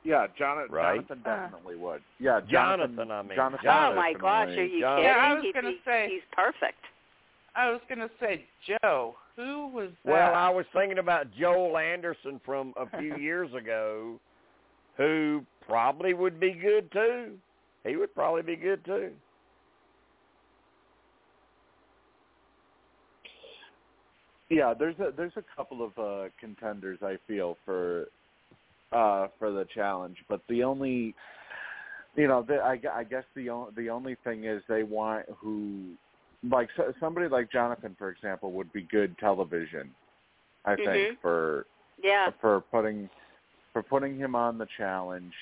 [0.03, 0.95] Yeah, Jonathan, Right.
[1.07, 1.35] Jonathan uh.
[1.47, 2.01] definitely would.
[2.19, 2.95] Yeah, Jonathan.
[2.95, 5.11] Jonathan, I mean, Jonathan oh my definitely- gosh, are you John- kidding?
[5.11, 6.85] Yeah, I was He'd gonna be- say- he's perfect.
[7.53, 9.15] I was gonna say Joe.
[9.35, 10.11] Who was that?
[10.11, 14.19] Well, I was thinking about Joel Anderson from a few years ago,
[15.01, 17.37] who probably would be good too.
[17.83, 19.11] He would probably be good too.
[24.49, 28.09] Yeah, there's a there's a couple of uh contenders I feel for
[28.91, 31.15] uh for the challenge, but the only
[32.17, 35.93] you know, the, I, I guess the only the only thing is they want who
[36.47, 39.89] like so, somebody like Jonathan for example would be good television.
[40.65, 41.17] I think Mhm.
[41.21, 41.65] for
[42.03, 42.29] Yeah.
[42.39, 43.09] for putting
[43.73, 45.33] for putting him on the challenge.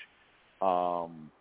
[0.61, 1.31] Um,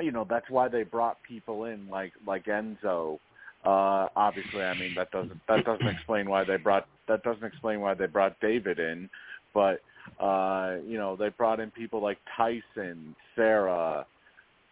[0.00, 3.18] you know, that's why they brought people in like like Enzo.
[3.64, 7.80] Uh, obviously, I mean that doesn't that doesn't explain why they brought that doesn't explain
[7.80, 9.08] why they brought David in,
[9.54, 9.80] but
[10.20, 14.06] uh, you know they brought in people like Tyson, Sarah,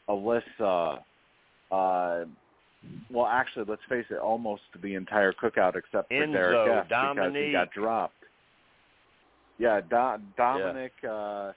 [0.08, 1.00] Alyssa.
[1.72, 2.24] Uh,
[3.10, 7.34] well, actually, let's face it, almost the entire cookout except for Enzo, Derek F because
[7.34, 8.14] he got dropped.
[9.58, 11.52] Yeah, Do- Dominic, uh,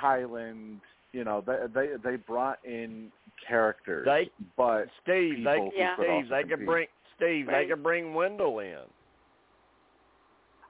[0.00, 0.80] Kyland.
[1.12, 3.10] You know, they they they brought in
[3.48, 5.96] characters, They but Steve, they Yeah.
[5.96, 7.62] could Steve, also they could bring Steve, Right.
[7.62, 8.80] they could bring Wendell in.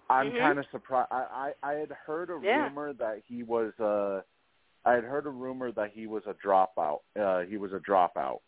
[0.08, 0.38] I'm Mhm.
[0.38, 1.08] kind of surprised.
[1.10, 2.64] I, I I had heard a Yeah.
[2.64, 4.22] rumor that he was uh
[4.84, 7.00] I had heard a rumor that he was a dropout.
[7.18, 8.40] Uh he was a dropout.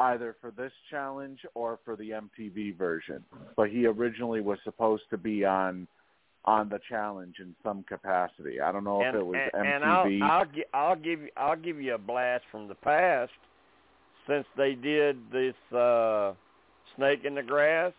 [0.00, 3.24] Either for this challenge or for the MTV version.
[3.56, 5.88] But he originally was supposed to be on
[6.44, 8.60] on the challenge in some capacity.
[8.60, 9.74] I don't know and, if it was and, MTV.
[9.74, 13.32] and I'll, I'll, gi- I'll give you, I'll give you a blast from the past.
[14.26, 16.32] Since they did this uh,
[16.96, 17.92] snake in the grass,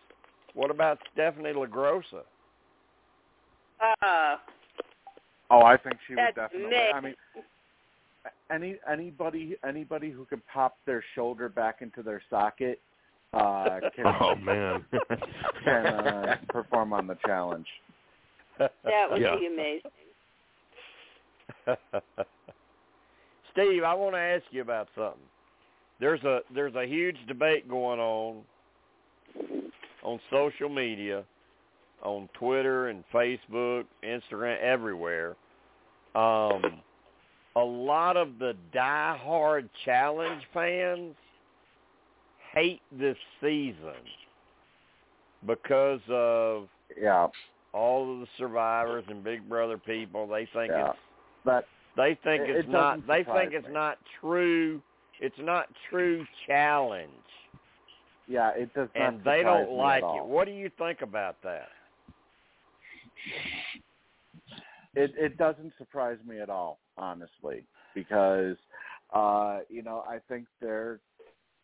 [0.54, 2.22] what about Stephanie LaGrossa?
[3.80, 4.36] Uh,
[5.50, 6.70] oh, I think she would definitely.
[6.70, 6.94] Meg.
[6.94, 7.14] I mean,
[8.50, 12.80] any anybody anybody who can pop their shoulder back into their socket
[13.32, 14.84] uh, can Oh man.
[15.64, 17.66] can uh, perform on the challenge.
[18.58, 18.72] that
[19.10, 19.36] would Yeah.
[19.36, 19.90] be amazing.
[23.52, 25.20] Steve, I want to ask you about something.
[25.98, 28.42] There's a there's a huge debate going on
[30.02, 31.24] on social media,
[32.02, 35.36] on Twitter and Facebook, Instagram, everywhere.
[36.14, 36.80] Um,
[37.56, 41.14] a lot of the die-hard challenge fans
[42.52, 43.94] hate this season
[45.46, 46.68] because of
[47.00, 47.28] Yeah,
[47.72, 50.26] all of the survivors and Big Brother people.
[50.26, 50.90] They think yeah.
[50.90, 50.98] it's
[51.44, 51.66] But
[51.96, 53.06] they think It- it's it not.
[53.06, 53.72] They think it's me.
[53.72, 54.82] not true.
[55.20, 57.10] It's not true challenge,
[58.26, 59.02] yeah, it does not.
[59.14, 60.24] and they don't like it.
[60.24, 61.68] What do you think about that?
[64.94, 67.64] It it doesn't surprise me at all, honestly,
[67.94, 68.56] because
[69.14, 71.00] uh, you know I think they're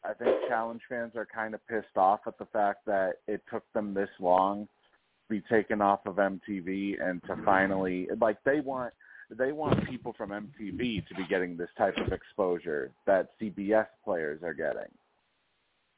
[0.05, 3.65] I think challenge fans are kind of pissed off at the fact that it took
[3.73, 8.93] them this long to be taken off of MTV and to finally like they want
[9.31, 14.41] they want people from MTV to be getting this type of exposure that CBS players
[14.45, 14.91] are getting.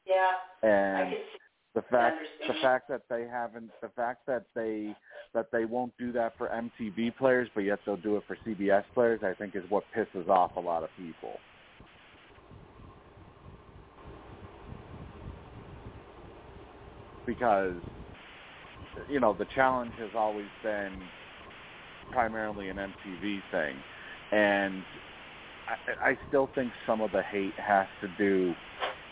[0.07, 1.13] Yeah, And
[1.79, 4.93] the fact the fact that they haven't the fact that they
[5.33, 8.83] that they won't do that for MTV players but yet they'll do it for CBS
[8.93, 11.33] players I think is what pisses off a lot of people.
[17.25, 17.75] Because
[19.09, 20.91] you know, the challenge has always been
[22.11, 23.75] primarily an MTV thing
[24.33, 24.83] and
[26.03, 28.53] I, I still think some of the hate has to do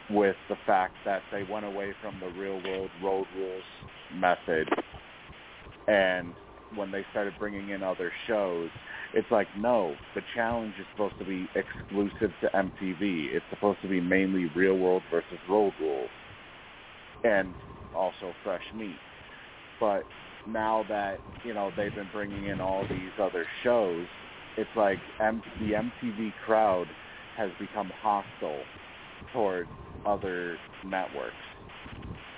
[0.09, 3.63] with the fact that they went away from the real world road rules
[4.15, 4.69] method.
[5.87, 6.33] And
[6.75, 8.69] when they started bringing in other shows
[9.13, 13.87] it's like no the challenge is supposed to be exclusive to MTV it's supposed to
[13.87, 16.09] be mainly real world versus road rules
[17.23, 17.55] and
[17.95, 18.97] also fresh meat.
[19.79, 20.03] But
[20.45, 24.05] now that you know they've been bringing in all these other shows
[24.57, 26.87] it's like M- the MTV crowd
[27.37, 28.61] has become hostile
[29.33, 29.67] toward
[30.07, 31.35] other networks,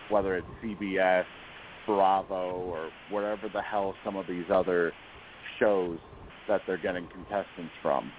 [0.09, 1.25] whether it's CBS,
[1.85, 4.91] Bravo, or wherever the hell some of these other
[5.59, 5.99] shows
[6.47, 8.11] that they're getting contestants from.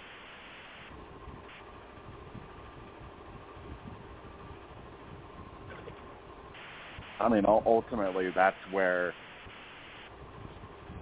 [7.20, 9.12] I mean, ultimately, that's where,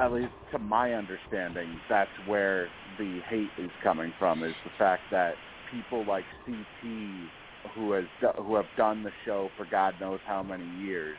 [0.00, 2.68] at least to my understanding, that's where
[2.98, 4.42] the hate is coming from.
[4.42, 5.34] Is the fact that
[5.70, 7.30] people like CT,
[7.74, 8.04] who has
[8.38, 11.16] who have done the show for God knows how many years,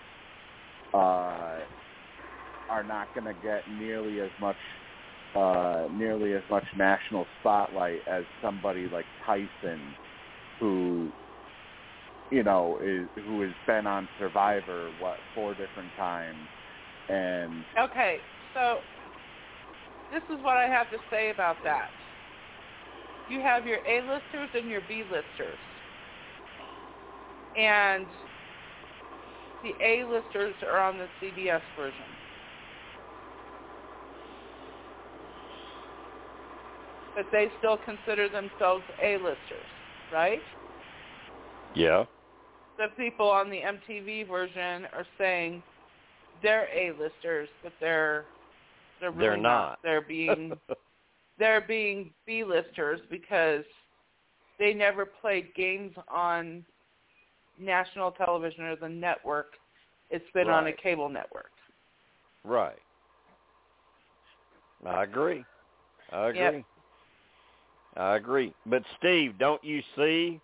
[0.93, 1.59] uh,
[2.69, 4.55] are not going to get nearly as much
[5.35, 9.95] uh, nearly as much national spotlight as somebody like Tyson,
[10.59, 11.09] who
[12.31, 16.37] you know is who has been on Survivor what four different times,
[17.09, 18.17] and Okay,
[18.53, 18.79] so
[20.11, 21.89] this is what I have to say about that.
[23.29, 25.57] You have your A-listers and your B-listers.
[27.59, 28.05] And
[29.63, 31.99] the A-listers are on the CBS version.
[37.15, 39.37] But they still consider themselves A-listers,
[40.13, 40.39] right?
[41.75, 42.05] Yeah.
[42.77, 45.61] The people on the MTV version are saying
[46.41, 48.23] they're A-listers, but they're
[49.01, 49.79] they're really They're not.
[49.83, 50.53] They're being
[51.39, 53.65] they're being B-listers because
[54.59, 56.63] they never played games on
[57.59, 59.53] national television or the network.
[60.09, 61.51] It's been on a cable network.
[62.43, 62.79] Right.
[64.85, 65.43] I agree.
[66.11, 66.39] I agree.
[66.39, 66.63] Yep.
[67.97, 68.53] I agree.
[68.65, 70.39] But Steve, don't you see?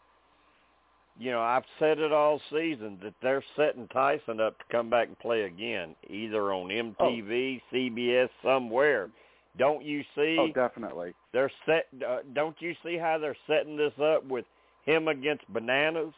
[1.17, 5.07] You know, I've said it all season that they're setting Tyson up to come back
[5.07, 9.09] and play again, either on MTV, CBS, somewhere.
[9.57, 10.35] Don't you see?
[10.37, 11.13] Oh, definitely.
[11.31, 11.85] They're set.
[12.05, 14.43] Uh, don't you see how they're setting this up with
[14.85, 16.13] him against Bananas?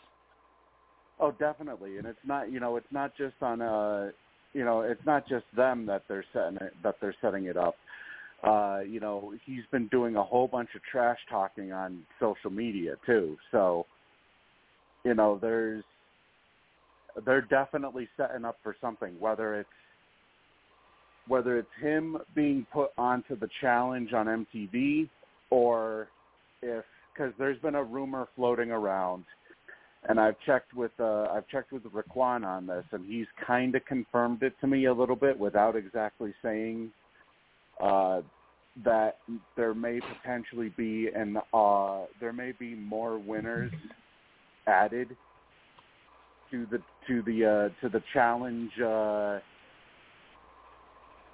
[1.19, 1.97] Oh, definitely.
[1.97, 4.11] And it's not, you know, it's not just on, uh,
[4.53, 7.75] you know, it's not just them that they're setting it, that they're setting it up.
[8.43, 12.95] Uh, you know, he's been doing a whole bunch of trash talking on social media
[13.05, 13.35] too.
[13.51, 13.85] So,
[15.03, 15.83] you know, there's,
[17.25, 19.19] they're definitely setting up for something.
[19.19, 19.69] Whether it's,
[21.27, 25.09] whether it's him being put onto the challenge on MTV,
[25.49, 26.07] or
[26.61, 29.25] if, because there's been a rumor floating around
[30.07, 33.85] and I've checked with uh, I've checked with Raquan on this, and he's kind of
[33.85, 36.91] confirmed it to me a little bit without exactly saying
[37.81, 38.21] uh,
[38.83, 39.17] that
[39.55, 43.71] there may potentially be an uh, there may be more winners
[44.67, 45.15] added
[46.51, 49.39] to the to the uh, to the challenge uh,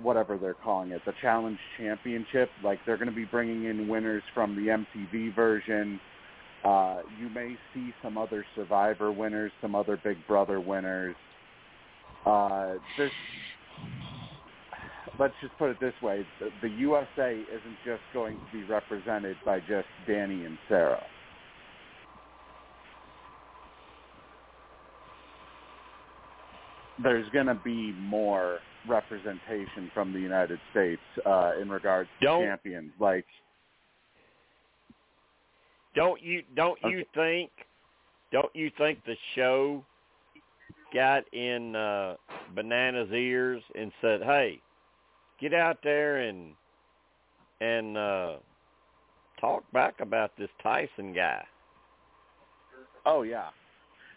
[0.01, 2.49] whatever they're calling it the challenge championship.
[2.63, 5.99] Like they're going to be bringing in winners from the MTV version
[6.63, 11.15] uh, you may see some other Survivor winners, some other Big Brother winners.
[12.25, 13.11] Uh, this,
[15.19, 19.35] let's just put it this way: the, the USA isn't just going to be represented
[19.45, 21.03] by just Danny and Sarah.
[27.01, 32.43] There's going to be more representation from the United States uh, in regards to Don't-
[32.43, 32.91] champions.
[32.99, 33.25] Like,
[35.95, 37.51] Don't you don't you think
[38.31, 39.83] don't you think the show
[40.93, 42.15] got in uh
[42.55, 44.59] Banana's ears and said, "Hey,
[45.39, 46.53] get out there and
[47.61, 48.35] and uh
[49.39, 51.43] talk back about this Tyson guy."
[53.05, 53.49] Oh yeah.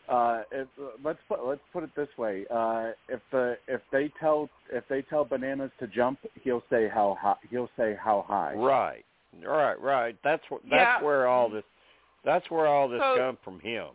[0.08, 4.10] Uh, if, uh, let's put let's put it this way: uh, if the if they
[4.20, 7.34] tell if they tell bananas to jump, he'll say how high.
[7.50, 8.54] He'll say how high.
[8.54, 9.04] Right.
[9.44, 10.16] Right, right.
[10.22, 10.76] That's what Yeah.
[10.76, 11.64] that's where all this
[12.24, 13.88] that's where all this So, come from him.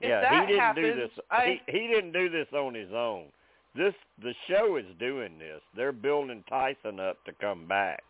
[0.00, 1.10] Yeah, he didn't happens, do this.
[1.30, 3.26] I, He he didn't do this on his own.
[3.74, 5.60] This the show is doing this.
[5.74, 8.02] They're building Tyson up to come back.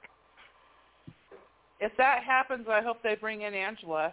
[1.81, 4.13] if that happens, I hope they bring in Angela.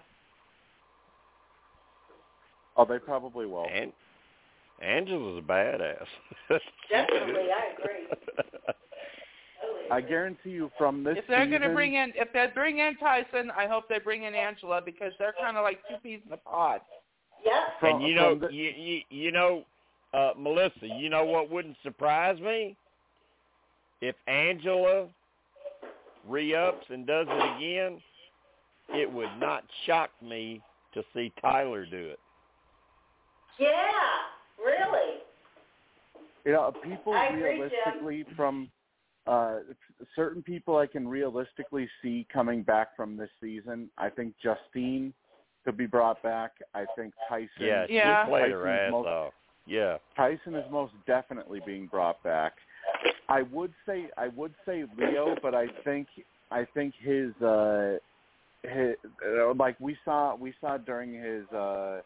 [2.76, 3.68] Oh, they probably will.
[3.72, 3.91] And
[4.81, 6.06] Angela's a badass.
[6.90, 8.07] Definitely, I agree.
[9.91, 12.95] I guarantee you, from this If they're going to bring in, if they bring in
[12.97, 16.34] Tyson, I hope they bring in Angela because they're kind of like two peas in
[16.34, 16.81] a pod.
[17.45, 17.53] Yep.
[17.80, 19.64] from, and you know, the, you, you you know,
[20.14, 22.77] uh, Melissa, you know what wouldn't surprise me?
[24.01, 25.07] If Angela
[26.27, 28.01] re-ups and does it again,
[28.89, 30.61] it would not shock me
[30.93, 32.19] to see Tyler do it.
[33.60, 33.69] Yeah,
[34.64, 35.19] really.
[36.45, 38.69] you know, people I agree, realistically from
[39.26, 39.60] uh,
[40.16, 43.90] certain people I can realistically see coming back from this season.
[43.98, 45.14] I think Justine
[45.64, 46.52] could be brought back.
[46.76, 47.48] I think Tyson.
[47.60, 48.26] Yeah, Yeah.
[48.26, 49.34] she played her Tyson's ass most- off.
[49.66, 49.98] Yeah.
[50.18, 52.54] Tyson is most definitely being brought back.
[53.30, 56.08] I would say I would say Leo, but I think
[56.52, 57.98] I think his uh
[58.64, 58.95] his
[59.26, 62.02] uh, like we saw we saw during his uh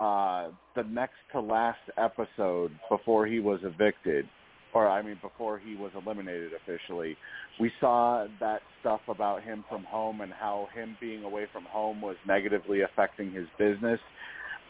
[0.00, 4.26] uh the next to last episode before he was evicted
[4.74, 7.16] or I mean before he was eliminated officially.
[7.60, 12.00] We saw that stuff about him from home and how him being away from home
[12.00, 14.00] was negatively affecting his business.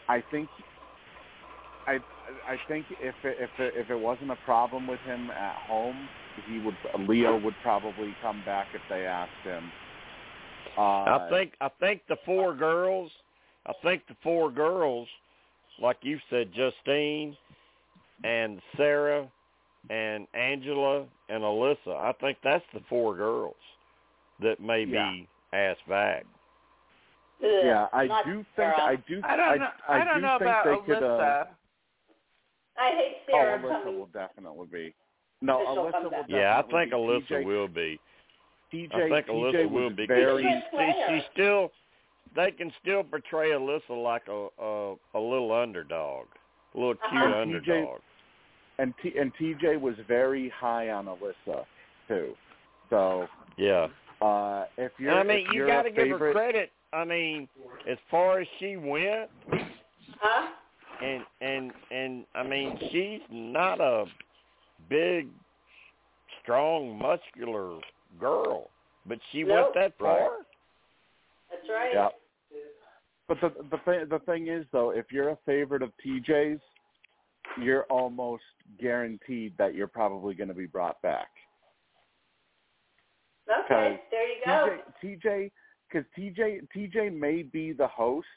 [0.07, 0.47] I think
[1.87, 1.93] I
[2.47, 6.07] I think if it, if it, if it wasn't a problem with him at home,
[6.47, 6.75] he would
[7.07, 9.63] Leo would probably come back if they asked him.
[10.77, 13.09] Uh, I think I think the four girls,
[13.65, 15.07] I think the four girls,
[15.81, 17.35] like you said, Justine
[18.23, 19.27] and Sarah
[19.89, 21.95] and Angela and Alyssa.
[21.95, 23.55] I think that's the four girls
[24.41, 25.11] that may Yeah.
[25.11, 26.25] be asked back.
[27.43, 28.81] Ugh, yeah, I not do think Sarah.
[28.81, 29.69] I do I don't know.
[29.87, 30.85] I, I, don't do know think about they Alyssa.
[30.85, 31.03] could.
[31.03, 31.45] Uh,
[32.77, 33.99] I hate oh, Sarah Alyssa coming.
[33.99, 34.93] will definitely be.
[35.41, 36.95] No, Alyssa will definitely Yeah, I think be.
[36.95, 37.99] Alyssa TJ, will be.
[38.73, 40.07] TJ, I think TJ Alyssa will be.
[40.07, 40.43] 'cause very.
[40.43, 41.71] She's She, she's still.
[42.35, 46.25] They can still portray Alyssa like a a, a little underdog,
[46.73, 47.41] a little cute Uh-huh.
[47.41, 47.99] underdog.
[48.79, 51.65] And T, and TJ was very high on Alyssa
[52.07, 52.35] too.
[52.89, 53.27] So
[53.57, 53.87] Yeah.
[54.21, 56.71] uh, if you're, I mean, you you're got to give her credit.
[56.93, 57.47] I mean,
[57.87, 59.29] as far as she went,
[60.19, 60.47] Huh?
[61.01, 64.05] and and and I mean, she's not a
[64.89, 65.27] big,
[66.41, 67.79] strong, muscular
[68.19, 68.69] girl,
[69.05, 69.49] but she Nope.
[69.51, 70.19] went that Right.
[70.19, 70.37] far.
[71.49, 71.93] That's right.
[71.93, 72.09] Yeah.
[73.27, 76.61] But the the thing the thing is though, if you're a favorite of TJ's,
[77.61, 78.43] you're almost
[78.79, 81.27] guaranteed that you're probably going to be brought back.
[83.65, 84.77] Okay, there you go.
[85.03, 85.51] TJ TJ
[85.91, 88.27] because TJ TJ may be the host,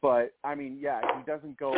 [0.00, 1.74] but I mean, yeah, he doesn't go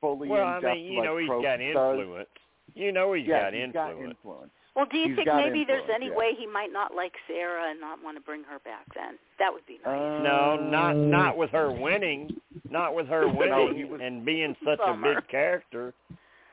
[0.00, 1.98] fully Well, in I depth mean, you like know, he's Probst got does.
[1.98, 2.28] influence.
[2.74, 3.96] You know, he's yeah, got he's influence.
[3.96, 4.50] got influence.
[4.76, 6.16] Well, do you He's think maybe there's any yeah.
[6.16, 9.18] way he might not like Sarah and not want to bring her back then?
[9.38, 10.22] That would be nice.
[10.24, 12.30] No, Uh, not not with her winning,
[12.70, 15.94] not with her No, winning he was- and being such a big character.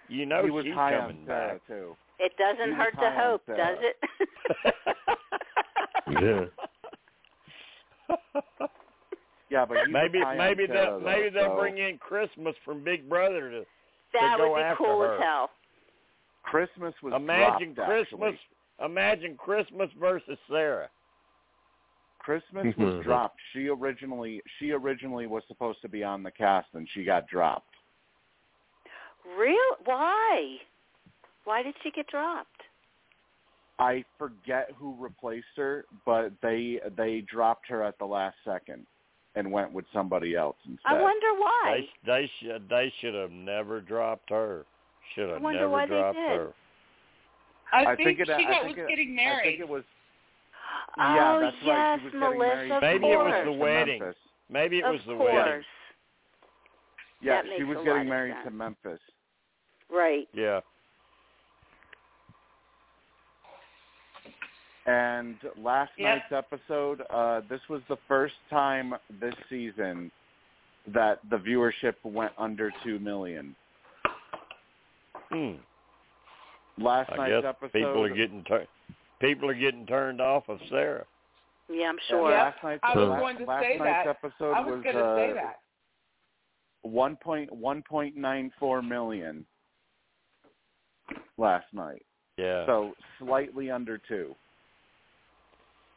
[0.07, 1.67] You know, he was she's high coming on Sarah back.
[1.67, 1.95] too.
[2.19, 4.75] it doesn't hurt to hope, does it?
[6.11, 6.45] Yeah.
[9.49, 12.83] Yeah, but maybe maybe on Sarah, they'll maybe though, they'll so bring in Christmas from
[12.83, 13.63] Big Brother to
[14.13, 15.15] that go would be cool her.
[15.15, 15.49] as hell.
[16.43, 18.33] Christmas was imagine dropped, Christmas.
[18.33, 18.85] Actually.
[18.85, 20.89] Imagine Christmas versus Sarah.
[22.19, 23.39] Christmas was dropped.
[23.53, 27.67] She originally she originally was supposed to be on the cast and she got dropped.
[29.37, 29.57] Real?
[29.85, 30.57] Why?
[31.43, 32.49] Why did she get dropped?
[33.79, 38.85] I forget who replaced her, but they they dropped her at the last second
[39.35, 40.81] and went with somebody else instead.
[40.85, 41.87] I wonder why.
[42.05, 44.65] They they should they should have never dropped her.
[45.15, 46.37] Should I have wonder never why they dropped did.
[46.39, 46.47] her.
[47.73, 49.43] I, I think, it, she I think was it, getting I married.
[49.43, 49.83] think it was
[50.99, 51.99] oh that's yes, right.
[51.99, 52.37] She was Melissa.
[52.37, 52.71] married.
[52.71, 54.01] Of Maybe it was the wedding.
[54.49, 55.33] Maybe it of was the course.
[55.33, 55.63] wedding.
[57.21, 58.99] Yeah, That she was getting married to Memphis.
[59.93, 60.27] Right.
[60.33, 60.61] Yeah.
[64.87, 66.17] And last Yep.
[66.31, 70.11] night's episode, uh, this was the first time this season
[70.87, 73.55] that the viewership went under two million.
[75.31, 76.83] Hmm.
[76.83, 78.67] Last I night's guess episode, people are getting tur-
[79.19, 81.05] people are getting turned off of Sarah.
[81.71, 82.31] Yeah, I'm sure.
[82.31, 82.43] Yeah.
[82.43, 84.07] last night's, I was last, going to last say night's that.
[84.07, 85.59] episode I was, going to uh, say that.
[86.81, 89.45] one point one point nine four million
[91.37, 92.03] last night.
[92.37, 92.65] Yeah.
[92.65, 94.35] So slightly under two.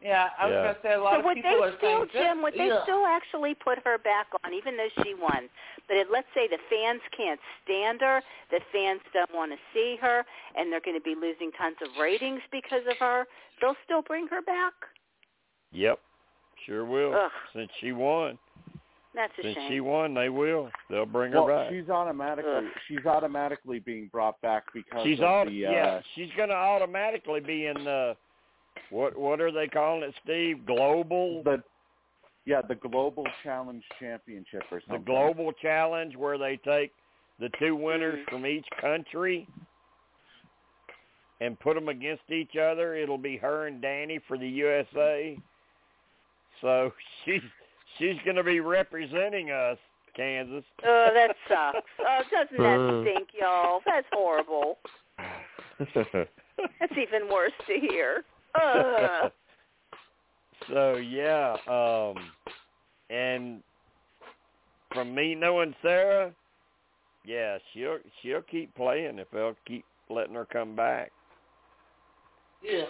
[0.05, 0.63] Yeah, I was Yeah.
[0.63, 2.43] going to say a lot So of would people they are still, saying, Jim?
[2.43, 2.83] Would they yeah.
[2.85, 5.49] still actually put her back on, even though she won?
[5.89, 9.97] But it, let's say the fans can't stand her, the fans don't want to see
[10.03, 10.25] her,
[10.57, 13.25] and they're going to be losing tons of ratings because of her.
[13.61, 14.75] They'll still bring her back.
[15.73, 15.99] Yep.
[16.67, 17.15] Sure will.
[17.15, 17.31] Ugh.
[17.55, 18.39] Since she won.
[19.15, 19.71] That's a Since shame.
[19.71, 20.71] she won, they will.
[20.91, 21.71] They'll bring her Well, back.
[21.73, 22.65] she's automatically Ugh.
[22.89, 25.87] she's automatically being brought back because She's of all the yeah.
[25.87, 28.17] uh, She's going to automatically be in the
[28.91, 30.65] what what are they calling it, Steve?
[30.67, 31.43] Global.
[31.45, 31.63] the
[32.47, 34.99] yeah the global challenge championship or something.
[35.01, 36.93] the global challenge where they take
[37.41, 38.31] the two winners Mhm.
[38.31, 39.47] from each country
[41.41, 42.95] and put them against each other.
[42.95, 45.37] It'll be her and Danny for the USA.
[46.61, 46.93] So
[47.25, 47.43] she's
[47.99, 49.79] she's going to be representing us,
[50.15, 50.65] Kansas.
[50.85, 51.89] Oh, that sucks.
[52.01, 53.03] Oh, doesn't that Uh.
[53.03, 53.81] stink, y'all?
[53.85, 54.79] That's horrible.
[55.79, 58.25] That's even worse to hear.
[58.55, 59.31] Ugh.
[60.69, 62.17] so yeah, um
[63.11, 63.63] and
[64.93, 66.33] from me knowing Sarah,
[67.25, 71.11] yeah, she'll she'll keep playing if they'll keep letting her come back.
[72.63, 72.85] Yeah.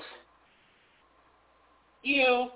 [2.02, 2.48] You.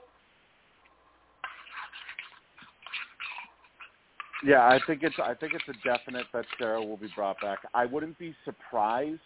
[4.45, 7.59] Yeah, I think it's I think it's a definite that Sarah will be brought back.
[7.75, 9.21] I wouldn't be surprised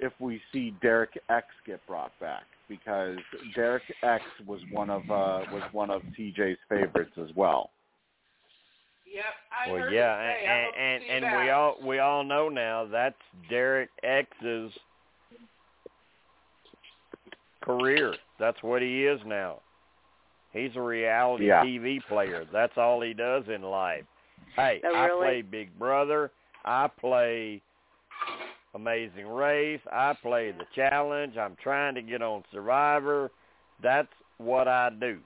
[0.00, 3.16] if we see Derek X get brought back because
[3.54, 7.70] Derek X was one of uh was one of TJ's favorites as well.
[9.12, 9.24] Yep,
[9.66, 10.46] I well, heard yeah, you say.
[10.46, 13.16] I and and, and we all we all know now that's
[13.48, 14.72] Derek X's
[17.62, 18.14] career.
[18.38, 19.60] That's what he is now.
[20.52, 21.64] He's a reality Yeah.
[21.64, 22.46] TV player.
[22.52, 24.04] That's all he does in life.
[24.56, 26.30] Hey, Oh, I play Big Brother.
[26.64, 27.62] I play
[28.78, 29.80] Amazing Race.
[29.90, 31.36] I play the Challenge.
[31.36, 33.28] I'm trying to get on Survivor.
[33.82, 34.06] That's
[34.38, 35.18] what I do.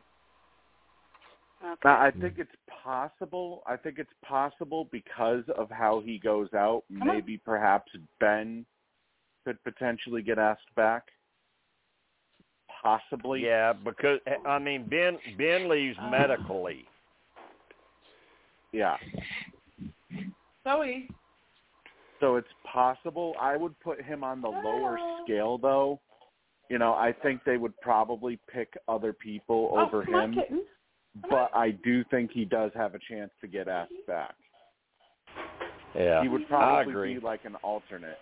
[1.62, 1.80] Okay.
[1.84, 2.50] Now, I think it's
[2.82, 3.62] possible.
[3.66, 6.84] I think it's possible because of how he goes out.
[6.98, 7.06] on.
[7.06, 8.64] Maybe perhaps Ben
[9.44, 11.04] could potentially get asked back.
[12.82, 13.44] Possibly.
[13.44, 16.08] Yeah, because I mean Ben Ben leaves uh.
[16.08, 16.86] medically.
[18.72, 18.96] Yeah.
[20.66, 21.08] Zoe.
[22.22, 23.34] So it's possible.
[23.40, 26.00] I would put him on the lower scale, though.
[26.70, 30.34] You know, I think they would probably pick other people Oh, over come on, him,
[30.40, 30.64] kitten.
[31.28, 34.36] but I do think he does have a chance to get asked back.
[35.96, 37.14] Yeah, He would I probably agree.
[37.14, 38.18] be like an alternate.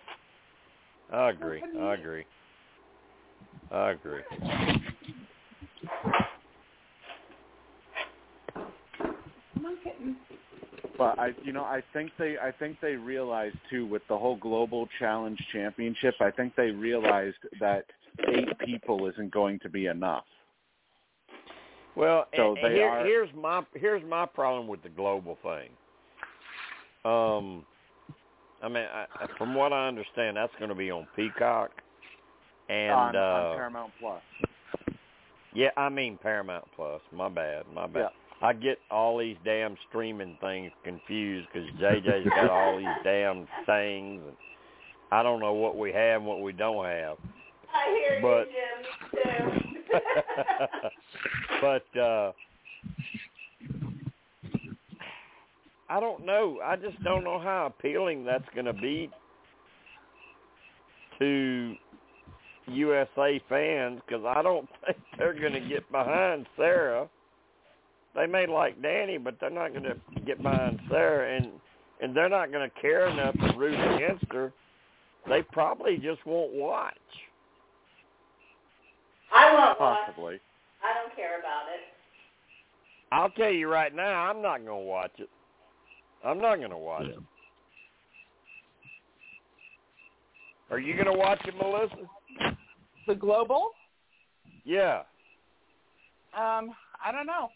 [1.13, 1.61] I agree.
[1.79, 2.25] I agree.
[3.71, 4.23] I agree.
[9.53, 10.15] Come on, kitten.
[11.01, 14.35] But I, you know, I think they, I think they realized too with the whole
[14.35, 16.13] global challenge championship.
[16.19, 17.85] I think they realized that
[18.29, 20.25] eight people isn't going to be enough.
[21.95, 25.71] Well, So and, and here, are- here's my here's my problem with the global thing.
[27.03, 27.65] Um,
[28.61, 31.71] I mean, I, I- from what I understand, that's going to be on Peacock,
[32.69, 34.21] and on, uh, on Paramount Plus.
[35.55, 37.01] yeah, I mean Paramount Plus.
[37.11, 38.09] My bad, my bad.
[38.43, 44.21] I get all these damn streaming things confused because JJ's got all these damn things,
[44.25, 44.35] and
[45.11, 47.17] I don't know what we have and what we don't have.
[47.73, 49.51] I hear But- you, Jim.
[49.51, 49.67] Too.
[51.61, 52.31] but uh
[55.89, 56.59] I don't know.
[56.63, 59.09] I just don't know how appealing that's going to be
[61.19, 61.75] to
[62.67, 67.09] USA fans because I don't think they're going to get behind Sarah.
[68.15, 71.51] They may like Danny, but they're not going to get behind Sarah, and
[72.01, 74.51] and they're not going to care enough to root against her.
[75.29, 76.95] They probably just won't watch.
[79.33, 79.99] I won't watch.
[80.07, 80.39] Possibly.
[80.83, 81.81] I don't care about it.
[83.11, 85.29] I'll tell you right now, I'm not going to watch it.
[86.25, 87.19] I'm not going to watch it.
[90.71, 91.95] Are you going to watch it, Melissa?
[93.07, 93.71] The global?
[94.63, 95.01] Yeah.
[96.33, 96.71] Um,
[97.03, 97.49] I don't know.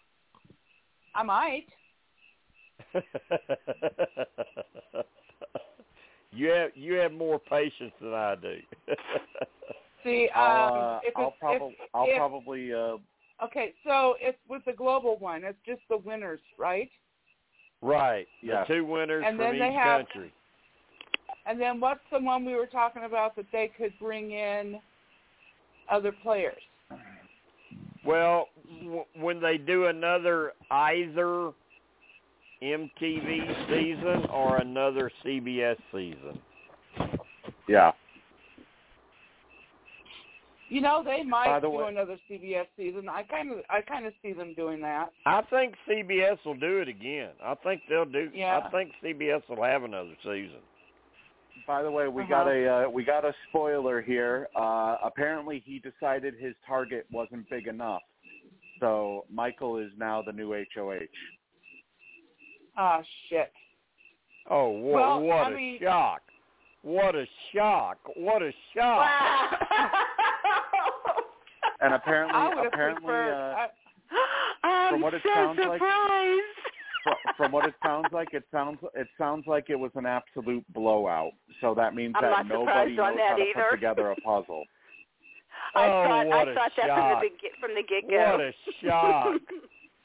[1.15, 1.65] I might.
[6.31, 8.57] you have you have more patience than I do.
[10.03, 12.97] See, um, I'll, uh, if I'll it's, probably, if, I'll if, probably, uh,
[13.43, 15.43] okay, so it's with the global one.
[15.43, 16.89] It's just the winners, right?
[17.81, 18.27] right.
[18.43, 18.65] Yeah.
[18.67, 20.31] The two winners And from then they each have- country.
[21.47, 24.79] And then what's the one we were talking about that they could bring in
[25.91, 26.61] other players?
[28.05, 28.47] Well,
[28.81, 31.51] w- when they do another either
[32.61, 36.39] MTV season or another CBS season.
[37.67, 37.91] yeah.
[40.67, 43.07] You know, they might the do way- another CBS season.
[43.07, 45.11] I kind of, I kind of see them doing that.
[45.25, 47.29] I think CBS will do it again.
[47.43, 48.31] I think they'll do.
[48.33, 48.61] Yeah.
[48.65, 50.59] I think CBS will have another season.
[51.67, 52.29] By the way, we Uh-huh.
[52.29, 54.47] got a uh, we got a spoiler here.
[54.55, 58.01] Uh, apparently, he decided his target wasn't big enough,
[58.79, 60.99] so Michael is now the new HOH.
[62.77, 63.51] Ah, shit.
[64.49, 66.21] Oh, what, Well, what I a mean- shock!
[66.83, 67.97] What a shock!
[68.15, 69.09] What a shock!
[69.09, 69.95] Wow.
[71.81, 73.33] And apparently, I would have apparently, preferred.
[73.33, 76.41] uh, I, I'm from what it sounds like- surprised.
[76.53, 76.54] fr-
[77.37, 81.31] from what it sounds like, it sounds it sounds like it was an absolute blowout.
[81.61, 83.67] So that means I'm that nobody surprised on knows that how to either.
[83.69, 84.63] put together a puzzle.
[85.75, 86.97] I Oh, thought what I a thought that shock.
[86.97, 88.31] from the beg- from the get go.
[88.31, 88.53] What a
[88.83, 89.41] shock!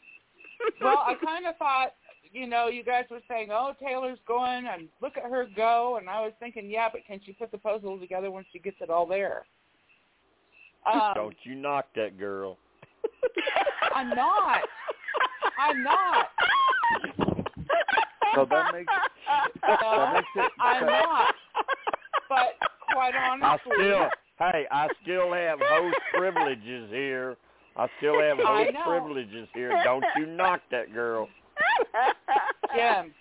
[0.83, 1.95] well, I kind of thought,
[2.33, 6.09] you know, you guys were saying, "Oh, Taylor's going," and look at her go, and
[6.09, 8.91] I was thinking, yeah, but can she put the puzzle together when she gets it
[8.91, 9.45] all there?
[10.91, 12.57] Um, Don't you knock that girl.
[13.95, 14.63] I'm not.
[15.59, 16.27] I'm not.
[18.35, 18.93] So that makes
[19.67, 20.53] that uh, makes it.
[20.61, 21.35] I'm that- not.
[22.29, 22.55] But
[22.93, 24.09] quite honestly, I still,
[24.39, 27.37] hey, I still have host privileges here.
[27.77, 29.81] I still have host privileges here.
[29.83, 31.29] Don't you knock that girl.
[32.75, 33.13] Jim,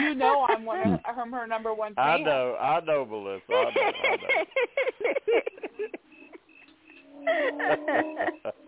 [0.00, 2.04] you know I'm one of I'm her number one fan.
[2.04, 3.44] I know, I know, Melissa.
[3.48, 4.16] I know, I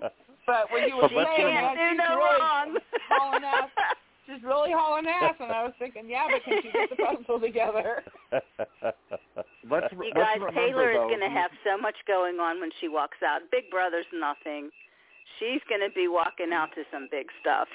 [0.02, 0.08] know.
[0.48, 2.68] But when you were But let's saying remember- that, Can't she's no really wrong.
[3.12, 3.68] hauling ass.
[4.28, 7.40] She's really hauling ass, and I was thinking, yeah, but can she get the puzzle
[7.48, 8.04] together?
[9.70, 12.88] Let's You let's guys, Taylor is going to have so much going on when she
[12.88, 13.40] walks out.
[13.50, 14.68] Big Brother's nothing.
[15.38, 17.68] She's going to be walking out to some big stuff.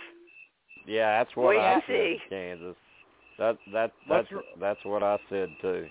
[0.85, 2.17] yeah, that's what Wait I and said, see.
[2.29, 2.75] Kansas.
[3.39, 5.87] That that Let's that's re- that's what I said too.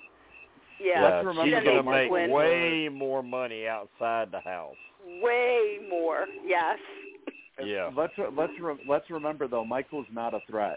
[0.81, 2.31] Yeah, Let's yeah, remember she's she's gonna gonna make win.
[2.31, 4.77] way more money outside the house.
[5.23, 6.27] Way more.
[6.47, 6.79] Yes.
[7.65, 7.91] Yeah.
[7.97, 10.77] Let's let's re- let's remember though, Michael's not a threat.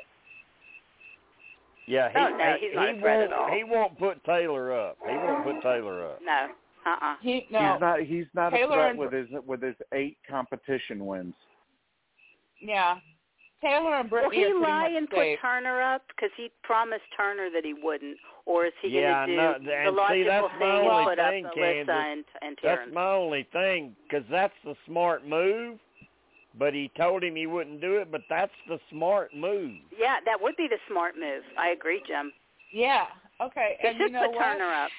[1.87, 3.51] Yeah, he Oh, no, he's not he a threat won't at all.
[3.51, 4.97] he won't put Taylor up.
[5.07, 6.19] He won't put Taylor up.
[6.23, 6.47] No.
[6.85, 7.15] Uh-uh.
[7.21, 7.59] He no.
[7.73, 11.33] He's not he's not Taylor a threat and- with his with his eight competition wins.
[12.61, 12.95] Yeah.
[13.65, 15.39] Taylor and Will he lie much and safe.
[15.39, 19.37] put Turner up because he promised Turner that he wouldn't, or is he Yeah, going
[19.37, 21.89] to do no, the and see, logical that's thing and only put thing, up Kansas.
[21.95, 25.79] Alyssa and, and That's my only thing, because that's the smart move.
[26.57, 28.09] But he told him he wouldn't do it.
[28.11, 29.71] But that's the smart move.
[29.99, 31.43] Yeah, that would be the smart move.
[31.59, 32.31] I agree, Jim.
[32.71, 33.07] Yeah.
[33.41, 33.75] Okay.
[33.81, 34.43] He and should you know put what?
[34.45, 34.89] Turner up.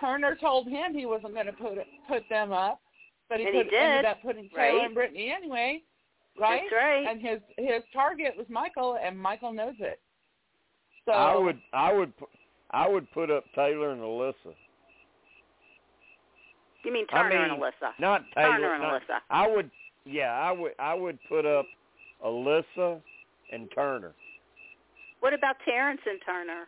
[0.00, 2.80] Turner told him he wasn't going to put it, put them up,
[3.28, 4.84] but he, And he did, ended up putting Taylor right?
[4.86, 5.82] and Brittany anyway,
[6.40, 6.62] right?
[6.70, 7.06] That's right.
[7.08, 10.00] And his his target was Michael, and Michael knows it.
[11.04, 12.12] So I would, I would,
[12.70, 14.54] I would put up Taylor and Alyssa.
[16.84, 17.92] you mean I Turner and Alyssa?
[17.98, 18.50] Not Taylor.
[18.50, 19.18] Turner and not- Alyssa.
[19.30, 19.70] I would,
[20.04, 21.64] yeah, I would, I would put up
[22.24, 23.00] Alyssa
[23.52, 24.12] and Turner.
[25.20, 26.64] What about Terrance and Turner?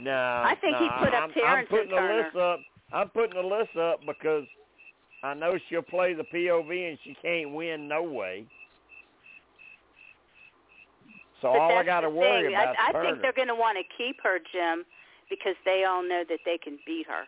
[0.00, 2.30] No, I think no, he'd put up I'm, Terrance I'm and Turner.
[2.34, 2.60] Alyssa up.
[2.92, 4.44] I'm putting Alyssa up because
[5.22, 8.46] I know she'll play the POV and she can't win no way.
[11.40, 12.54] So but all I got to worry thing.
[12.54, 14.84] about I, I think they're going to want to keep her, Jim,
[15.30, 17.24] because they all know that they can beat her.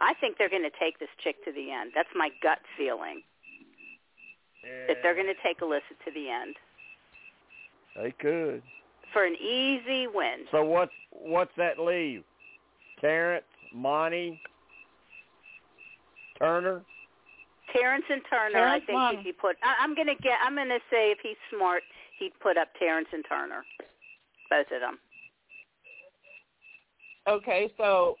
[0.00, 1.92] I think they're going to take this chick to the end.
[1.94, 3.22] That's my gut feeling.
[4.88, 6.56] That they're going to take Alyssa to the end
[7.96, 8.62] They could.
[9.12, 10.46] for an easy win.
[10.50, 12.24] So what's what's that leave?
[13.00, 13.44] Terrance,
[13.74, 14.40] Monte,
[16.38, 16.82] Turner.
[17.72, 19.14] Terrance and Turner, Terrance I think won.
[19.16, 21.82] if he put, I, I'm going to get, I'm going to say if he's smart,
[22.18, 23.64] he'd put up Terrance and Turner,
[24.50, 24.98] both of them.
[27.28, 28.16] okay, so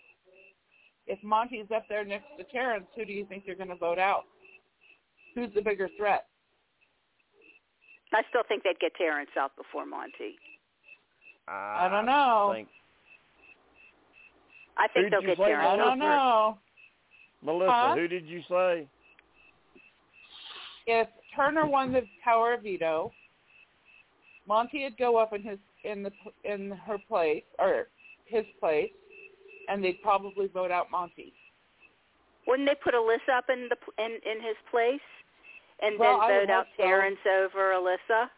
[1.06, 3.98] if Monte's up there next to Terrance, who do you think you're going to vote
[3.98, 4.24] out?
[5.34, 6.26] Who's the bigger threat?
[8.12, 10.36] I still think they'd get Terrance out before Monte.
[11.48, 12.52] I don't know.
[12.54, 12.68] Think,
[14.78, 15.68] I think Who'd they'll you get say Terrance.
[15.68, 15.90] I Melissa?
[15.90, 16.58] don't know.
[17.42, 17.94] Melissa, Huh?
[17.96, 18.88] who did you say?
[20.86, 23.10] If Turner won the power of veto,
[24.46, 26.10] Monte would go up in his in the
[26.44, 27.88] in her place or
[28.26, 28.90] his place,
[29.68, 31.32] and they'd probably vote out Monte.
[32.46, 35.00] Wouldn't they put Alyssa up in the in in his place,
[35.80, 36.82] and Well, then vote out hope so.
[36.84, 38.28] Terrance over Alyssa?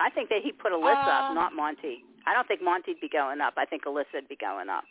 [0.00, 2.02] I think that he'd put Alyssa Uh, up, not Monte.
[2.26, 3.54] I don't think Monte'd be going up.
[3.56, 4.84] I think Alyssa'd be going up,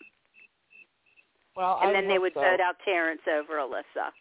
[1.55, 2.41] Well, I and then they would so.
[2.41, 4.11] vote out Terrance over Alyssa.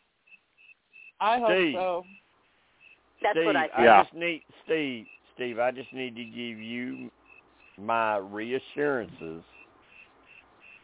[1.20, 1.74] I hope Steve.
[1.74, 2.04] so.
[3.22, 3.84] That's Steve, what I I.
[3.84, 4.02] Yeah.
[4.02, 5.06] just need Steve.
[5.34, 7.10] Steve, I just need to give you
[7.78, 9.42] my reassurances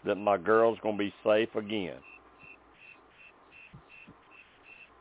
[0.04, 1.98] that my girl's gonna be safe again.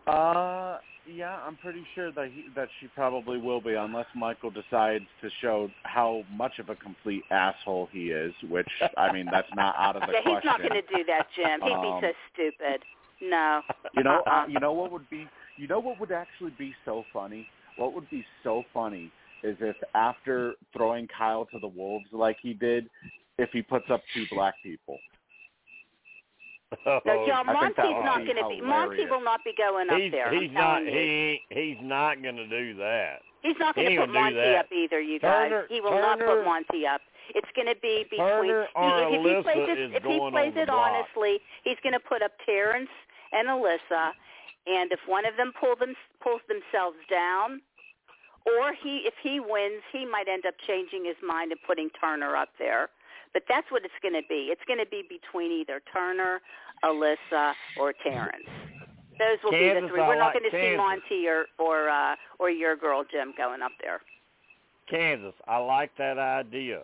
[0.07, 5.05] Uh, yeah, I'm pretty sure that he, that she probably will be, unless Michael decides
[5.21, 8.33] to show how much of a complete asshole he is.
[8.49, 8.67] Which
[8.97, 10.35] I mean, that's not out of the yeah, question.
[10.41, 11.61] he's not going to do that, Jim.
[11.61, 12.81] He'd Um, be so stupid.
[13.21, 13.61] No.
[13.93, 14.43] You know, Uh-uh.
[14.43, 15.27] uh, you know what would be,
[15.57, 17.47] you know what would actually be so funny?
[17.77, 19.11] What would be so funny
[19.43, 22.89] is if after throwing Kyle to the wolves like he did,
[23.37, 24.97] if he puts up two black people.
[26.85, 28.61] No, yeah, I think that Monte's not going to be.
[28.61, 30.33] Monte will not be going up he's there.
[30.33, 33.19] he's I'm not he he's not gonna do that.
[33.45, 34.65] He's not going to put Monte that.
[34.65, 35.49] up either, you guys.
[35.49, 36.99] Turner- he will not put Monte up.
[37.35, 38.25] It's going to be between.
[38.25, 40.91] Turner or he, if he Alyssa plays it, is if he plays on it block.
[40.91, 42.89] honestly, he's going to put up Terrance
[43.33, 44.17] and Alyssa,
[44.67, 47.61] and if one of them pull them pulls themselves down,
[48.45, 52.35] or he if he wins, he might end up changing his mind and putting Turner
[52.35, 52.89] up there.
[53.33, 54.47] But that's what it's going to be.
[54.49, 56.39] It's going to be between either Turner,
[56.85, 58.47] Alyssa, or Terrance.
[59.19, 59.99] Those will be the three.
[59.99, 63.61] We're not like going to see Monte or or uh, or your girl Jim going
[63.61, 64.01] up there.
[64.89, 66.81] Kansas, I like that idea.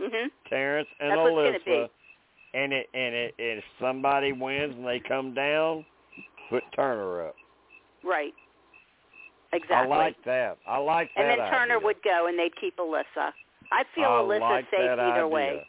[0.00, 0.30] Mhm.
[0.48, 1.90] Terrance and That's what it's gonna Alyssa,
[2.54, 5.84] and it and it if somebody wins and they come down,
[6.50, 7.34] put Turner up.
[8.04, 8.34] Right.
[9.52, 9.92] Exactly.
[9.92, 10.58] I like that.
[10.66, 11.20] I like that.
[11.22, 11.86] and then Turner idea.
[11.86, 13.32] would go, and they'd keep Alyssa.
[13.72, 15.28] I feel I Alyssa's like safe either idea.
[15.28, 15.66] way.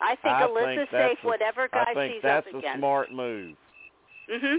[0.00, 2.58] I think I Alyssa's think safe, a- whatever guy I think she's that's up a
[2.58, 2.78] against.
[2.78, 3.56] smart move.
[4.28, 4.56] Mhm.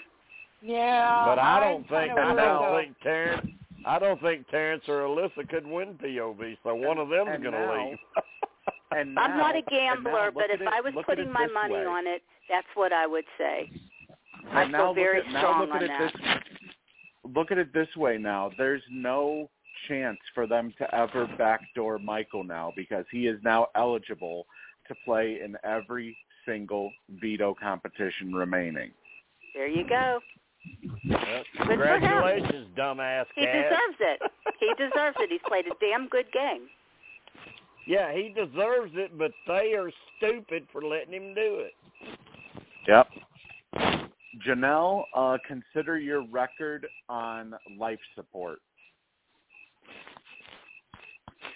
[0.62, 3.50] Yeah, But I don't think kinda I don't think Terrance
[3.86, 7.98] I don't think Terrance or Alyssa could win POV, so one of them's gonna leave.
[8.92, 11.48] And now, I'm not a now- now gambler, but if it- I was putting my
[11.48, 11.86] money way.
[11.86, 13.72] on it, that's what I would say.
[14.52, 16.14] I And feel now look very at, now strong look on at it that.
[16.14, 18.52] this look at it this way now.
[18.58, 19.50] There's no
[19.88, 24.46] chance for them to ever backdoor Michael now because he is now eligible
[24.88, 28.92] to play in every single veto competition remaining.
[29.54, 30.20] There you go.
[31.10, 31.18] Well,
[31.56, 31.68] for him.
[31.70, 33.54] congratulations, dumbass He cat.
[33.70, 34.22] deserves it.
[34.60, 35.30] He deserves it.
[35.32, 36.68] He's played a damn good game.
[37.88, 41.74] Yeah, he deserves it, but they are stupid for letting him do it.
[42.88, 43.08] Yep.
[44.46, 48.60] Janelle, uh, consider your record on life support.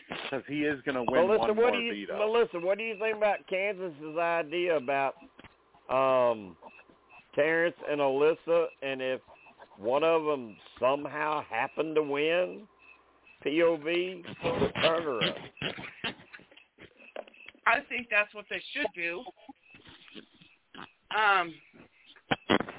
[0.09, 2.17] Because he is going to win Melissa, one what more do you, veto.
[2.17, 5.15] Melissa, what do you think about Kansas's idea about
[5.89, 6.55] um,
[7.35, 9.21] Terrance and Alyssa, and if
[9.77, 12.61] one of them somehow happened to win,
[13.45, 15.35] POV, put Turner up.
[17.65, 19.23] I think that's what they should do.
[21.17, 21.53] Um,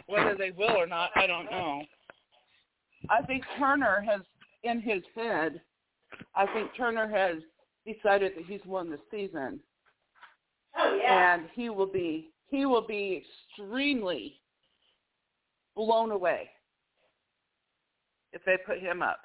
[0.07, 1.83] whether they will or not, I don't know.
[3.11, 4.21] I think Turner has,
[4.63, 5.61] in his head,
[6.35, 7.43] I think Turner has
[7.87, 9.61] decided that he's won the season,
[10.77, 11.35] Oh yeah.
[11.35, 13.23] and he will be he will be
[13.59, 14.41] extremely
[15.77, 16.49] blown away
[18.33, 19.21] if they put him up.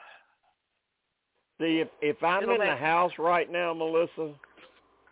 [1.59, 4.33] See, if if I'm It'll in the house right now, Melissa,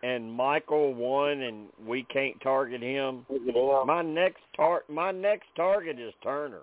[0.04, 3.26] and Michael won, and we can't target him,
[3.86, 6.62] my next tar my next target is Turner.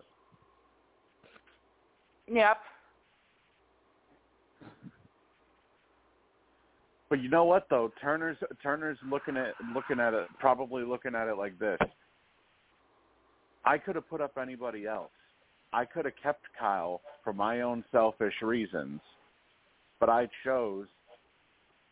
[2.30, 2.58] Yep.
[7.10, 7.92] But you know what though?
[8.00, 11.78] Turner's Turner's looking at looking at it probably looking at it like this.
[13.64, 15.10] I could have put up anybody else.
[15.72, 19.00] I could have kept Kyle for my own selfish reasons,
[19.98, 20.86] but I chose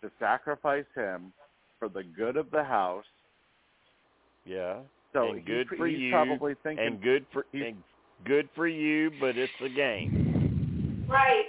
[0.02, 1.32] to sacrifice him
[1.78, 3.04] for the good of the house.
[4.44, 4.80] Yeah,
[5.12, 7.82] So and he's- good for he's you, probably thinking and good for and
[8.24, 11.06] good for you, but it's a game.
[11.08, 11.46] Right.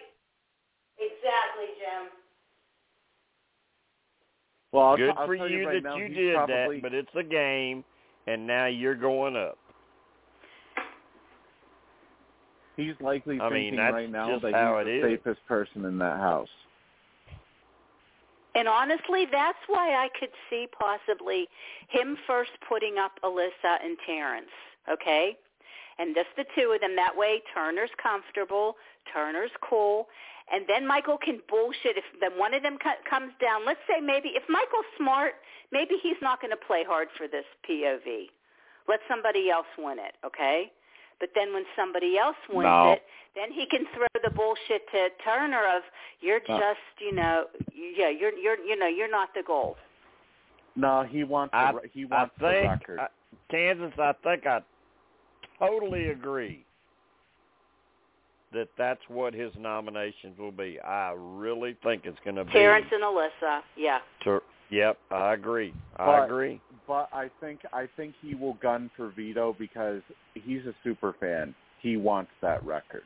[0.97, 2.09] Exactly, Jim.
[4.71, 6.81] well, I'll, good I'll for tell you, you right that now, you did probably, that,
[6.83, 7.83] but it's a game,
[8.27, 9.57] and now you're going up.
[12.77, 15.19] he's likely I mean, thinking that's right now that he's it the is.
[15.19, 16.49] safest person in that house.
[18.55, 21.47] And honestly, that's why I could see possibly
[21.89, 24.53] him first putting up Alyssa and Terrance,
[24.91, 25.37] okay?
[25.97, 26.95] And just the two of them.
[26.95, 28.75] That way Turner's comfortable,
[29.11, 30.07] Turner's cool,
[30.51, 33.65] and then Michael can bullshit if then one of them co- comes down.
[33.65, 35.33] Let's say maybe if Michael's smart,
[35.71, 38.27] maybe he's not going to play hard for this POV.
[38.87, 40.71] Let somebody else win it, okay?
[41.23, 42.91] But then when somebody else wins No.
[42.91, 45.81] it, then he can throw the bullshit to Turner of
[46.19, 46.59] you're No.
[46.59, 49.77] just, you know, yeah, you're you're you know, you're not the goal.
[50.75, 52.99] No, he wants I- the, re- he I wants the record.
[52.99, 53.07] I,
[53.49, 53.93] Kansas.
[53.97, 54.59] I think I
[55.59, 56.65] totally agree
[58.51, 60.77] that that's what his nominations will be.
[60.81, 62.51] I really think it's going to be.
[62.51, 63.99] Terrance and Alyssa, yeah.
[64.25, 65.73] Tur- yep, I agree.
[65.95, 66.59] I But- agree.
[66.87, 70.01] But I think I think he will gun for veto because
[70.33, 71.55] he's a super fan.
[71.81, 73.03] He wants that record.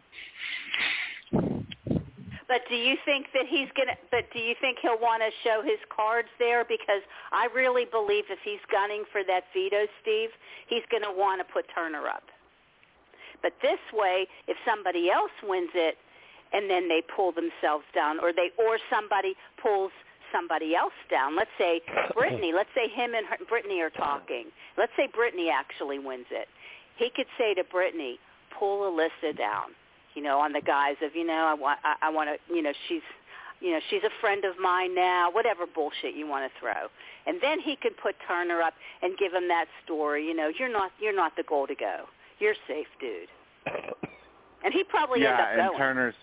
[2.47, 3.97] But do you think that he's gonna?
[4.09, 6.63] But do you think he'll want to show his cards there?
[6.63, 7.01] Because
[7.31, 10.29] I really believe if he's gunning for that veto, Steve,
[10.67, 12.23] he's to want to put Turner up.
[13.41, 15.97] But this way, if somebody else wins it,
[16.53, 19.91] and then they pull themselves down, or they or somebody pulls
[20.31, 21.35] somebody else down.
[21.35, 21.81] Let's say
[22.13, 22.51] Brittany.
[22.55, 24.45] let's say him and her, Brittany are talking.
[24.77, 26.47] Let's say Brittany actually wins it.
[26.97, 28.19] He could say to Brittany,
[28.57, 29.75] "Pull Alyssa down."
[30.15, 32.63] You know, on the guise of you know, I want, I, I want to, you
[32.63, 33.05] know, she's,
[33.61, 35.29] you know, she's a friend of mine now.
[35.31, 36.89] Whatever bullshit you want to throw,
[37.27, 40.25] and then he could put Turner up and give him that story.
[40.25, 42.05] You know, you're not, you're not the goal to go.
[42.39, 43.29] You're safe, dude.
[44.63, 45.77] And he probably yeah, end up and.
[45.77, 46.15] Turner's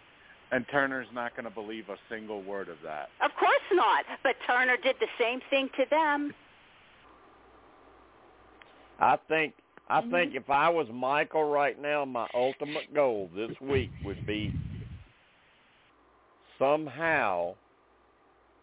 [0.53, 3.09] and Turner's not going to believe a single word of that.
[3.21, 4.05] Of course not.
[4.23, 6.35] But Turner did the same thing to them.
[9.01, 9.55] I think.
[9.89, 10.11] I Mhm.
[10.11, 14.53] think if I was Michael right now, my ultimate goal this week would be
[16.59, 17.55] somehow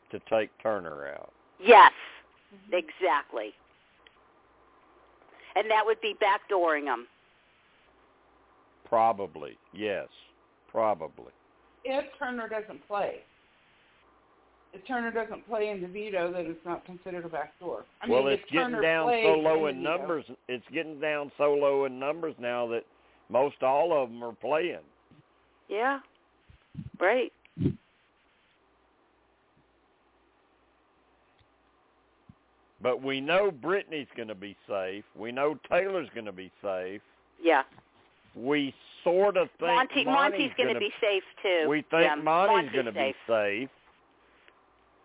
[0.10, 1.32] to take Turner out.
[1.60, 1.94] Yes,
[2.72, 3.54] exactly.
[5.56, 7.08] And that would be backdooring them.
[8.86, 10.10] Probably, yes,
[10.70, 11.32] probably.
[11.84, 13.20] If Turner doesn't play,
[14.74, 17.84] if Turner doesn't play in the veto, then it's not considered a backdoor.
[18.02, 20.26] I well, mean, it's if getting Turner down so low the in veto- numbers.
[20.48, 22.84] It's getting down so low in numbers now that
[23.30, 24.78] most all of them are playing.
[25.68, 26.00] Yeah.
[27.00, 27.32] Right.
[32.82, 35.04] But we know Brittany's going to be safe.
[35.16, 37.02] We know Taylor's going to be safe.
[37.42, 37.62] Yeah.
[38.36, 41.68] We sort of think Monte Monte's going going to be safe too.
[41.70, 43.16] We think yeah, Monte's going to be safe.
[43.28, 43.70] safe.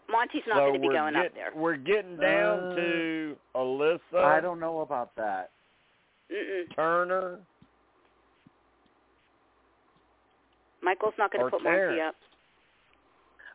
[0.09, 1.51] Monte's not so going to be going get- up there.
[1.55, 5.51] We're getting down Uh, to Alyssa I don't know about that.
[6.32, 6.74] Mm-mm.
[6.77, 7.39] Turner.
[10.82, 12.15] Michael's not going to put Monte up.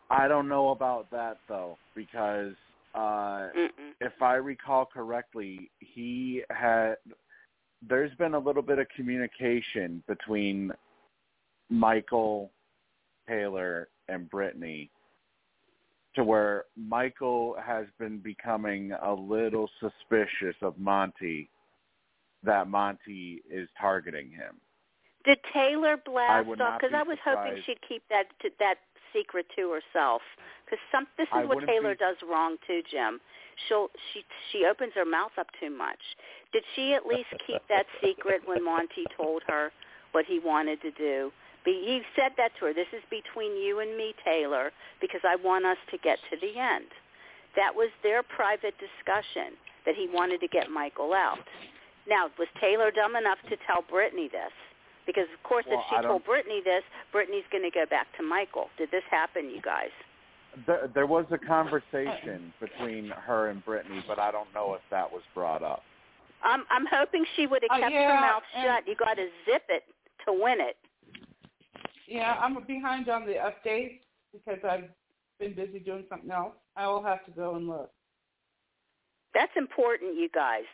[0.09, 2.53] I don't know about that though because
[2.93, 3.93] uh Mm-mm.
[4.01, 6.95] if I recall correctly, he had
[7.87, 10.71] there's been a little bit of communication between
[11.69, 12.51] Michael,
[13.27, 14.89] Taylor, and Brittany
[16.15, 21.49] to where Michael has been becoming a little suspicious of Monte
[22.43, 24.55] that Monte is targeting him.
[25.23, 26.81] Did Taylor blast off?
[26.81, 28.25] Because be I was hoping she'd keep that
[28.59, 28.75] that
[29.13, 30.21] secret to herself.
[30.65, 33.19] Because some this is I what Taylor be- does wrong too, Jim.
[33.67, 35.99] She'll she she opens her mouth up too much.
[36.53, 39.71] Did she at least keep that secret when Monte told her
[40.11, 41.31] what he wanted to do?
[41.63, 42.73] But he said that to her.
[42.73, 46.59] This is between you and me, Taylor, because I want us to get to the
[46.59, 46.89] end.
[47.55, 49.53] That was their private discussion
[49.85, 51.45] that he wanted to get Michael out.
[52.07, 54.51] Now, was Taylor dumb enough to tell Brittany this?
[55.13, 58.23] Because of course, Well, if she told Brittany this, Brittany's going to go back to
[58.23, 58.69] Michael.
[58.77, 59.89] Did this happen, you guys?
[60.65, 65.11] There, there was a conversation between her and Brittany, but I don't know if that
[65.11, 65.83] was brought up.
[66.43, 68.87] I'm I'm hoping she would have Uh, kept yeah, her mouth shut.
[68.87, 69.83] You got to zip it
[70.25, 70.77] to win it.
[72.07, 73.99] Yeah, I'm behind on the update
[74.33, 74.89] because I've
[75.39, 76.53] been busy doing something else.
[76.75, 77.91] I will have to go and look.
[79.33, 80.65] That's important, you guys,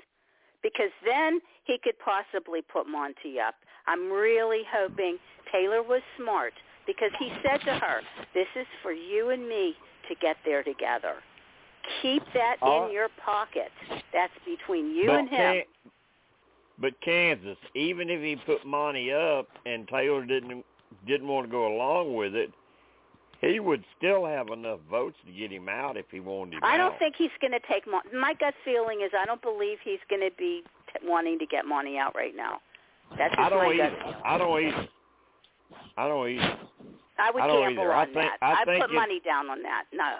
[0.63, 3.55] because then he could possibly put Monte up.
[3.87, 5.17] I'm really hoping
[5.51, 6.53] Taylor was smart
[6.85, 8.01] because he said to her,
[8.33, 9.75] "This is for you and me
[10.09, 11.15] to get there together.
[12.01, 13.71] Keep that Uh, in your pocket.
[14.13, 15.91] That's between you and him." Kan-
[16.79, 20.65] but Kansas, even if he put Monte up and Taylor didn't
[21.05, 22.51] didn't want to go along with it,
[23.41, 26.77] he would still have enough votes to get him out if he wanted him I
[26.77, 26.99] don't out.
[26.99, 30.21] think he's going to take Mon- my gut feeling is I don't believe he's going
[30.21, 32.61] to be t- wanting to get Monte out right now.
[33.17, 34.17] That's I don't my gut either.
[34.25, 34.87] I don't either.
[35.97, 36.57] I don't either.
[37.19, 37.93] I would I don't gamble either.
[37.93, 38.37] I on think- that.
[38.41, 39.85] I I'd think put money down on that.
[39.93, 40.17] No.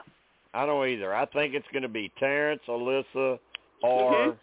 [0.53, 1.13] I don't either.
[1.13, 3.37] I think it's going to be Terrance, Alyssa,
[3.83, 4.37] or Mhm.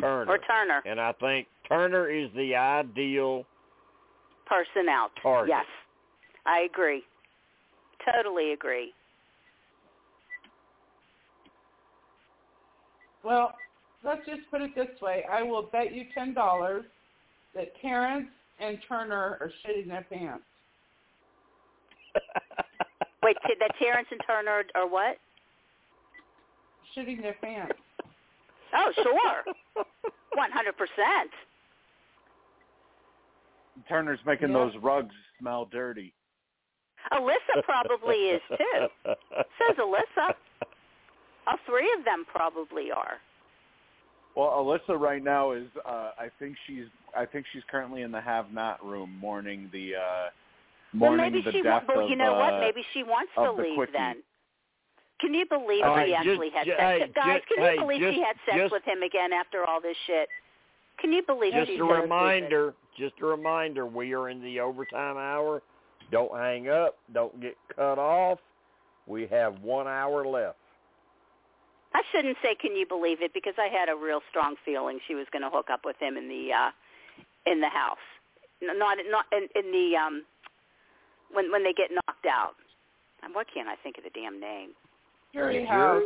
[0.00, 0.30] Turner.
[0.32, 3.44] Or Turner, and I think Turner is the ideal
[4.46, 5.10] person out.
[5.20, 5.48] target.
[5.50, 5.66] Yes.
[6.46, 7.04] I agree.
[8.04, 8.94] Totally agree.
[13.22, 13.54] Well,
[14.02, 15.24] let's just put it this way.
[15.30, 16.84] I will bet you ten dollars
[17.54, 18.28] that Terrance
[18.60, 20.44] and Turner are shitting their pants.
[23.22, 25.16] Wait, t- that Terrance and Turner are what?
[26.96, 27.74] Shitting their pants.
[28.74, 29.44] Oh, sure.
[30.36, 31.24] 100%.
[33.88, 34.54] Turner's making Yeah.
[34.54, 36.12] those rugs smell dirty.
[37.12, 38.86] Alyssa probably is too.
[39.58, 40.34] Says Alyssa.
[41.46, 43.18] All three of them probably are.
[44.34, 45.66] Well, Alyssa right now is.
[45.84, 46.86] Uh, I think she's.
[47.16, 49.96] I think she's currently in the have-not room, mourning the.
[49.96, 50.28] Uh,
[50.98, 52.10] Well, maybe the she death wa- well, of.
[52.10, 52.54] you know what?
[52.54, 53.92] uh, Maybe she wants to the leave quickie.
[53.92, 54.22] then.
[55.20, 56.80] Can you believe All she right, just- actually had ju- sex?
[56.82, 59.32] hey, Guys, just- can you hey, believe just- she had sex just- with him again
[59.32, 60.28] after all this shit?
[60.98, 62.02] Can you believe just she's a so stupid?
[62.02, 65.62] reminder, just a reminder, we are in the overtime hour.
[66.10, 66.98] Don't hang up.
[67.12, 68.38] Don't get cut off.
[69.06, 70.58] We have one hour left.
[71.94, 75.14] I shouldn't say can you believe it because I had a real strong feeling she
[75.14, 76.70] was going to hook up with him in the uh
[77.46, 78.02] in the house.
[78.62, 80.22] N- Not not in, in the um
[81.32, 82.54] when when they get knocked out.
[83.22, 84.70] And what can't I think of the damn name?
[85.32, 86.02] Jury The house.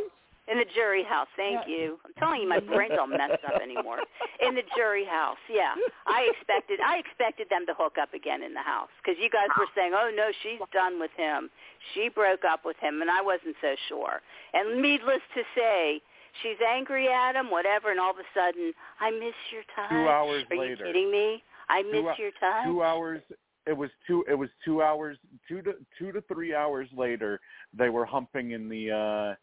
[0.47, 0.53] Jury?
[0.53, 1.27] In the jury house.
[1.35, 1.75] Thank Yeah.
[1.75, 1.99] you.
[2.05, 3.99] I'm telling you, my brain's all messed up anymore.
[4.41, 5.37] In the jury house.
[5.49, 5.75] Yeah,
[6.07, 9.47] I expected I expected them to hook up again in the house because you guys
[9.57, 11.49] were saying, "Oh no, she's done with him.
[11.93, 14.21] She broke up with him," and I wasn't so sure.
[14.53, 16.01] And needless to say,
[16.41, 19.89] she's angry at him, whatever, and all of a sudden, I miss your touch.
[19.89, 20.85] Two hours Are later.
[20.85, 21.43] you kidding me?
[21.69, 22.65] I miss Two your touch.
[22.65, 23.21] two hours
[23.65, 25.17] it was two it was two hours
[25.49, 27.41] two to two to three hours later
[27.73, 29.35] they were humping in the uh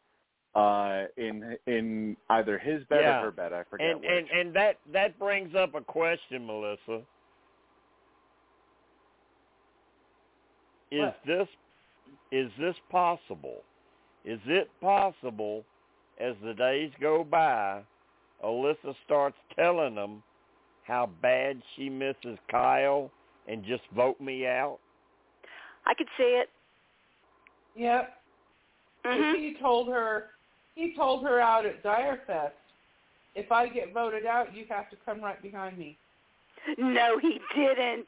[0.54, 3.18] uh in in either his bed Yeah.
[3.20, 6.46] or her bed i forget And which and and that that brings up a question,
[6.46, 7.02] Melissa.
[10.90, 11.16] Is What?
[11.26, 11.48] this
[12.30, 13.62] is this possible?
[14.24, 15.64] Is it possible
[16.20, 17.82] as the days go by,
[18.44, 20.22] Alyssa starts telling them
[20.84, 23.10] how bad she misses Kyle
[23.48, 24.78] and just vote me out?
[25.86, 26.48] I could see it.
[27.76, 28.14] Yep.
[29.04, 30.30] hmm He told her
[30.74, 32.54] he told her out at Dire Fest,
[33.34, 35.96] if I get voted out, you have to come right behind me.
[36.78, 38.06] No, he didn't.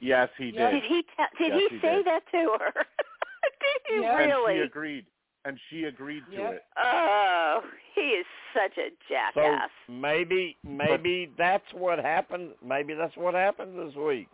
[0.00, 1.02] yes he did Did he?
[1.02, 2.06] Te- did Yes, he he say did.
[2.06, 2.72] that to her?
[3.60, 4.18] did he Yeah.
[4.20, 4.54] and really?
[4.56, 5.04] she agreed
[5.44, 6.52] and she agreed to Yep.
[6.54, 7.60] it Oh,
[7.94, 9.68] he is such a jackass.
[9.86, 12.52] So maybe maybe that's what happened.
[12.64, 14.28] Maybe that's what happened this week.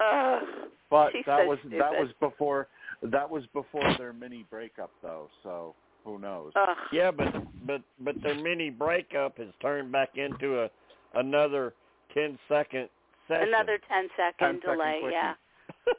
[0.00, 0.42] Ugh.
[0.90, 2.68] but that so was that was before
[3.02, 6.76] that was before their mini breakup though so who knows Ugh.
[6.92, 7.32] Yeah, but
[7.66, 10.70] but but their mini breakup has turned back into a
[11.14, 11.74] another
[12.14, 12.88] ten second
[13.28, 13.48] session.
[13.48, 15.14] Another ten second 10 second delay, quickie.
[15.14, 15.34] yeah.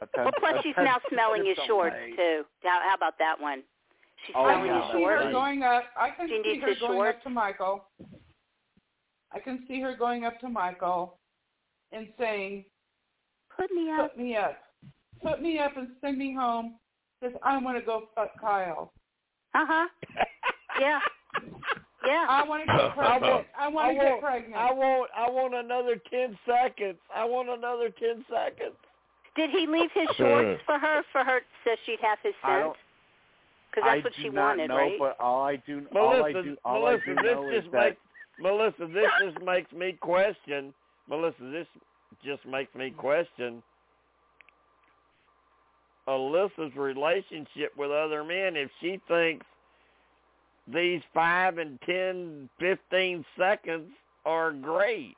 [0.02, 2.16] A ten- Well, plus she's now smelling his shorts delay.
[2.16, 2.42] too.
[2.62, 3.62] How, how about that one?
[4.26, 4.82] She's Oh, I smelling can yeah.
[4.86, 5.24] his see her shorts.
[5.24, 5.32] Right.
[5.32, 5.84] going up.
[5.98, 7.16] I can She see her going shorts.
[7.18, 7.84] up to Michael.
[9.32, 11.18] I can see her going up to Michael
[11.92, 12.64] and saying,
[13.56, 14.10] Put me up.
[14.14, 14.58] "Put me up,
[15.22, 16.74] put me up, and send me home
[17.20, 18.92] because I want to go fuck Kyle.
[19.54, 19.88] Uh huh.
[20.80, 20.98] Yeah.
[22.06, 22.26] Yeah.
[22.28, 23.46] I want to get pregnant.
[23.58, 26.98] I want to I get want- pregnant." I want I want another ten seconds.
[27.14, 28.76] I want another ten seconds.
[29.36, 32.64] Did he leave his shorts for her for her so she'd have his I scent?
[32.64, 32.76] don't.
[33.70, 34.98] Because that's I what do she not wanted, know, right?
[35.00, 37.62] but all I do, all I Melissa, do, all Melissa, I do this know is
[37.62, 37.96] just that makes
[38.40, 40.72] Melissa, this just makes me question.
[41.08, 41.66] Melissa, this
[42.24, 43.62] just makes me question
[46.08, 48.56] Alyssa's relationship with other men.
[48.56, 49.46] If she thinks
[50.72, 53.90] these five and ten, fifteen seconds
[54.24, 55.16] are great,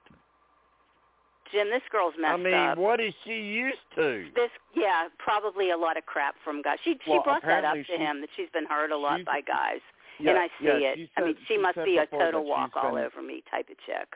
[1.52, 2.40] Jim, this girl's messed up.
[2.40, 2.78] I mean, up.
[2.78, 4.26] what is she used to?
[4.34, 6.78] This, yeah, probably a lot of crap from guys.
[6.82, 9.24] She she Well, brought that up to she- him that she's been hurt a lot
[9.24, 9.80] by guys,
[10.18, 10.96] yeah, and I see yeah, it.
[10.96, 13.68] She I mean, said- she, must be a total walk all been- over me type
[13.70, 14.08] of chick.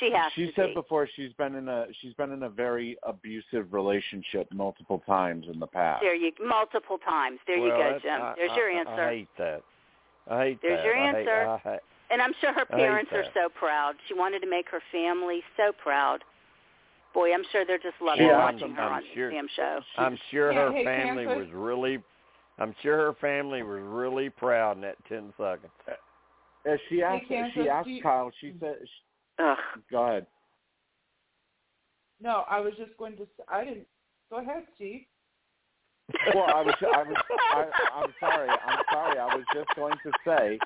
[0.00, 0.74] She has She to said be.
[0.74, 5.58] before she's been in a she's been in a very abusive relationship multiple times in
[5.58, 6.00] the past.
[6.02, 7.38] There you multiple times.
[7.46, 8.22] There you go, Jim.
[8.22, 8.92] I- There's I- your answer.
[9.02, 9.62] I hate that.
[10.30, 10.68] I hate that.
[10.68, 10.84] There's that.
[10.84, 11.46] your I hate- answer.
[11.48, 13.96] I hate- And I'm sure her parents are so proud.
[14.06, 16.22] She wanted to make her family so proud.
[17.12, 19.28] Boy, I'm sure they're just loving Yeah, watching I'm- her I'm on sure.
[19.28, 19.80] the damn show.
[19.96, 21.46] I'm sure Yeah, her hey, family Kansas.
[21.46, 22.02] was really
[22.58, 25.72] I'm sure her family was really proud in that ten seconds.
[25.88, 28.30] Uh, she asked Kansas, she asked do you- Kyle.
[28.40, 29.56] She said, she, Ugh.
[29.90, 30.26] "Go ahead."
[32.20, 33.26] no, I was just going to.
[33.48, 33.86] I didn't.
[34.30, 35.02] Go ahead, Steve.
[36.34, 37.16] Well, I was I was
[37.52, 37.64] I,
[37.94, 38.48] I'm sorry.
[38.48, 39.18] I'm sorry.
[39.18, 40.58] I was just going to say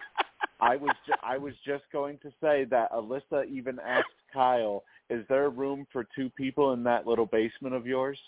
[0.60, 5.24] I was ju- I was just going to say that Alyssa even asked Kyle, "Is
[5.28, 8.18] there room for two people in that little basement of yours?"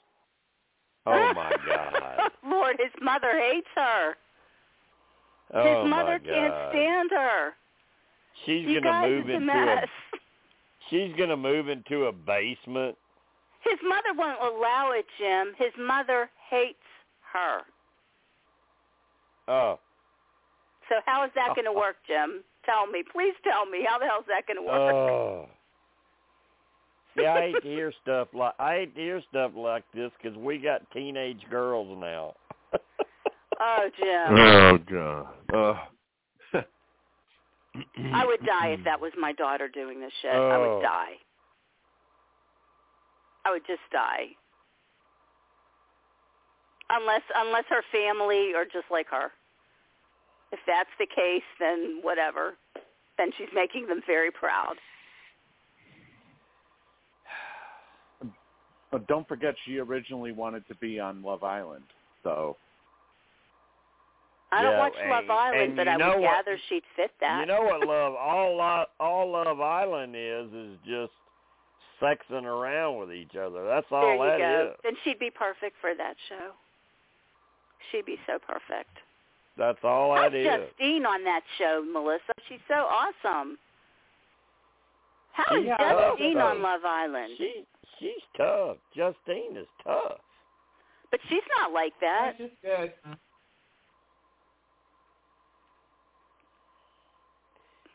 [1.06, 2.30] Oh my god.
[2.44, 4.14] Lord, his mother hates her.
[5.52, 7.50] Oh his mother can't stand her.
[8.44, 9.84] She's you gonna move into mess.
[10.12, 10.16] a
[10.90, 12.96] she's gonna move into a basement.
[13.64, 15.54] His mother won't allow it, Jim.
[15.56, 16.76] His mother hates
[17.32, 17.62] her.
[19.48, 19.78] Oh.
[20.88, 21.54] So how is that oh.
[21.54, 22.44] going to work, Jim?
[22.66, 23.86] Tell me, please tell me.
[23.88, 24.94] How the hell is that going to work?
[24.94, 25.48] Oh.
[27.16, 30.36] See, I hate to hear stuff like I hate to hear stuff like this because
[30.36, 32.34] we got teenage girls now.
[33.60, 34.38] oh, Jim.
[34.38, 35.26] Oh God.
[35.52, 36.62] Uh,
[38.14, 40.32] I would die if that was my daughter doing this shit.
[40.32, 40.76] I Oh.
[40.76, 41.14] would die.
[43.44, 44.28] I would just die.
[46.90, 49.30] Unless unless her family are just like her.
[50.52, 52.54] If that's the case, then whatever.
[53.18, 54.74] Then she's making them very proud.
[58.94, 61.82] But don't forget, she originally wanted to be on Love Island.
[62.22, 62.56] So
[64.52, 67.40] I don't Yeah, watch Love Island, but I would what- gather she'd fit that.
[67.40, 71.12] You know what love all Lo- all Love Island is is just
[72.00, 73.64] sexing around with each other.
[73.66, 74.70] That's all there you that go.
[74.70, 74.78] is.
[74.84, 76.52] Then she'd be perfect for that show.
[77.90, 78.96] She'd be so perfect.
[79.58, 80.46] That's all How's that is.
[80.46, 82.32] Justine on that show, Melissa?
[82.48, 83.58] She's so awesome.
[85.32, 87.32] How is She's Justine on Love Island?
[87.38, 87.64] She
[87.98, 88.76] she's tough.
[88.94, 90.18] Justine is tough.
[91.10, 92.34] But she's not like that.
[92.38, 92.92] That's just good.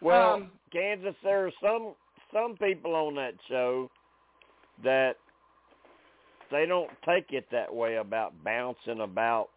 [0.01, 1.93] Well, Um, Kansas, there are some
[2.33, 3.89] some people on that show
[4.83, 5.17] that
[6.51, 9.49] they don't take it that way about bouncing about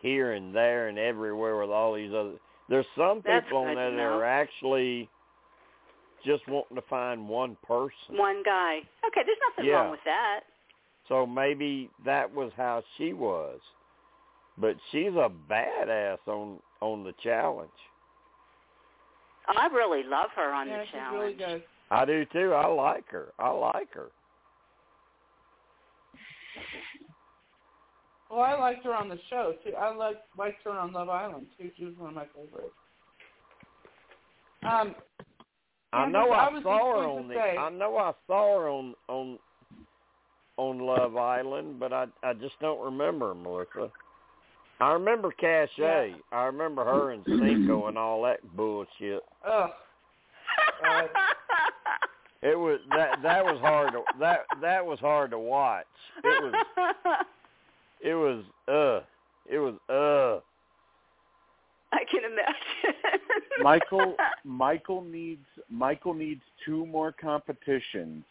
[0.00, 2.34] here and there and everywhere with all these other.
[2.68, 4.18] There's some people on good there that know.
[4.18, 5.08] are actually
[6.24, 8.16] just wanting to find one person.
[8.16, 8.78] One guy.
[9.06, 9.76] Okay, there's nothing Yeah.
[9.76, 10.40] wrong with that.
[11.08, 13.60] So maybe that was how she was.
[14.58, 17.70] But she's a badass on on the challenge.
[19.48, 21.20] I really love her on yeah, the she's challenge.
[21.20, 21.64] really good.
[21.90, 22.52] I do too.
[22.54, 23.32] I like her.
[23.38, 24.10] I like her.
[28.30, 29.74] Well, I liked her on the show too.
[29.74, 31.68] I liked liked her on Love Island too.
[31.76, 32.74] She was one of my favorites.
[34.62, 34.94] Um,
[35.92, 37.34] I know I saw her on the.
[37.38, 39.38] I know I saw her on on
[40.56, 43.90] on Love Island, but I I just don't remember Melissa.
[44.80, 45.68] I remember Cashay.
[45.78, 46.14] Yeah.
[46.32, 49.22] I remember her and Cinco and all that bullshit.
[49.46, 49.70] ugh,
[50.86, 51.02] Uh,
[52.42, 55.84] It was that that was hard to that that was hard to watch.
[56.24, 56.54] It was
[58.00, 59.04] it was uh
[59.52, 60.40] it was uh
[61.92, 63.20] I can imagine.
[63.62, 68.24] Michael Michael needs Michael needs two more competitions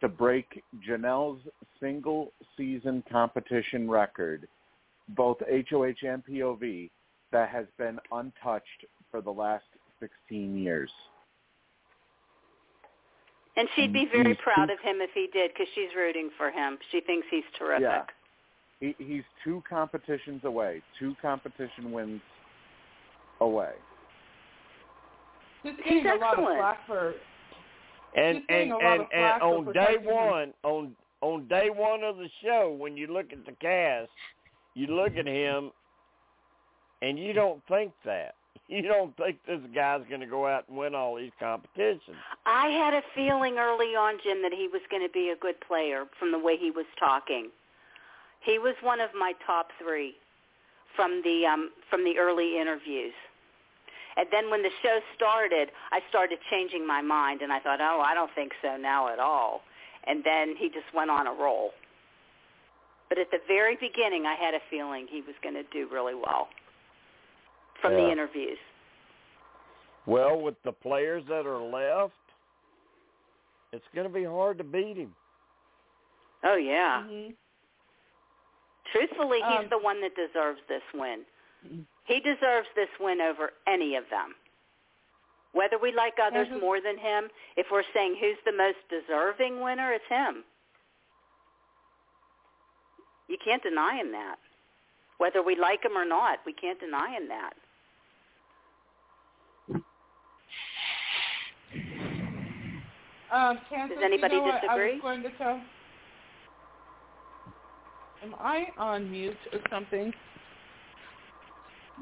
[0.00, 1.40] to break Janelle's
[1.80, 4.46] single season competition record,
[5.10, 6.88] both HOH and POV,
[7.32, 9.64] that has been untouched for the last
[10.00, 10.90] 16 years.
[13.56, 16.30] And she'd be very He's proud too- of him if he did because she's rooting
[16.36, 16.78] for him.
[16.92, 17.82] She thinks he's terrific.
[17.82, 18.04] Yeah.
[18.78, 22.20] He, he's two competitions away, two competition wins
[23.40, 23.72] away.
[25.64, 26.58] Just He's getting a lot of excellent.
[26.58, 27.14] flack for
[28.16, 32.96] And and and, and on day one, on on day one of the show, when
[32.96, 34.10] you look at the cast,
[34.74, 35.72] you look at him,
[37.02, 38.34] and you don't think that.
[38.70, 42.18] You don't think this guy's going to go out and win all these competitions.
[42.44, 45.58] I had a feeling early on, Jim, that he was going to be a good
[45.66, 47.48] player from the way he was talking.
[48.44, 50.16] He was one of my top three
[50.94, 53.14] from the um, from the early interviews.
[54.18, 58.02] And then when the show started, I started changing my mind, and I thought, oh,
[58.04, 59.62] I don't think so now at all.
[60.08, 61.70] And then he just went on a roll.
[63.08, 66.14] But at the very beginning, I had a feeling he was going to do really
[66.14, 66.48] well
[67.80, 68.58] from the interviews.
[70.04, 72.12] Well, with the players that are left,
[73.72, 75.14] it's going to be hard to beat him.
[76.44, 77.04] Oh yeah.
[77.06, 77.34] Mhm.
[78.92, 81.26] Truthfully, he's Um, the one that deserves this win.
[82.08, 84.34] He deserves this win over any of them.
[85.52, 89.60] Whether we like others it- more than him, if we're saying who's the most deserving
[89.60, 90.44] winner, it's him.
[93.28, 94.38] You can't deny him that.
[95.18, 97.54] Whether we like him or not, we can't deny him that.
[103.30, 104.92] Um, Kansas, Does anybody you know what I disagree?
[104.94, 105.60] was going to tell.
[108.22, 110.12] Am I on mute or something?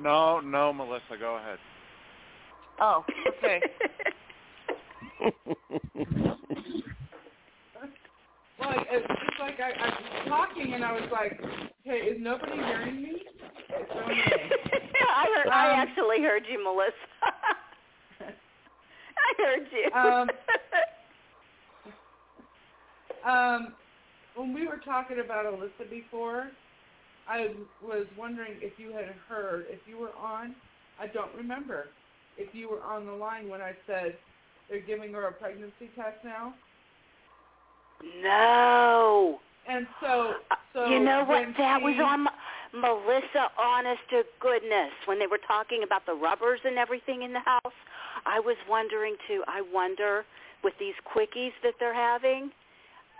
[0.01, 1.59] No, no, Melissa, go ahead.
[2.81, 3.05] Oh,
[3.39, 3.60] okay.
[8.60, 11.40] like it's just like I, I was talking and I was like,
[11.85, 13.23] "Hey, is nobody hearing me?"
[13.70, 14.01] It's so.
[15.09, 15.48] I heard.
[15.48, 16.93] I Um, actually heard you, Melissa.
[18.20, 19.90] I heard you.
[19.98, 20.31] Um,
[23.27, 23.74] Um,
[24.36, 26.52] when we were talking about Alyssa before,
[27.28, 27.51] I
[27.82, 30.55] was wondering if you had heard, if you were on.
[31.01, 31.89] I don't remember
[32.39, 34.16] if you were on the line when I said
[34.69, 36.55] they're giving her a pregnancy test now.
[38.23, 39.40] no.
[39.69, 40.35] And so,
[40.73, 41.47] so you know what?
[41.59, 42.28] That was on
[42.73, 43.51] Melissa.
[43.59, 47.74] Honest to goodness, when they were talking about the rubbers and everything in the house,
[48.27, 49.43] I was wondering too.
[49.48, 50.24] I wonder
[50.62, 52.51] with these quickies that they're having,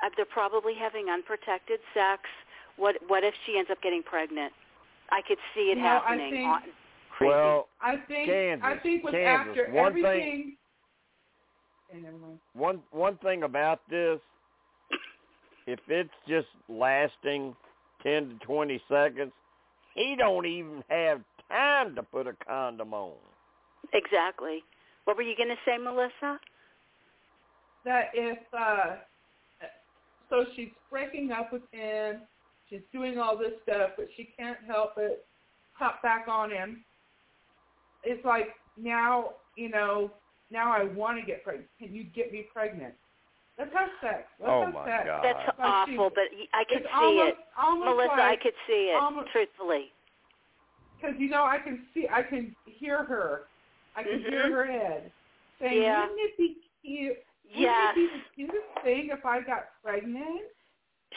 [0.05, 2.23] uh, they're probably having unprotected sex.
[2.77, 4.53] What what if she ends up getting pregnant?
[5.11, 6.31] I could see it You know, I happening.
[6.33, 6.63] think- on,
[7.17, 7.31] crazy.
[7.31, 9.49] Well, I think Kansas, I think with Kansas.
[9.59, 10.57] after One everything.
[11.91, 12.39] Okay, never mind.
[12.55, 14.19] one one thing about this,
[15.67, 17.55] if it's just lasting
[18.03, 19.33] ten to twenty seconds,
[19.95, 23.15] he don't even have time to put a condom on.
[23.93, 24.65] exactly.
[25.05, 26.41] What were you going to say, Melissa?
[27.85, 28.97] that if uh
[30.29, 32.23] so she's breaking up with him,
[32.69, 35.25] she's doing all this stuff, but she can't help it
[35.73, 36.85] hop back on him.
[38.05, 40.11] It's like now, you know,
[40.51, 41.69] now I want to get pregnant.
[41.79, 42.95] Can you get me pregnant?
[43.59, 44.29] Let's have sex.
[44.39, 45.05] Let's Oh, have my sex.
[45.07, 45.25] God.
[45.25, 47.37] That's Like awful, she- but I could see almost, it.
[47.59, 49.01] almost Melissa, I like, could see it.
[49.03, 49.93] almost- truthfully.
[51.01, 53.49] because you know I can see, I can hear her,
[53.97, 54.51] I can hear Mhm.
[54.51, 55.13] her head
[55.61, 56.03] saying, Yeah.
[56.09, 57.19] "Wouldn't it be cute?
[57.45, 57.95] Yes.
[57.97, 60.51] Wouldn't it be the cutest thing if I got pregnant?"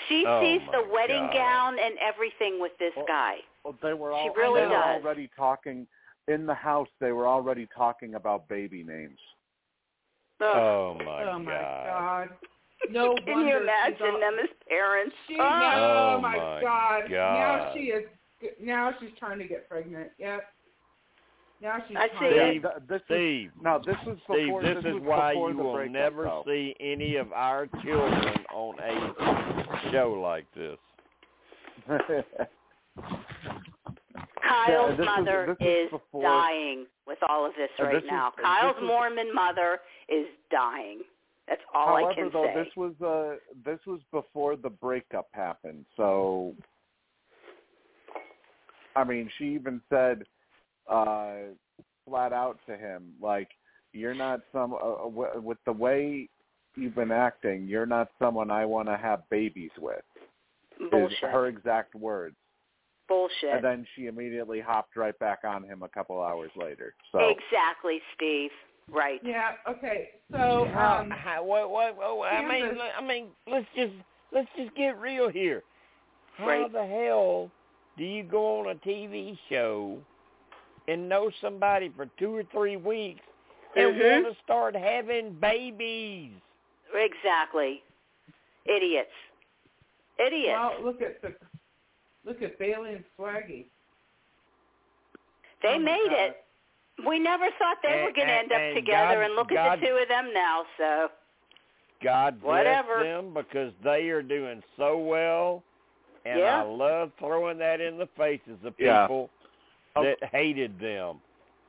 [0.07, 1.33] She Oh, sees the wedding God.
[1.33, 3.35] gown and everything with this Well, guy.
[3.63, 5.87] Well, they were all, She all really they were already talking
[6.27, 6.87] in the house.
[6.99, 9.19] They were already talking about baby names.
[10.41, 10.47] Ugh.
[10.55, 11.85] Oh, oh my oh my god.
[11.87, 12.29] God!
[12.91, 15.13] No Can wonder you imagine all- them as parents?
[15.27, 15.43] She, Oh.
[15.43, 17.11] oh, Oh, my, my God.
[17.11, 18.05] Now she is.
[18.61, 20.11] Now she's trying to get pregnant.
[20.17, 20.43] Yep.
[21.61, 21.97] Now she's.
[21.97, 22.49] I see to- it.
[22.51, 25.39] Steve, th- this Steve, is, no, this was Steve, this, this is was why you
[25.57, 26.43] will breakup, never though.
[26.47, 30.77] see any of our children on a show like this.
[34.41, 38.01] Kyle's this is- mother this is is before- dying with all of this Uh, right
[38.01, 38.27] this now.
[38.27, 41.01] uh, Kyle's is- Mormon mother is dying.
[41.47, 42.63] That's all However, I can though, say.
[42.63, 45.85] this was uh, this was before the breakup happened.
[45.97, 46.53] So,
[48.95, 50.23] I mean, she even said
[50.89, 51.53] uh,
[52.05, 53.49] flat out to him, like,
[53.93, 56.29] "You're not some uh, w- with the way
[56.75, 57.67] you've been acting.
[57.67, 60.01] You're not someone I want to have babies with."
[60.81, 61.29] Is Bullshit.
[61.29, 62.35] her exact words.
[63.09, 63.55] Bullshit.
[63.55, 66.93] And then she immediately hopped right back on him a couple hours later.
[67.11, 68.51] So, Exactly, Steve.
[68.89, 69.19] Right.
[69.23, 69.51] Yeah.
[69.67, 70.09] Okay.
[70.31, 73.93] So How, um, how, what, what, what, I mean, Kansas- I mean, let's just
[74.31, 75.63] let's just get real here.
[76.37, 76.71] How Right.
[76.71, 77.51] the hell
[77.97, 79.97] do you go on a TV show
[80.89, 83.21] and know somebody for two or three weeks
[83.75, 84.23] and Mhm.
[84.23, 86.31] want to start having babies?
[86.93, 87.83] Exactly.
[88.65, 89.11] Idiots.
[90.17, 90.59] Idiots.
[90.59, 91.35] well, look at the
[92.25, 93.65] look at Bayleigh and Swaggy.
[95.61, 96.19] they oh made God.
[96.19, 96.45] it.
[97.07, 99.87] We never thought they were going to end up together, God- and look at the
[99.87, 100.65] two of them now.
[100.77, 101.11] So
[102.01, 103.03] God bless Whatever.
[103.03, 105.63] them because they are doing so well,
[106.25, 106.59] and Yeah.
[106.61, 109.38] I love throwing that in the faces of people Oh.
[110.03, 111.21] That hated them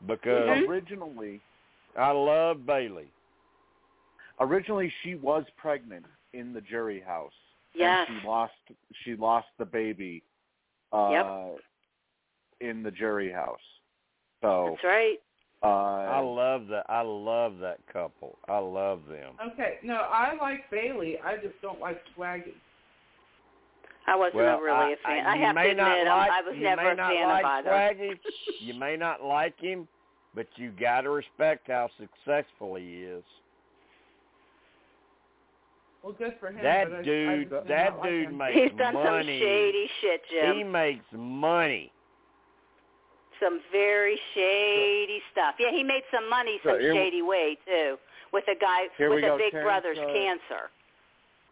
[0.06, 0.68] because Mhm.
[0.68, 1.40] Originally,
[1.96, 3.08] I love Bayleigh.
[4.40, 7.34] originally she was pregnant in the jury house.
[7.74, 8.54] yes, And she lost
[9.04, 10.22] she lost the baby
[10.92, 11.50] uh
[12.60, 13.60] in the jury house.
[14.42, 15.18] So that's right.
[15.62, 16.86] I uh love that.
[16.88, 18.38] I love that couple.
[18.48, 19.34] I love them.
[19.52, 19.78] Okay.
[19.82, 21.20] No, I like Bayleigh.
[21.22, 22.54] I just don't like Swaggy.
[24.10, 25.26] I wasn't well, a really a I, fan.
[25.26, 27.28] I, I, have to admit, I'm- like, I was you never may a not fan
[27.28, 27.70] like of either.
[27.70, 28.18] Swaggy.
[28.60, 29.86] you may not like him,
[30.34, 33.22] but you got to respect how successful he is.
[36.02, 36.62] Well, good for him.
[36.62, 38.38] That but I, I dude, that not like dude him.
[38.38, 40.56] makes He's done some shady shit, Jim.
[40.56, 41.92] He makes money.
[43.38, 45.54] some very shady stuff.
[45.60, 47.96] Yeah, he made some money So some here- shady way too,
[48.32, 50.70] with a guy with a go, Big Terrance, Brother's uh, cancer.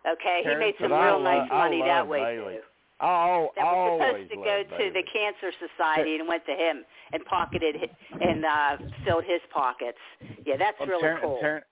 [0.06, 2.54] Okay, he made some But I real love- nice I money that way Bayleigh.
[2.56, 2.62] too.
[3.00, 4.92] Oh, That was supposed to go to Bayleigh.
[4.92, 9.98] the Cancer Society and went to him and pocketed hi- and uh filled his pockets.
[10.44, 11.38] Yeah, that's well, really Ter- cool.
[11.40, 11.64] Ter-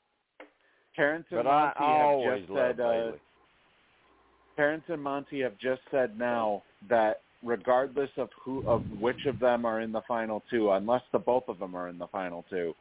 [0.95, 3.13] Terrance and But I Monte have just loved said uh,
[4.57, 9.65] Terrance and Monte have just said now that regardless of who of which of them
[9.65, 12.75] are in the final two, unless the both of them are in the final two,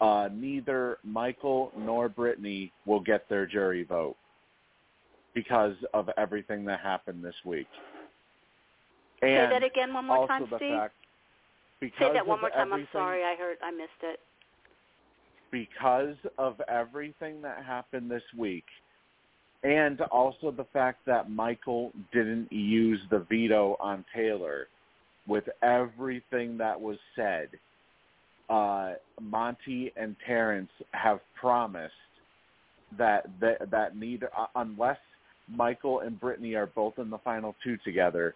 [0.00, 4.16] uh, neither Michael nor Brittany will get their jury vote
[5.34, 7.66] because of everything that happened this week.
[9.20, 10.74] Say that again one more also time, the Steve.
[10.74, 10.94] fact
[11.80, 12.72] because Say that one more time.
[12.72, 14.20] I'm sorry, I heard I missed it.
[15.50, 18.64] because of everything that happened this week
[19.62, 24.66] and also the fact that Michael didn't use the veto on Taylor
[25.28, 27.48] with everything that was said,
[28.50, 31.94] uh, Monte and Terrance have promised
[32.98, 34.98] that that, that neither uh, unless
[35.54, 38.34] Michael and Brittany are both in the final two together,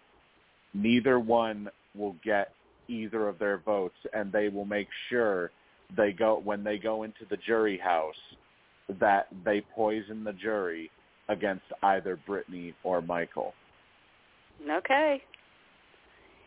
[0.73, 2.53] neither one will get
[2.87, 5.51] either of their votes and they will make sure
[5.95, 8.15] they go when they go into the jury house
[8.99, 10.89] that they poison the jury
[11.29, 13.53] against either Brittany or Michael.
[14.69, 15.21] Okay.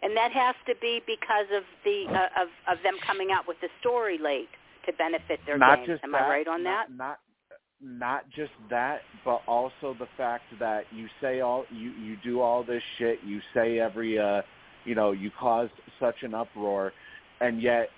[0.03, 3.59] And that has to be because of the uh, of of them coming out with
[3.61, 4.49] the story late
[4.87, 5.89] to benefit their not games.
[5.89, 6.87] just Am that, I right on that?
[6.91, 7.19] not,
[7.83, 12.63] Not just that, but also the fact that you say all you you do all
[12.63, 13.19] this shit.
[13.25, 14.43] You say every uh,
[14.85, 16.93] you know, you caused such an uproar,
[17.41, 17.89] and yet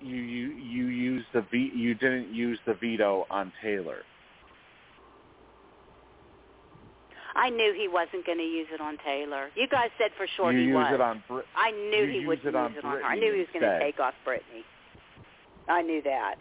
[0.00, 3.98] you you you use the ve- you didn't use the veto on Taylor.
[7.34, 9.50] I knew he wasn't going to use it on Taylor.
[9.54, 10.94] You guys said for sure you he use was.
[10.94, 13.04] it on Brit- I knew you he would use it use on it on her.
[13.04, 14.64] I knew he was going to take off Brittany.
[15.68, 16.36] I knew that.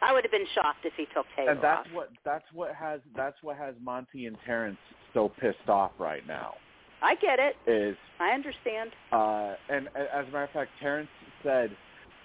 [0.00, 1.94] I would have been shocked if he took Taylor and that's off.
[1.94, 4.78] what that's what has that's what has Monte and Terrance
[5.14, 6.54] so pissed off right now.
[7.02, 7.56] I get it.
[7.70, 8.90] Is I understand.
[9.12, 11.08] uh, and as a matter of fact, Terrance
[11.42, 11.70] said,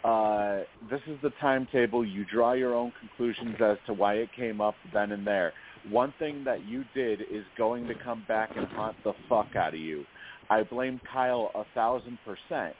[0.04, 2.06] uh, "This is the timetable.
[2.06, 5.54] You draw your own conclusions as to why it came up then and there.
[5.90, 9.74] One thing that you did is going to come back and haunt the fuck out
[9.74, 10.06] of you.
[10.50, 12.76] I blame Kyle a thousand percent,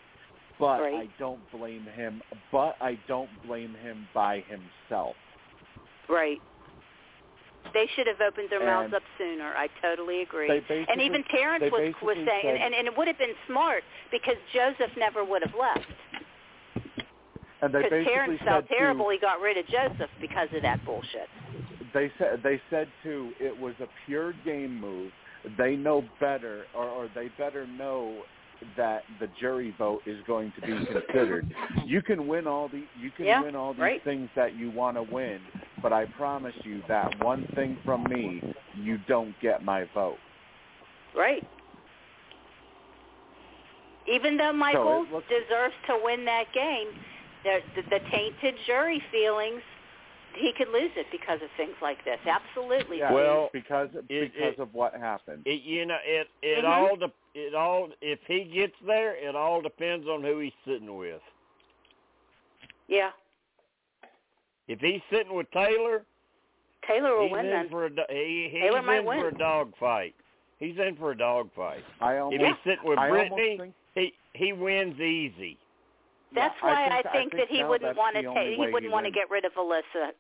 [0.64, 0.96] but Right.
[0.96, 2.22] I don't blame him.
[2.50, 5.18] But I don't blame him by himself.
[6.08, 6.42] Right.
[7.74, 9.54] They should have opened their mouths up sooner.
[9.58, 10.50] I totally agree.
[10.70, 13.84] And even Terrance was was saying, said- and, and, and it would have been smart
[14.10, 15.86] because Joseph never would have left.
[17.62, 19.10] and they Because basically Terrance said felt terrible.
[19.10, 21.28] He got rid of Joseph because of that bullshit.
[21.94, 25.12] they said they said too it was a pure game move.
[25.58, 28.24] They know better, or, or they better know
[28.78, 31.54] that the jury vote is going to be considered.
[31.86, 34.04] You can win all the you can Yeah, win all these right.
[34.04, 35.40] things that you want to win,
[35.82, 38.42] but I promise you that one thing from me,
[38.76, 40.18] you don't get my vote.
[41.16, 41.46] Right.
[44.08, 46.88] Even though Michael looks- deserves to win that game,
[47.44, 49.62] the, the, the tainted jury feelings,
[50.36, 52.20] he could lose it because of things like this.
[52.26, 53.00] Absolutely.
[53.00, 55.44] Yeah, Well, because it- because it- of what happened.
[55.46, 56.70] It you know it it Mhm.
[56.70, 60.96] all de- it all if he gets there, it all depends on who he's sitting
[60.98, 61.22] with.
[62.88, 63.12] yeah.
[64.68, 66.06] If he's sitting with Taylor,
[66.88, 67.70] Taylor will he's win in then.
[67.70, 69.20] for a do- he, he's Taylor might in win.
[69.20, 70.16] for a dog fight.
[70.60, 71.84] He's in for a dog fight.
[72.00, 75.58] I If he's sitting with I Brittany, almost think, he he wins easy.
[76.34, 78.58] That's yeah, why I I think, think, that he now wouldn't want to ta- he
[78.72, 80.12] wouldn't want to get rid of Alyssa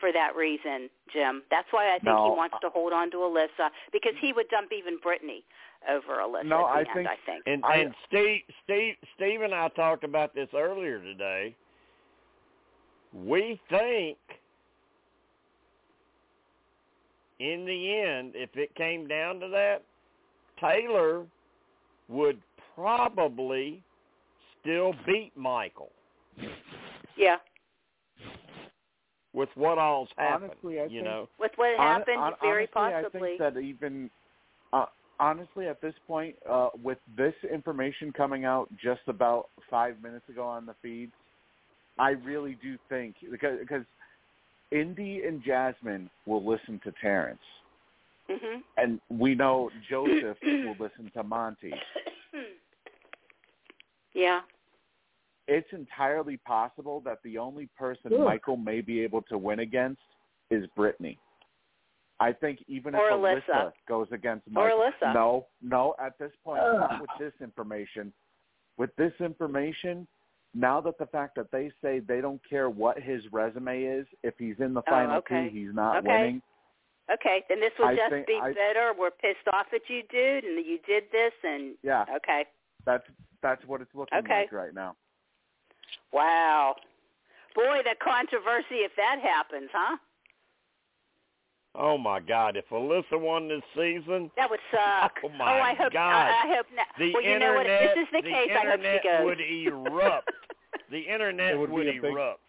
[0.00, 1.42] for that reason, Jim.
[1.50, 4.48] That's why I think No, he wants to hold on to Alyssa because he would
[4.48, 5.44] dump even Brittany
[5.88, 7.42] over Alyssa No, I end, think- I think.
[7.46, 11.54] And I- and Steve Steve Steve and I talked about this earlier today.
[13.12, 14.18] We think
[17.38, 19.82] in the end, if it came down to that,
[20.60, 21.26] Taylor
[22.08, 22.40] would
[22.74, 23.82] probably
[24.62, 25.90] still beat Michael
[27.16, 27.36] Yeah.
[29.34, 30.50] with what all's happened.
[30.52, 33.34] Honestly, I you think- know, With what Hon- happened, hon- very honestly, possibly.
[33.34, 34.10] I think that even
[34.72, 34.86] uh,
[35.20, 40.44] honestly, at this point, uh, with this information coming out just about five minutes ago
[40.46, 41.12] on the feeds,
[41.98, 43.84] I really do think because because
[44.70, 47.42] Indy and Jasmine will listen to Terrance,
[48.30, 48.62] mhm.
[48.78, 51.74] and we know Joseph will listen to Monte.
[54.14, 54.40] yeah.
[55.48, 58.12] It's entirely possible that the only person.
[58.24, 60.00] Michael may be able to win against
[60.50, 61.18] is Brittany.
[62.20, 63.42] I think even Or if Alyssa.
[63.48, 66.62] Alyssa goes against Michael, no, no, at this point,
[67.00, 68.12] with this information.
[68.76, 70.06] With this information,
[70.54, 74.34] now that the fact that they say they don't care what his resume is, if
[74.38, 75.48] he's in the Oh, final okay.
[75.48, 76.08] two, he's not Okay.
[76.08, 76.42] winning.
[77.10, 78.92] Okay, then this will I just be I- better.
[78.96, 82.46] We're pissed off at you, dude, and you did this, and Yeah, okay.
[82.84, 83.04] that's
[83.40, 84.42] that's what it's looking Okay.
[84.42, 84.94] like right now.
[86.12, 86.76] Wow.
[87.54, 89.96] Boy, the controversy if that happens, huh?
[91.74, 95.12] oh my God, if Alyssa won this season, That would suck.
[95.24, 95.92] Oh, oh my I hope.
[95.92, 96.00] God.
[96.28, 96.86] I, I hope not.
[96.98, 97.66] the well, you know what?
[97.66, 99.24] internet If this is the, the case, I hope she goes.
[99.24, 99.40] would
[99.92, 100.30] erupt.
[100.90, 102.40] the internet It would be a big- erupt.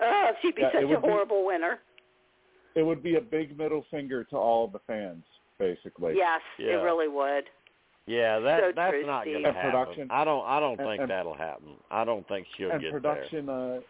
[0.00, 1.78] oh, she'd be Yeah, such a would be- horrible winner.
[2.74, 5.24] It would be a big middle finger to all the fans,
[5.58, 6.12] basically.
[6.16, 6.72] Yes, Yeah.
[6.72, 7.44] it really would.
[8.06, 9.70] Yeah, that So that's true, not going to happen.
[9.70, 11.76] production- I don't I don't and- think and- that'll happen.
[11.90, 13.80] I don't think she'll and get production, uh,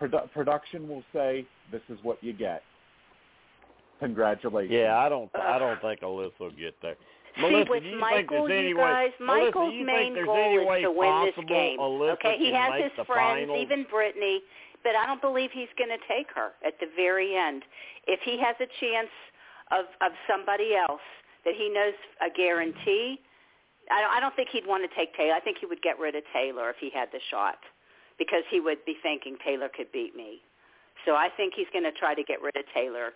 [0.00, 2.62] produ- production will say, "This is what you get."
[4.00, 4.72] Congratulations.
[4.72, 6.96] Yeah, I don't I don't think Alyssa will get there.
[7.36, 10.70] See, Melissa, with you Michael, think you guys, Melissa, Michael's do you main think goal
[10.70, 11.78] is to win this game.
[11.78, 13.58] Alyssa okay, he has his friends, finals?
[13.60, 14.42] even Brittany,
[14.82, 17.64] but I don't believe he's going to take her at the very end.
[18.06, 19.10] If he has a chance
[19.72, 21.00] of of somebody else
[21.44, 23.20] that he knows a guarantee,
[23.90, 25.34] I don't, I don't think he'd want to take Taylor.
[25.34, 27.58] I think he would get rid of Taylor if he had the shot,
[28.18, 30.40] because he would be thinking Taylor could beat me.
[31.04, 33.12] So I think he's going to try to get rid of Taylor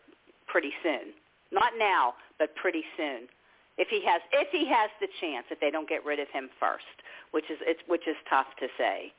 [0.46, 1.14] pretty soon.
[1.52, 3.28] Not now, but pretty soon.
[3.78, 6.50] If he has if he has the chance, if they don't get rid of him
[6.58, 6.98] first,
[7.30, 9.12] which is it's which is tough to say.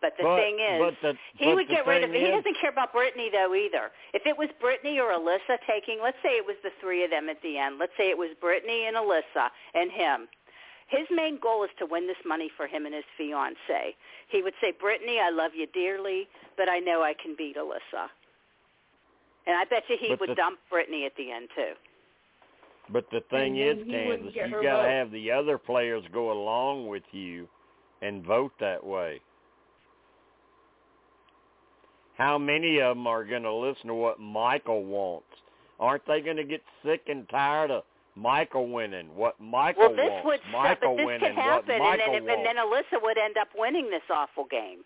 [0.00, 2.70] But the but, thing is, the, he would get rid of thing He doesn't care
[2.70, 3.90] about Brittany though either.
[4.14, 7.28] If it was Brittany or Alyssa taking, let's say it was the three of them
[7.28, 7.76] at the end.
[7.78, 10.28] Let's say it was Brittany and Alyssa and him.
[10.90, 13.94] His main goal is to win this money for him and his fiance.
[14.28, 18.08] He would say, Brittany, I love you dearly, but I know I can beat Alyssa.
[19.46, 21.72] And I bet you he But would the- dump Brittany at the end too.
[22.92, 26.88] But the thing is, he Kansas, you got to have the other players go along
[26.88, 27.48] with you
[28.02, 29.20] and vote that way.
[32.18, 35.28] How many of them are going to listen to what Michael wants?
[35.78, 37.84] Aren't they going to get sick and tired of
[38.16, 39.14] Michael winning?
[39.14, 40.26] What Michael well, this wants?
[40.26, 42.36] would Michael but this winning could happen, what and Michael then wants.
[42.36, 44.84] and then Alyssa would end up winning this awful game.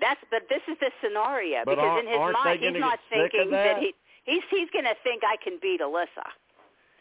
[0.00, 3.32] That's but this is the scenario But because in his mind he's not get sick
[3.40, 3.78] of thinking that?
[3.78, 6.26] he he's he's going to think I can beat Alyssa.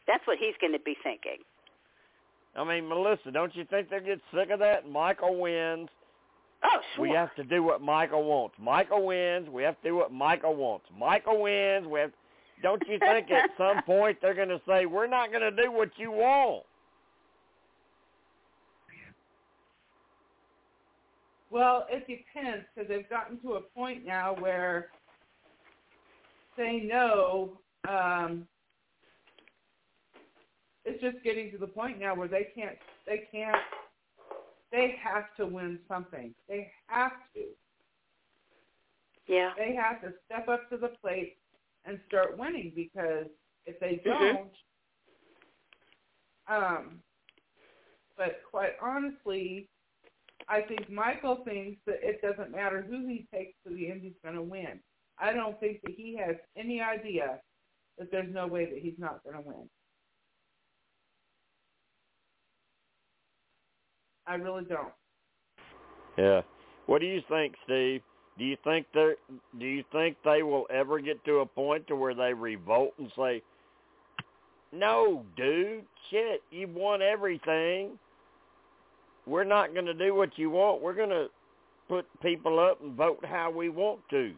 [0.07, 1.37] That's what he's going to be thinking.
[2.55, 4.89] I mean, Melissa, don't you think they'll get sick of that?
[4.89, 5.87] Michael wins.
[6.63, 7.07] Oh, sure.
[7.07, 8.55] We have to do what Michael wants.
[8.59, 9.47] Michael wins.
[9.49, 10.85] We have to do what Michael wants.
[10.97, 11.87] Michael wins.
[11.87, 12.11] We have.
[12.61, 15.71] Don't you think at some point they're going to say we're not going to do
[15.71, 16.63] what you want?
[21.51, 24.89] Well, it depends because they've gotten to a point now where
[26.55, 27.57] saying no,
[27.87, 28.45] um,
[30.85, 33.57] it's just getting to the point now where they can't, they can't,
[34.71, 36.35] they have to win something.
[36.47, 37.41] They have to.
[39.27, 39.51] yeah.
[39.57, 41.37] They have to step up to the plate
[41.89, 43.27] and start winning because
[43.65, 44.33] if they Mhm.
[44.33, 44.57] don't,
[46.47, 47.03] um,
[48.15, 49.67] but quite honestly,
[50.47, 54.17] I think Michael thinks that it doesn't matter who he takes to the end, he's
[54.23, 54.83] going to win.
[55.17, 57.41] I don't think that he has any idea
[57.97, 59.69] that there's no way that he's not going to win.
[64.25, 64.93] I really don't.
[66.17, 66.41] Yeah.
[66.85, 68.01] What do you think, Steve?
[68.39, 69.13] Do you think they
[69.59, 73.11] do you think they will ever get to a point to where they revolt and
[73.17, 73.43] say,
[74.71, 77.99] "No, dude, shit, you've won everything.
[79.27, 80.81] We're not going to do what you want.
[80.81, 81.27] We're going to
[81.89, 84.33] put people up and vote how we want to."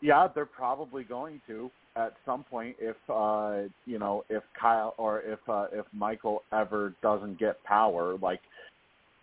[0.00, 5.22] Yeah, they're probably going to at some point if uh you know if Kyle or
[5.22, 8.40] if uh if Michael ever doesn't get power like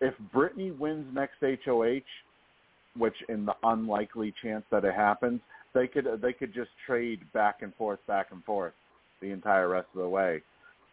[0.02, 2.02] if Brittany wins next HOH
[2.98, 5.40] which in the unlikely chance that it happens
[5.74, 8.74] they could they could just trade back and forth back and forth
[9.22, 10.42] the entire rest of the way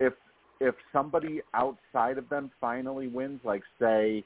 [0.00, 0.12] if
[0.60, 4.24] if somebody outside of them finally wins like say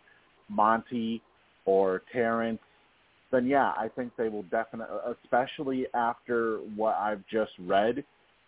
[0.48, 1.22] Monte
[1.66, 2.60] or Terrance
[3.30, 8.04] then yeah, I think they will definitely, especially after what I've just read,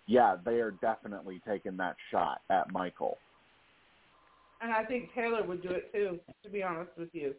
[0.06, 3.18] yeah, they are definitely taking that shot at Michael.
[4.62, 7.34] And I think Taylor would do it too, to be honest with you,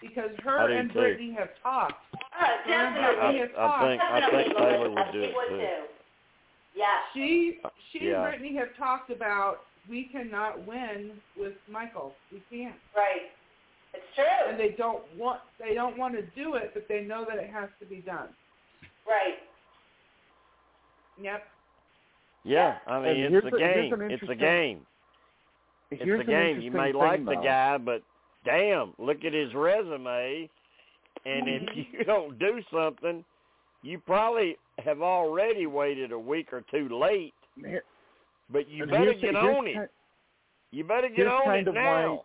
[0.00, 1.00] because her and too.
[1.00, 1.94] Brittany have talked.
[2.14, 3.42] Uh, definitely.
[3.56, 4.94] I- I think I think Taylor Melissa.
[4.94, 5.56] would do it too.
[5.56, 5.82] too.
[6.76, 6.86] Yeah.
[7.12, 7.60] She
[7.92, 8.14] she Yeah.
[8.22, 12.14] and Brittany have talked about we cannot win with Michael.
[12.30, 12.76] We can't.
[12.96, 13.32] Right.
[13.92, 14.24] It's true.
[14.48, 17.50] And they don't want they don't want to do it, but they know that it
[17.50, 18.28] has to be done.
[19.08, 19.38] right.
[21.20, 21.42] Yep.
[22.44, 24.00] Yeah, I mean And it's a a- game.
[24.10, 24.86] It's a game.
[25.90, 26.60] It's Here's a game.
[26.60, 28.02] You may like the guy, but
[28.44, 30.48] damn, look at his resume.
[31.26, 31.62] And if
[31.92, 33.24] you don't do something,
[33.82, 37.34] you probably have already waited a week or two late.
[38.52, 39.74] But you and better get on it.
[39.74, 39.88] kind-
[40.70, 42.14] You better get on kind it of now.
[42.14, 42.20] why-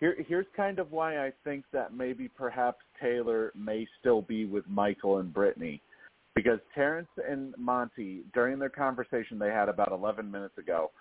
[0.00, 4.64] Here, here's kind of why I think that maybe perhaps Taylor may still be with
[4.68, 5.80] Michael and Brittany.
[6.34, 10.92] Because Terrance and Monte, during their conversation they had about 11 minutes ago,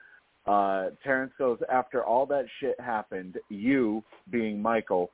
[0.47, 5.11] uh, Terrance goes, after all that shit happened, you, being Michael,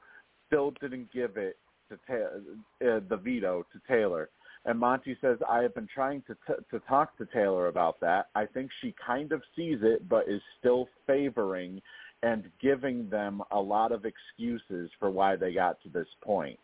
[0.48, 1.58] still didn't give it
[1.90, 4.30] to ta- uh, the veto to Taylor.
[4.66, 8.28] And Monte says, I have been trying to t- to talk to Taylor about that.
[8.36, 11.82] I think she kind of sees it, but is still favoring
[12.22, 16.58] and giving them a lot of excuses for why they got to this point.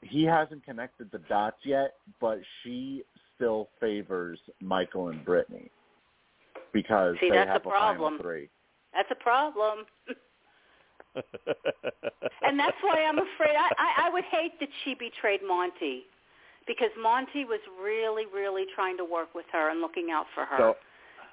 [0.00, 3.02] He hasn't connected the dots yet, but she
[3.34, 5.70] still favors Michael and Brittany
[6.72, 8.22] because See, they that's have a a final problem.
[8.22, 8.50] three.
[8.94, 9.86] That's a problem.
[12.46, 13.56] and that's why I'm afraid.
[13.56, 16.04] I, I, I would hate that she betrayed Monte
[16.66, 20.58] because Monte was really, really trying to work with her and looking out for her.
[20.58, 20.74] So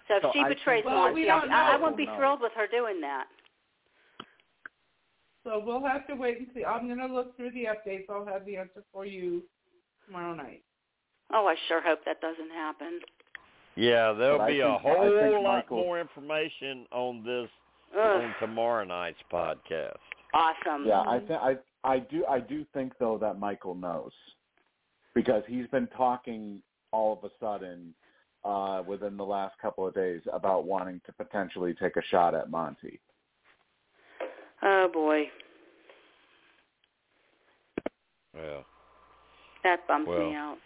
[0.07, 1.79] So if So she I betrays Well, Monte, we I, I know.
[1.83, 2.15] wouldn't be No.
[2.17, 3.27] thrilled with her doing that.
[5.43, 6.65] So we'll have to wait and see.
[6.65, 8.09] I'm gonna look through the updates.
[8.09, 9.43] I'll have the answer for you
[10.05, 10.63] tomorrow night.
[11.31, 12.99] Oh, I sure hope that doesn't happen.
[13.79, 17.49] Yeah, there'll But be a think- I whole lot Michael- more information on this
[17.95, 19.97] Ugh, on tomorrow night's podcast.
[20.33, 20.85] awesome.
[20.85, 24.11] Yeah, I think I I do I do think though that Michael knows
[25.15, 27.93] because he's been talking all of a sudden
[28.43, 32.49] uh within the last couple of days about wanting to potentially take a shot at
[32.49, 32.99] Monte.
[34.61, 35.31] Oh boy,
[38.35, 38.63] Yeah.
[39.63, 40.19] that bumps Well.
[40.19, 40.57] me out.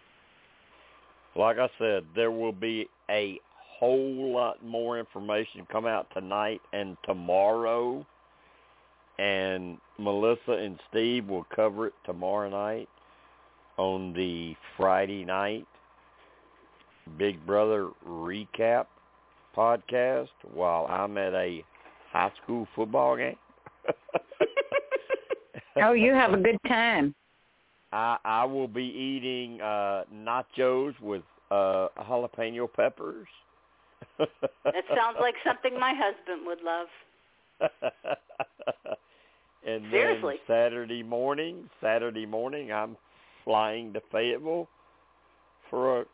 [1.35, 3.39] Like I said, there will be a
[3.79, 8.05] whole lot more information come out tonight and tomorrow.
[9.19, 12.89] And Melissa and Steve will cover it tomorrow night
[13.77, 15.67] on the Friday night
[17.17, 18.85] Big Brother recap
[19.55, 21.63] podcast while I'm at a
[22.11, 23.35] high school football game.
[25.77, 27.15] Oh, you have a good time.
[27.91, 33.27] I I will be eating uh nachos with uh jalapeno peppers.
[34.17, 36.87] That sounds like something my husband would love.
[39.67, 40.35] and Seriously.
[40.47, 42.97] then Saturday morning, Saturday morning I'm
[43.43, 44.67] flying to Fayetteville
[45.69, 46.05] for a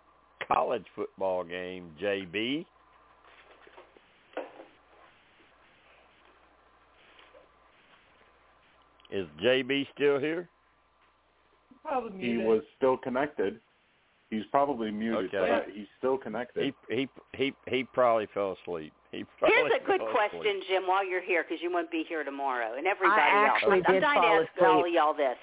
[0.48, 2.66] college football game, JB.
[9.12, 10.48] Is JB still here?
[11.84, 13.60] Probably He was still connected.
[14.30, 15.64] He's probably muted, Okay.
[15.66, 16.74] but he's still connected.
[16.90, 18.94] He he he he probably fell asleep.
[19.12, 20.64] He probably Here's a good question, asleep.
[20.70, 23.52] Jim, while you're here, because you won't be here tomorrow, and everybody I else.
[23.56, 25.38] actually I'm did dying fall to ask all of y'all this.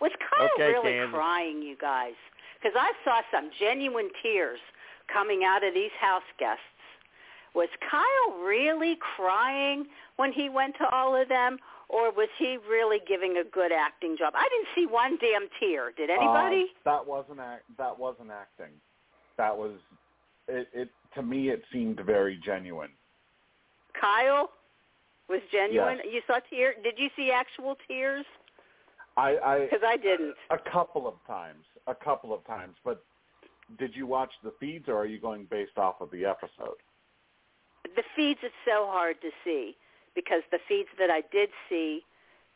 [0.00, 1.14] Was Kyle Okay, really Candace.
[1.14, 2.14] crying, you guys?
[2.62, 4.60] Because I saw some genuine tears
[5.12, 6.62] coming out of these house guests.
[7.54, 9.86] Was Kyle really crying
[10.16, 11.58] when he went to all of them,
[11.88, 14.34] or was he really giving a good acting job?
[14.36, 15.92] I didn't see one damn tear.
[15.96, 16.66] Did anybody?
[16.86, 17.64] Uh, that wasn't act.
[17.78, 18.72] That wasn't acting.
[19.36, 19.72] That was
[20.46, 20.68] it.
[20.74, 22.90] It to me, it seemed very genuine.
[23.98, 24.50] Kyle
[25.28, 25.98] was genuine.
[26.04, 26.06] Yes.
[26.12, 26.74] You saw tear?
[26.82, 28.26] Did you see actual tears?
[29.16, 30.34] I, I Because I didn't.
[30.50, 32.76] a couple of times, a couple of times.
[32.84, 33.02] But
[33.78, 36.76] did you watch the feeds, or are you going based off of the episode?
[37.96, 39.76] The feeds it's so hard to see
[40.18, 42.00] because the feeds that I did see,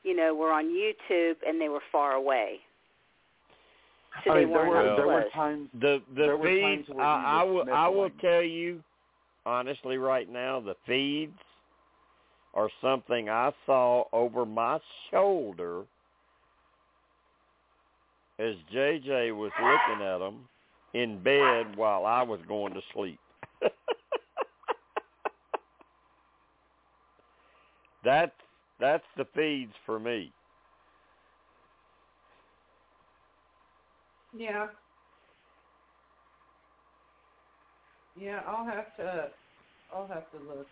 [0.03, 2.57] you know, were on YouTube and they were far away.
[4.25, 5.33] So I they mean, there weren't were up there were close.
[5.33, 8.21] times The the There were feeds times where I, I will I will sniffling.
[8.21, 8.83] tell you
[9.47, 11.39] honestly right now the feeds
[12.55, 14.79] are something I saw over my
[15.11, 15.83] shoulder
[18.39, 20.41] as JJ was looking at them
[20.95, 23.19] in bed while I was going to sleep.
[28.05, 28.33] that's
[28.81, 30.33] that's the feeds for me.
[34.37, 34.67] Yeah.
[38.19, 39.29] Yeah, I'll have to.
[39.95, 40.67] I'll have to look.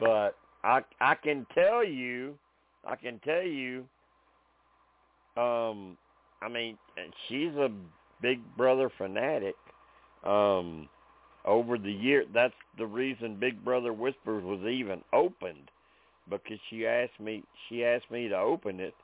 [0.00, 2.34] but I I can tell you,
[2.86, 3.84] I can tell you,
[5.36, 5.96] um,
[6.42, 6.76] I mean,
[7.28, 7.70] she's a
[8.20, 9.54] Big Brother fanatic.
[10.24, 10.88] Um,
[11.48, 15.70] over the year, that's the reason Big Brother Whispers was even opened,
[16.28, 18.94] because she asked me, she asked me to open it.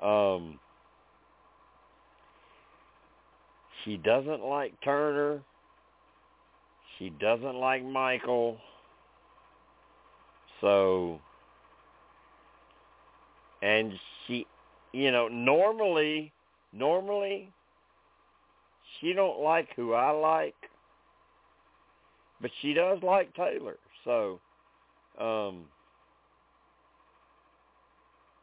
[0.00, 0.60] Um,
[3.84, 5.42] she doesn't like Turner.
[6.98, 8.58] She doesn't like Michael.
[10.60, 11.18] So,
[13.60, 13.92] and
[14.26, 14.46] she,
[14.92, 16.32] you know, normally,
[16.72, 17.48] normally,
[19.00, 20.54] she don't like who I like,
[22.42, 23.76] but she does like Taylor.
[24.04, 24.40] So,
[25.20, 25.64] um,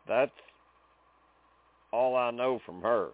[0.07, 0.31] that's
[1.91, 3.09] all I know from her.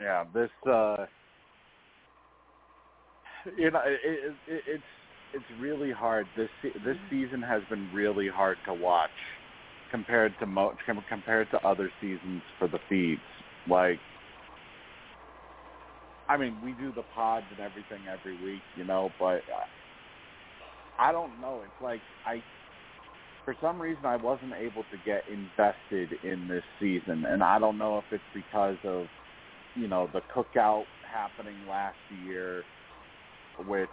[0.00, 1.06] Yeah, this uh
[3.56, 4.82] you know it, it, it, it's
[5.34, 6.26] it's really hard.
[6.36, 6.48] This
[6.84, 9.10] this season has been really hard to watch
[9.94, 10.74] compared to mo-
[11.08, 13.20] compared to other seasons for the feeds.
[13.68, 14.00] Like
[16.28, 19.44] I mean, we do the pods and everything every week, you know, but
[20.98, 21.62] I, I don't know.
[21.64, 22.42] It's like I
[23.44, 27.78] for some reason I wasn't able to get invested in this season and I don't
[27.78, 29.08] know if it's because of
[29.76, 32.64] you know, the cookout happening last year,
[33.66, 33.90] which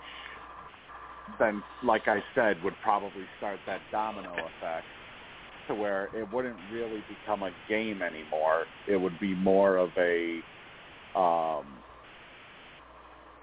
[1.39, 4.87] then, like I said, would probably start that domino effect
[5.73, 8.65] to where it wouldn't really become a game anymore.
[8.87, 10.39] It would be more of a,
[11.17, 11.65] um,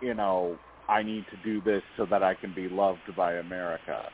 [0.01, 0.59] you know,
[0.89, 4.11] I need to do this so that I can be loved by America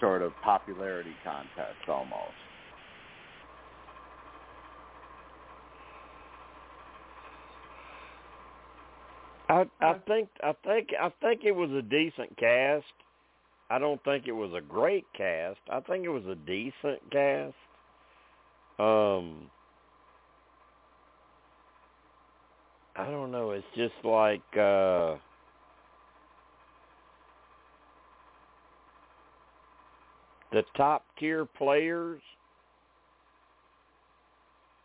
[0.00, 2.34] sort of popularity contest almost.
[9.48, 12.84] I I think I think I think it was a decent cast.
[13.68, 15.58] I don't think it was a great cast.
[15.70, 17.54] I think it was a decent cast.
[18.78, 19.50] Um
[22.94, 25.16] I don't know, it's just like uh
[30.52, 32.22] the top tier players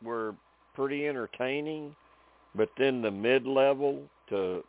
[0.03, 0.35] were
[0.73, 1.95] pretty entertaining,
[2.55, 4.63] but then the mid level to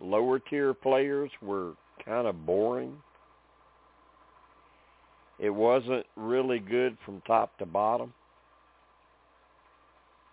[0.00, 1.72] lower tier players were
[2.04, 2.96] kind of boring.
[5.38, 8.12] It wasn't really good from top to bottom.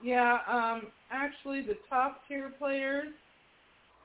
[0.03, 3.07] Yeah, um, actually, the top tier players,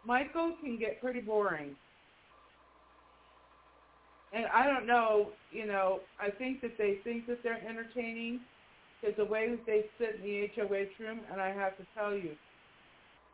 [0.06, 1.74] Michael can get pretty boring.
[4.32, 8.40] And I don't know, you know, I think that they think that they're entertaining
[9.00, 12.14] because the way that they sit in the HOH room, and I have to tell
[12.14, 12.30] you,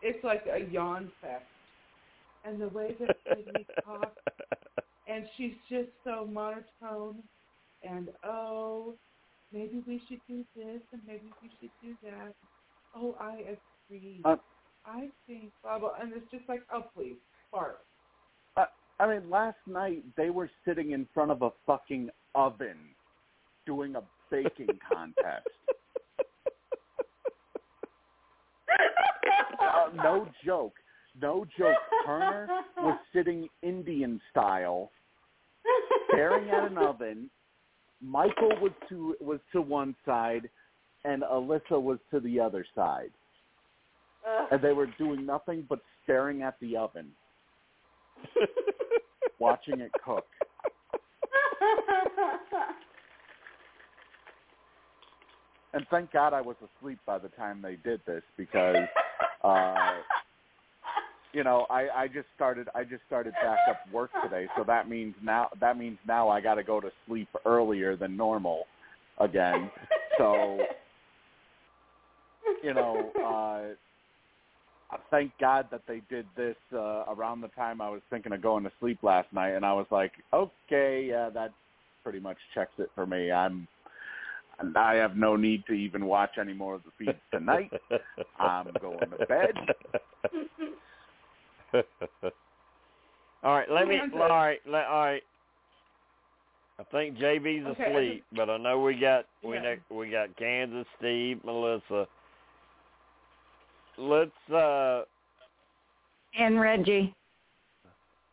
[0.02, 1.44] it's like a yawn fest.
[2.44, 4.20] And the way that Sydney talks,
[5.08, 7.16] and she's just so monotone,
[7.88, 8.94] and oh,
[9.52, 12.34] maybe we should do this, and maybe we should do that.
[12.96, 13.56] Oh, I
[13.88, 14.20] agree.
[14.24, 14.36] Uh,
[14.86, 17.16] I think blah blah, and it's just like, oh please,
[17.50, 17.78] fart.
[19.00, 22.76] I mean, last night they were sitting in front of a fucking oven
[23.66, 25.48] doing a baking contest.
[29.60, 30.74] uh, no joke.
[31.20, 31.76] No joke.
[32.06, 32.48] Turner
[32.78, 34.90] was sitting Indian style,
[36.12, 37.30] staring at an oven.
[38.02, 40.48] Michael was to was to one side,
[41.04, 43.10] and Alyssa was to the other side,
[44.50, 47.08] and they were doing nothing but staring at the oven,
[49.38, 50.26] watching it cook.
[55.72, 58.76] And thank God I was asleep by the time they did this because
[59.42, 59.94] uh
[61.34, 64.88] you know, I I just started I just started back up work today, so that
[64.88, 68.64] means now that means now I got to go to sleep earlier than normal
[69.18, 69.70] again.
[70.16, 70.64] So,
[72.62, 73.74] you know, uh
[75.10, 78.62] thank God that they did this uh around the time I was thinking of going
[78.62, 81.52] to sleep last night and I was like, "Okay, yeah, that
[82.04, 83.32] pretty much checks it for me.
[83.32, 83.66] I'm
[84.76, 87.72] I have no need to even watch any more of the feeds tonight.
[88.38, 89.54] I'm going to bed."
[93.42, 93.96] all right, let me.
[93.96, 94.30] Yeah, I'm All good.
[94.30, 95.22] right, let, all right.
[96.78, 99.62] I think JB's Okay, I asleep, but I know we got we Yeah.
[99.62, 102.06] know, we got Kansas, Steve, Melissa.
[103.98, 104.50] Let's.
[104.52, 105.02] uh
[106.38, 107.14] And Reggie.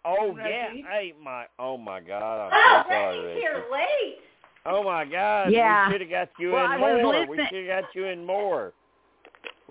[0.03, 0.83] Oh Reggie?
[0.83, 1.45] yeah, hey my.
[1.59, 3.39] Oh my God, I'm Oh, so sorry, Reggie's Reggie.
[3.41, 4.17] here late.
[4.65, 5.87] Oh my God, Yeah.
[5.87, 7.27] we should have got you Well, in I more.
[7.27, 8.73] We should have got you in more.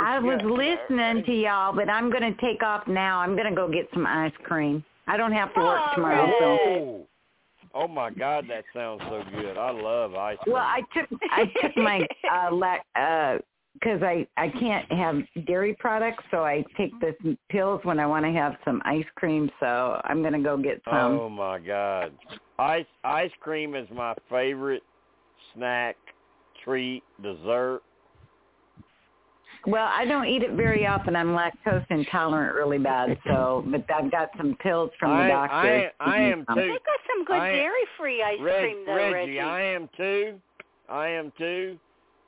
[0.01, 0.51] We I should was got-
[0.91, 3.21] listening to y'all, but I'm going to take off now.
[3.21, 4.85] I'm going to go get some ice cream.
[5.07, 6.45] I don't have to work Oh, tomorrow, so.
[6.45, 7.07] Oh,
[7.75, 9.57] oh my God, that sounds so good.
[9.57, 10.55] I love ice cream.
[10.55, 13.39] Well, I took I took my uh lac uh
[13.75, 18.25] because I I can't have dairy products, so I take the pills when I want
[18.25, 19.51] to have some ice cream.
[19.59, 21.19] So I'm gonna go get some.
[21.19, 22.13] Oh my God,
[22.59, 24.83] ice ice cream is my favorite
[25.55, 25.97] snack,
[26.65, 27.81] treat, dessert.
[29.67, 31.15] Well, I don't eat it very often.
[31.17, 33.19] I'm lactose intolerant really bad.
[33.27, 35.57] So, but I've got some pills from the doctor.
[35.57, 36.61] I- I Give me am too.
[36.63, 39.41] They got some good I- dairy-free ice Reg, cream, though, Reggie, Reggie.
[39.41, 40.41] I am too.
[40.89, 41.79] I am too,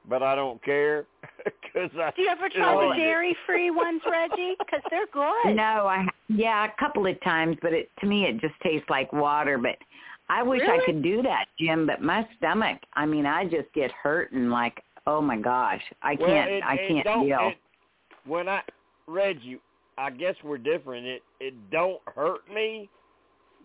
[0.08, 1.06] but I don't care
[1.44, 2.12] because I.
[2.14, 4.54] Do you ever try Oh, the dairy-free ones, Reggie?
[4.58, 5.56] Because they're good.
[5.56, 9.12] No, I yeah, a couple of times, but it to me it just tastes like
[9.12, 9.58] water.
[9.58, 9.76] But
[10.28, 10.80] I wish Really?
[10.80, 11.86] I could do that, Jim.
[11.86, 16.16] But my stomach, I mean, I just get hurt and like, oh my gosh, I
[16.16, 17.38] Well, can't, it, I can't deal.
[17.48, 17.56] It,
[18.24, 18.62] when I
[19.06, 19.60] Reggie,
[19.98, 21.06] I guess we're different.
[21.06, 22.88] It it don't hurt me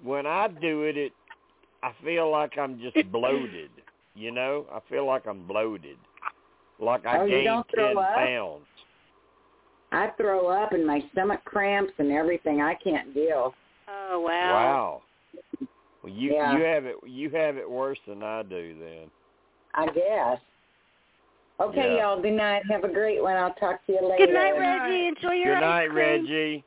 [0.04, 0.98] when I do it.
[0.98, 1.12] It
[1.84, 3.70] I feel like I'm just bloated.
[4.16, 5.98] You know, I feel like I'm bloated,
[6.80, 8.16] like I Oh, you gained don't throw ten up?
[8.16, 8.66] pounds.
[9.92, 12.62] I throw up and my stomach cramps and everything.
[12.62, 13.54] I can't deal.
[13.88, 14.52] Oh wow.
[14.52, 15.02] Wow.
[16.04, 16.58] Well, you Yeah.
[16.58, 19.12] you have it you have it worse than I do then.
[19.76, 20.40] I guess.
[21.60, 22.04] Okay, Yeah.
[22.04, 22.22] y'all.
[22.22, 22.64] Good night.
[22.70, 23.36] Have a great one.
[23.36, 24.26] I'll talk to you later.
[24.26, 25.08] Good night, Reggie.
[25.08, 25.98] Enjoy your Good ice night, cream.
[26.22, 26.64] Reggie.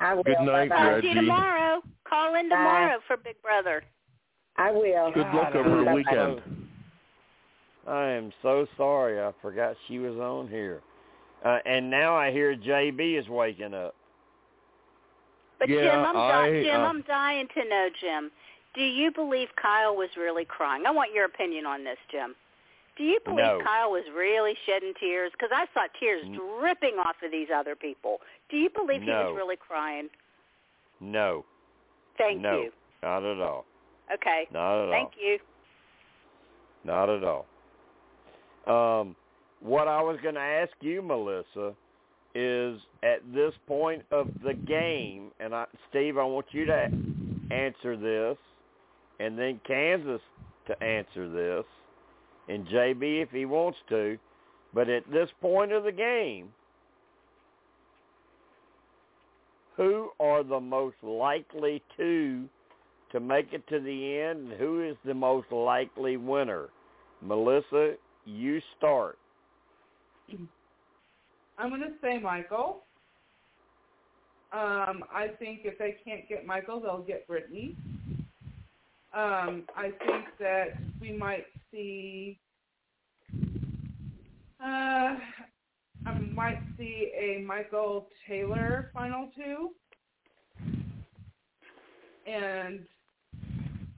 [0.00, 0.22] I will.
[0.24, 0.90] Good night, Bye-bye.
[0.90, 1.14] Talk to you Reggie.
[1.14, 1.82] tomorrow.
[2.04, 2.56] Call in Bye.
[2.56, 3.84] tomorrow for Big Brother.
[4.56, 5.12] I will.
[5.12, 6.42] Good luck over the weekend.
[7.86, 9.20] I am so sorry.
[9.20, 10.82] I forgot she was on here.
[11.44, 13.94] Uh, and now I hear JB is waking up.
[15.58, 18.30] But Yeah, Jim, I'm I, di- Jim, uh, I'm dying to know, Jim.
[18.74, 20.84] Do you believe Kyle was really crying?
[20.86, 22.34] I want your opinion on this, Jim.
[23.00, 23.60] Do you believe No.
[23.64, 25.32] Kyle was really shedding tears?
[25.32, 28.18] Because I saw tears dripping off of these other people.
[28.50, 30.10] Do you believe he was really crying?
[31.00, 31.46] No,
[32.18, 32.70] Thank no, you.
[33.02, 33.64] not at all.
[34.12, 34.46] Okay.
[34.52, 35.38] Not at Thank you.
[36.84, 37.46] Not at all.
[38.66, 39.16] Um,
[39.60, 41.72] what I was going to ask you, Melissa,
[42.34, 46.90] is at this point of the game, and I, Steve, I want you to
[47.50, 48.36] answer this,
[49.20, 50.20] and then Kansas
[50.66, 51.64] to answer this,
[52.50, 54.18] and JB if he wants to.
[54.74, 56.48] But at this point of the game,
[59.76, 62.48] who are the most likely to
[63.12, 66.68] to make it to the end, and who is the most likely winner?
[67.20, 69.18] Melissa, you start.
[71.58, 72.84] I'm going to say Michael.
[74.52, 77.76] Um, I think if they can't get Michael, they'll get Brittany.
[79.12, 80.68] Um, I think that
[81.00, 82.38] we might see.
[84.62, 85.16] Uh,
[86.06, 89.70] I might see a Michael Taylor final two,
[92.26, 92.80] and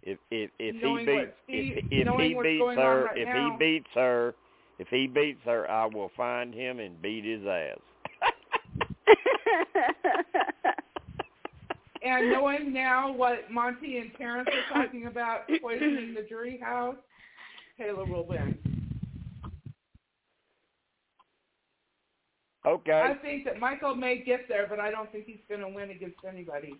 [0.02, 3.50] If if if he beats what Steve- if, if he beats her right if now-
[3.50, 4.34] he beats her
[4.78, 7.78] if he beats her, I will find him and beat his ass.
[12.04, 16.96] and knowing now what Monte and Terrance are talking about poisoning the jury house,
[17.78, 18.58] Taylor will win.
[22.64, 22.92] Okay.
[22.92, 25.90] I think that Michael may get there, but I don't think he's going to win
[25.90, 26.74] against anybody.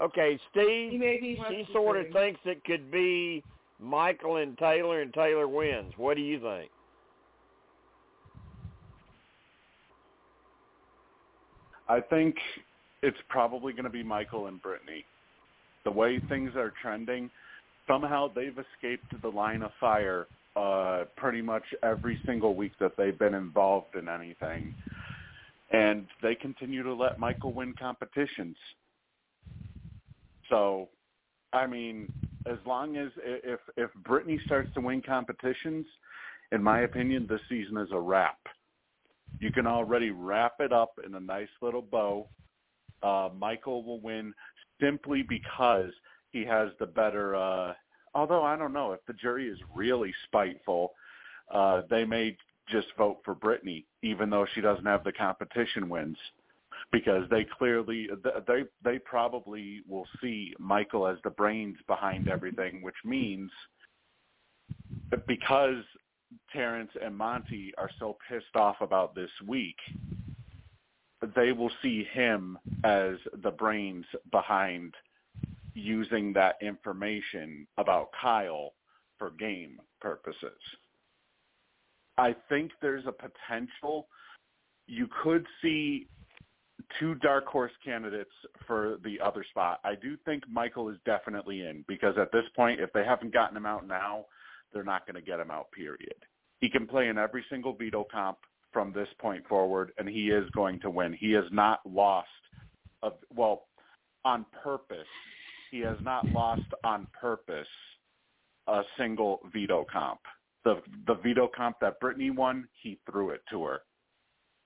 [0.00, 0.90] Okay, Steve.
[0.90, 1.00] He Steve.
[1.00, 2.12] may be one She sort of three.
[2.12, 3.44] thinks it could be
[3.78, 5.92] Michael and Taylor, and Taylor wins.
[5.96, 6.70] What do you think?
[11.88, 12.36] I think
[13.06, 15.04] it's probably going to be Michael and Brittany.
[15.84, 17.30] The way things are trending,
[17.86, 20.26] somehow they've escaped the line of fire
[20.56, 24.74] uh, pretty much every single week that they've been involved in anything.
[25.72, 28.56] and they continue to let Michael win competitions.
[30.48, 30.88] So,
[31.52, 32.12] I mean,
[32.46, 35.86] as long as if if Brittany starts to win competitions,
[36.52, 38.38] in my opinion, this season is a wrap.
[39.40, 42.28] You can already wrap it up in a nice little bow.
[43.04, 44.32] Uh, Michael will win
[44.80, 45.90] simply because
[46.32, 47.36] he has the better.
[47.36, 47.74] Uh,
[48.14, 50.92] although I don't know if the jury is really spiteful,
[51.52, 52.36] uh, they may
[52.68, 56.16] just vote for Brittany, even though she doesn't have the competition wins,
[56.92, 58.08] because they clearly
[58.46, 63.50] they they probably will see Michael as the brains behind everything, which means
[65.10, 65.84] that because
[66.52, 69.76] Terrance and Monte are so pissed off about this week,
[71.34, 74.94] they will see him as the brains behind
[75.74, 78.74] using that information about Kyle
[79.18, 80.58] for game purposes.
[82.16, 84.06] I think there's a potential
[84.86, 86.06] you could see
[86.98, 88.30] two dark horse candidates
[88.66, 89.80] for the other spot.
[89.84, 93.56] I do think Michael is definitely in because at this point, if they haven't gotten
[93.56, 94.26] him out now,
[94.72, 96.14] they're not going to get him out, period.
[96.60, 98.38] He can play in every single veto comp
[98.74, 101.14] from this point forward, and he is going to win.
[101.14, 102.28] He has not lost,
[103.02, 103.68] a, well,
[104.26, 105.06] on purpose.
[105.70, 107.66] He has not lost on purpose
[108.66, 110.20] a single veto comp.
[110.64, 113.80] The the veto comp that Brittany won, he threw it to her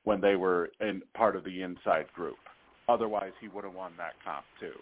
[0.04, 2.38] when they were in part of the inside group.
[2.88, 4.78] Otherwise, he would have won that comp too.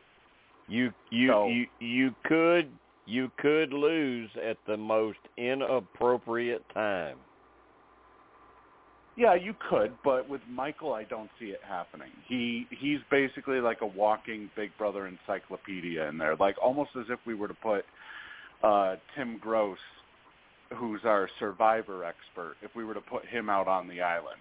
[0.69, 2.71] You you So- you you could
[3.07, 7.19] you could lose at the most inappropriate time.
[9.17, 12.11] Yeah, you could, but with Michael, I don't see it happening.
[12.29, 17.19] He he's basically like a walking Big Brother encyclopedia in there, like almost as if
[17.27, 17.85] we were to put
[18.63, 19.79] uh, Tim Gross,
[20.77, 24.37] who's our survivor expert, if we were to put him out on the island.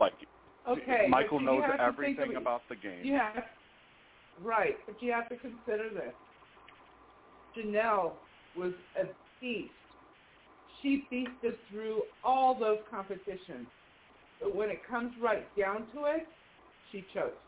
[0.00, 0.14] Like
[0.68, 3.04] Okay, Michael knows have to think everything about the game.
[3.34, 3.44] Have
[4.42, 6.14] right, but you have to consider this.
[7.56, 8.12] Janelle
[8.56, 9.06] was a
[9.40, 9.70] beast.
[10.82, 13.68] She feasted through all those competitions,
[14.40, 16.26] but when it comes right down to it,
[16.90, 17.38] she chokes.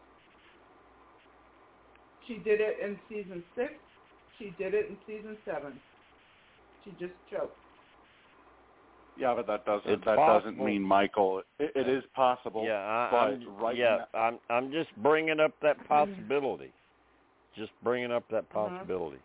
[2.26, 3.72] She did it in season six.
[4.38, 5.80] She did it in season seven.
[6.84, 7.58] She just choked.
[9.16, 11.42] Yeah, but that doesn't It's that doesn't mean Michael.
[11.58, 12.64] It, it is possible.
[12.64, 16.72] Yeah, I, but I'm right yeah, now, I'm I'm just bringing up that possibility.
[17.56, 18.70] Just bringing up that Uh-huh.
[18.70, 19.18] possibility.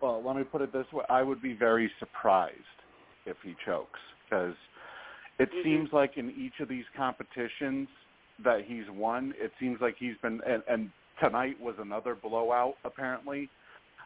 [0.00, 2.54] Well, let me put it this way: I would be very surprised
[3.26, 4.54] if he chokes because
[5.38, 5.62] it Mhm.
[5.62, 7.88] seems like in each of these competitions
[8.38, 10.90] that he's won, it seems like he's been and, and
[11.20, 12.76] tonight was another blowout.
[12.84, 13.48] Apparently,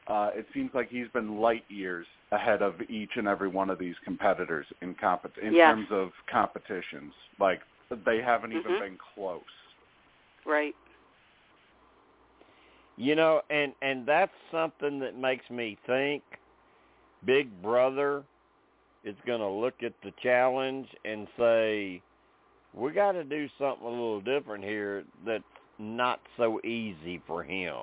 [0.06, 3.78] uh, it seems like he's been light years ahead of each and every one of
[3.78, 5.74] these competitors in compet in Yes.
[5.74, 7.12] terms of competitions.
[7.38, 7.62] Like
[8.04, 8.80] they haven't even Mhm.
[8.80, 9.42] been close.
[10.44, 10.74] Right.
[12.98, 16.24] You know, and and that's something that makes me think
[17.24, 18.24] Big Brother
[19.04, 22.02] is going to look at the challenge and say
[22.74, 25.44] we got to do something a little different here that's
[25.78, 27.74] not so easy for him.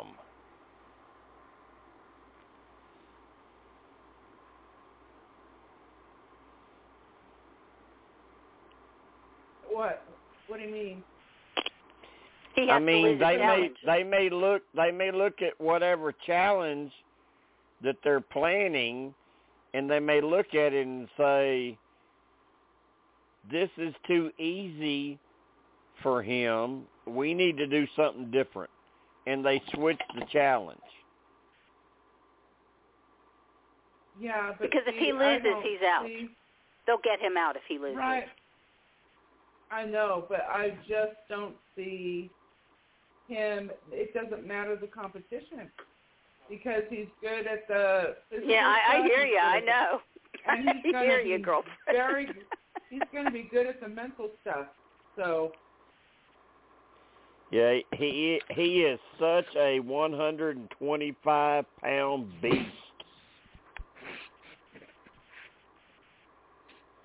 [9.70, 10.04] What?
[10.48, 11.04] What do you mean?
[12.56, 16.92] He has I mean, they may they may look they may look at whatever challenge
[17.84, 19.14] that they're planning,
[19.74, 21.78] and they may look at it and say,
[23.52, 25.20] "This is too easy
[26.02, 26.88] for him.
[27.06, 28.72] We need to do something different,"
[29.28, 30.80] and they switch the challenge.
[34.18, 36.06] Yeah, but Because if he loses, he's out.
[36.06, 36.30] see-
[36.86, 37.98] They'll get him out if he loses.
[37.98, 38.30] Right.
[39.72, 42.30] I know, but I just don't see
[43.28, 43.72] him.
[43.92, 45.72] It doesn't matter the competition
[46.50, 48.16] because he's good at the.
[48.30, 49.40] physical Yeah, I, I hear he's you.
[49.40, 50.00] I know.
[50.48, 51.78] And he's I gonna hear you, be girlfriend.
[51.92, 52.28] very-
[52.92, 54.68] He's going to be good at the mental stuff.
[55.18, 55.52] So
[57.52, 62.60] Yeah, he he is such a 125 pound beast.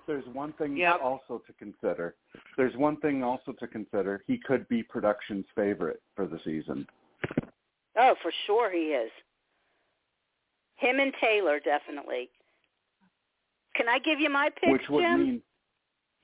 [0.07, 1.01] There's one thing Yep.
[1.01, 2.15] also to consider.
[2.57, 4.23] There's one thing also to consider.
[4.27, 6.87] He could be production's favorite for the season.
[7.97, 9.11] Oh, for sure he is.
[10.77, 12.29] Him and Taylor definitely.
[13.75, 15.23] Can I give you my picks, which would Jim?
[15.25, 15.41] mean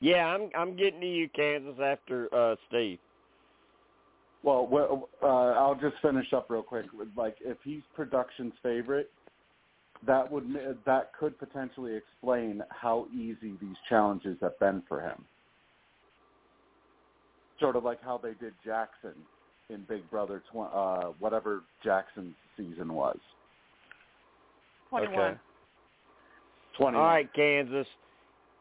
[0.02, 3.00] Yeah, I'm I'm getting to you, Kansas, after uh Steve.
[4.44, 6.86] well, well uh, I'll just finish up real quick.
[6.94, 9.12] With, Like if he's production's favorite,
[10.08, 10.46] that would
[10.86, 15.24] that could potentially explain how easy these challenges have been for him.
[17.60, 19.14] Sort of like how they did Jackson
[19.70, 23.18] in Big Brother, tw- uh, whatever Jackson's season was.
[24.90, 25.20] 21.
[25.20, 25.38] Okay.
[26.78, 26.98] Twenty.
[26.98, 27.88] All right, Kansas.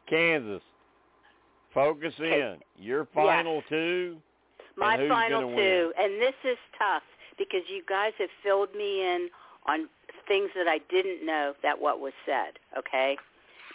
[0.09, 0.63] Kansas.
[1.73, 2.41] Focus Okay.
[2.41, 2.59] in.
[2.83, 4.21] Your final two.
[4.77, 5.93] My final two, win?
[5.99, 7.03] and this is tough
[7.39, 9.29] because you guys have filled me in
[9.67, 9.89] on
[10.29, 12.59] things that I didn't know that what was said.
[12.79, 13.17] Okay,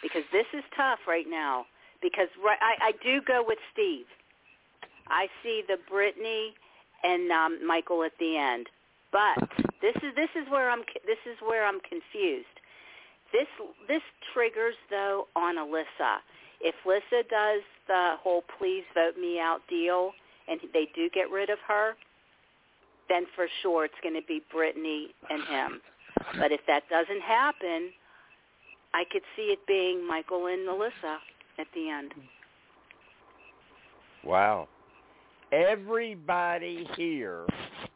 [0.01, 1.65] because this is tough right now.
[2.01, 4.05] Because right, I, I do go with Steve.
[5.07, 6.53] I see the Brittany
[7.03, 8.67] and um, Michael at the end,
[9.11, 9.37] but
[9.81, 12.57] this is this is where I'm this is where I'm confused.
[13.31, 13.47] This
[13.87, 14.01] this
[14.33, 16.21] triggers though on Alyssa.
[16.61, 20.11] If Lissa does the whole "please vote me out" deal,
[20.47, 21.95] and they do get rid of her,
[23.09, 25.81] then for sure it's going to be Brittany and him.
[26.39, 27.91] But if that doesn't happen,
[28.93, 31.19] I could see it being Michael and Melissa
[31.57, 32.13] at the end.
[34.23, 34.67] Wow.
[35.51, 37.45] Everybody here,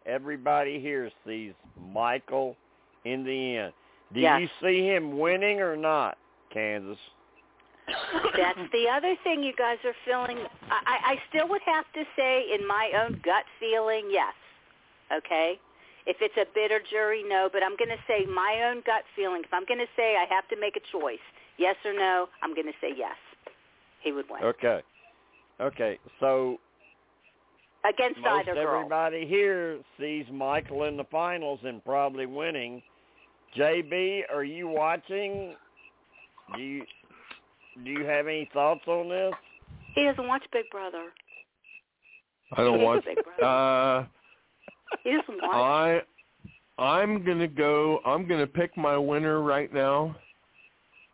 [0.05, 1.53] everybody here sees
[1.93, 2.55] Michael
[3.05, 3.73] in the end.
[4.13, 4.41] Do Yes.
[4.41, 6.17] you see him winning or not,
[6.51, 6.97] Kansas?
[8.35, 10.39] That's the other thing you guys are feeling.
[10.69, 14.33] I, I I still would have to say, in my own gut feeling, yes.
[15.15, 15.59] Okay?
[16.05, 17.49] If it's a bitter jury, no.
[17.51, 19.41] But I'm going to say my own gut feeling.
[19.43, 21.23] If I'm going to say I have to make a choice,
[21.57, 23.15] yes or no, I'm going to say yes.
[24.01, 24.43] He would win.
[24.43, 24.81] Okay.
[25.59, 25.97] Okay.
[26.19, 26.59] So
[27.87, 28.77] Against most either girl.
[28.77, 32.81] everybody here sees Michael in the finals and probably winning.
[33.57, 35.55] JB, are you watching?
[36.55, 36.83] Do you
[37.83, 39.33] do you have any thoughts on this?
[39.93, 41.05] He doesn't watch Big Brother.
[42.57, 43.05] I don't He watch.
[43.05, 43.43] Big Brother.
[43.43, 44.05] Uh,
[45.03, 45.43] he doesn't.
[45.43, 46.01] I
[46.77, 47.99] I'm gonna go.
[48.05, 50.15] I'm gonna pick my winner right now.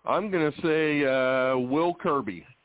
[0.05, 2.45] I'm gonna say uh, Will Kirby.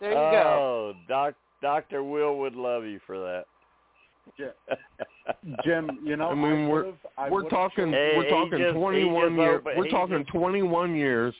[0.00, 0.22] There you go.
[0.58, 3.44] Oh, Doc, Doctor Will would love you for that.
[5.64, 7.90] Jim, you know, I mean, we're- I we're talking.
[7.92, 9.62] Hey, we're he talking just- he 21 just years.
[9.76, 11.34] We're talking just- 21 years.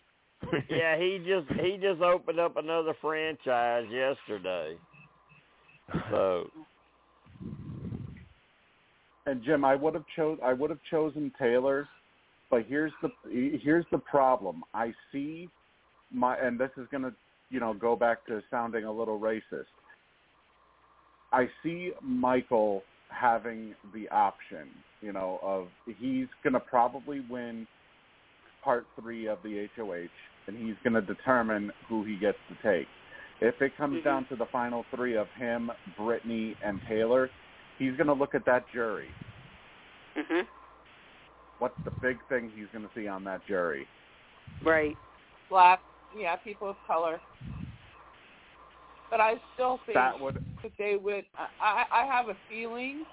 [0.68, 4.76] Yeah, he just he just opened up another franchise yesterday.
[6.10, 6.50] So
[9.26, 11.88] And Jim, I would have chose I would have chosen Taylor,
[12.50, 14.64] but here's the here's the problem.
[14.74, 15.48] I see
[16.12, 17.12] my and this is going to,
[17.50, 19.66] you know, go back to sounding a little racist.
[21.32, 24.68] I see Michael having the option,
[25.00, 27.66] you know, of he's going to probably win
[28.62, 30.08] part 3 of the HOH
[30.46, 32.88] and he's going to determine who he gets to take.
[33.40, 34.04] If it comes Mhm.
[34.04, 37.30] down to the final 3 of him, Brittany and Taylor,
[37.78, 39.10] he's going to look at that jury.
[40.16, 40.46] Mhm.
[41.58, 43.86] What's the big thing he's going to see on that jury?
[44.62, 44.96] Right.
[45.48, 45.82] Black,
[46.14, 47.20] yeah, people of color.
[49.10, 51.26] But I still think That would that they would.
[51.60, 53.04] I, I have a feeling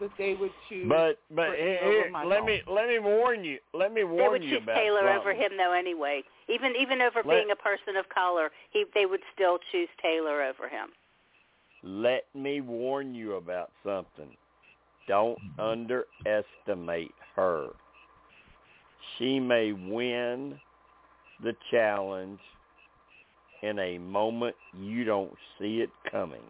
[0.00, 0.86] that they would choose.
[0.88, 2.30] But but Brittany here, over here, Michael.
[2.30, 3.58] let me let me warn you.
[3.74, 6.22] Let me warn you They would you choose about Taylor over him though anyway.
[6.48, 10.42] Even even over Let- being a person of color, he they would still choose Taylor
[10.42, 10.88] over him.
[11.82, 14.36] Let me warn you about something.
[15.06, 17.68] Don't underestimate her.
[19.16, 20.58] She may win
[21.42, 22.40] the challenge
[23.62, 26.42] in a moment you don't see it coming.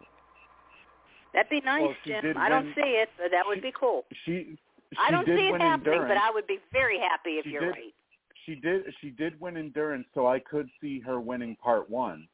[1.33, 2.37] That'd be nice, Well, Jim.
[2.37, 4.05] I don't win- see it, but that would she- be cool.
[4.25, 4.57] she
[4.91, 6.07] she I don't see it happening, endurance.
[6.09, 7.93] but I would be very happy if She you're did- right.
[8.45, 12.27] She did she did win endurance, so I could see her winning part 1.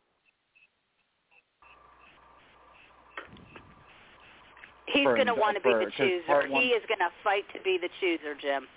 [4.87, 6.47] He's going to want to be the chooser.
[6.47, 8.67] He is going to fight to be the chooser, Jim.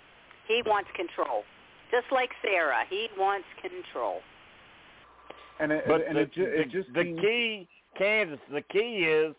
[0.47, 1.43] He wants control.
[1.91, 4.21] Just like Sarah, he wants control.
[5.59, 7.67] And it But and the, it, ju- the, it just the seems, key,
[7.97, 9.35] Kansas, the key is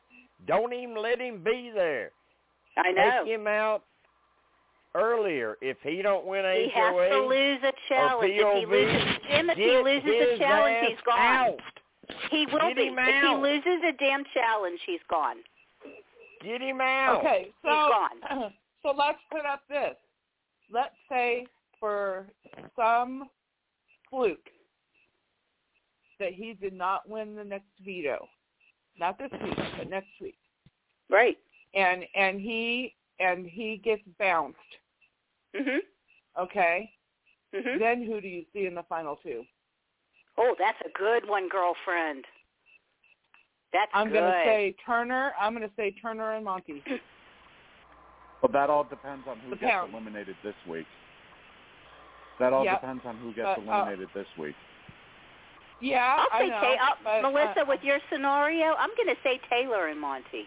[0.46, 2.10] don't even let him be there.
[2.76, 3.24] I know.
[3.24, 3.82] Take him out
[4.94, 5.56] earlier.
[5.60, 8.32] If he don't win He has to lose a challenge.
[8.34, 11.18] If he loses, Jim, if he loses a challenge, he's gone.
[11.18, 11.56] Out.
[12.30, 12.86] He will Get be.
[12.86, 15.36] him If he loses a damn challenge, he's gone.
[16.44, 17.18] Get him out.
[17.18, 18.52] Okay, so gone.
[18.82, 19.94] so let's put up this.
[20.72, 21.46] Let's say
[21.78, 22.26] for
[22.76, 23.28] some
[24.08, 24.38] fluke
[26.18, 28.26] that he did not win the next veto,
[28.98, 30.38] not this week, but next week,
[31.08, 31.38] Right.
[31.74, 34.58] and and he and he gets bounced.
[35.54, 35.80] Mhm.
[36.38, 36.92] Okay,
[37.52, 37.78] Mhm.
[37.78, 39.44] then who do you see in the final two?
[40.38, 42.24] Oh, that's a good one, girlfriend.
[43.72, 44.14] That's I'm good.
[44.20, 45.32] going to say Turner.
[45.38, 46.82] I'm going to say Turner and Monte.
[48.42, 49.92] Well, that all depends on who The gets pound.
[49.92, 50.86] eliminated this week.
[52.38, 52.80] That all Yep.
[52.80, 54.56] depends on who gets But, uh, eliminated this week.
[55.80, 56.76] Yeah, I'll I say know.
[56.76, 60.44] Ta- but, Melissa, uh, with your scenario, I'm going to say Taylor and Monte.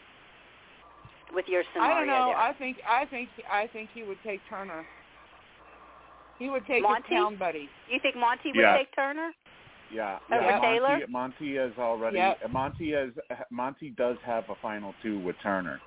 [1.33, 2.25] With your scenario I don't know.
[2.27, 2.37] there.
[2.37, 4.85] I think I think I think he would take Turner.
[6.37, 7.07] He would take Monte?
[7.09, 7.67] his pound buddy.
[7.89, 8.77] you think Monte would Yeah.
[8.77, 9.31] take Turner?
[9.91, 10.59] Yeah, Over yeah.
[10.59, 10.89] Taylor?
[11.07, 12.17] Monte, Monte is already.
[12.17, 12.49] Yep.
[12.51, 13.13] Monte is.
[13.51, 15.81] Monte does have a final two with Turner.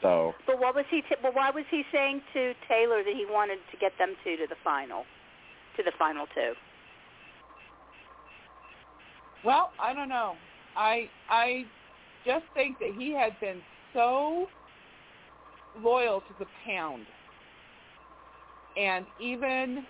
[0.00, 1.02] So But what was he?
[1.02, 4.36] T- but why was he saying to Taylor that he wanted to get them two
[4.36, 5.04] to the final,
[5.76, 6.52] to the final two?
[9.44, 10.34] Well, I don't know.
[10.76, 11.64] I I
[12.24, 13.60] just think that he had been
[13.92, 14.46] so
[15.80, 17.06] loyal to the pound,
[18.76, 19.86] and even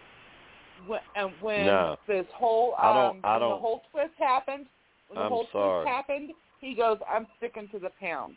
[0.86, 1.96] when, and when No.
[2.06, 4.66] this whole I don't- um, I when the don't- whole twist happened,
[5.08, 5.84] when the I'm whole sorry.
[5.84, 8.36] twist happened, he goes, "I'm sticking to the pound."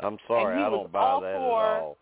[0.00, 1.98] I'm sorry, I don't buy that for- at all.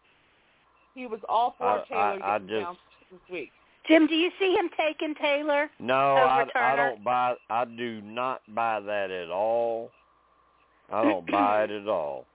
[0.94, 3.52] He was all for I- Taylor I- I just- this week.
[3.86, 5.70] Jim, do you see him taking Taylor?
[5.78, 7.34] No, I, I don't buy.
[7.50, 9.90] I do not buy that at all.
[10.90, 12.26] I don't buy it at all.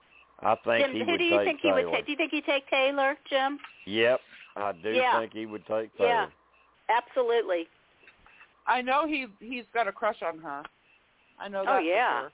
[0.42, 2.06] I think Jim, he who would do you take think he would take?
[2.06, 3.58] Do you think he'd take Taylor, Jim?
[3.86, 4.20] Yep,
[4.56, 5.20] I do Yeah.
[5.20, 6.08] think he would take Taylor.
[6.08, 6.26] Yeah.
[6.88, 7.68] Absolutely.
[8.66, 10.62] I know he he's got a crush on her.
[11.38, 11.72] I know oh, that.
[11.72, 12.20] Oh, for yeah.
[12.20, 12.30] sure.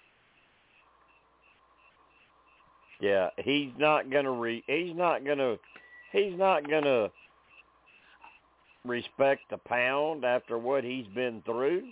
[2.98, 4.62] Yeah, he's not gonna re.
[4.66, 5.56] He's not gonna.
[6.12, 7.10] He's not gonna
[8.86, 11.82] respect the pound after what he's been through.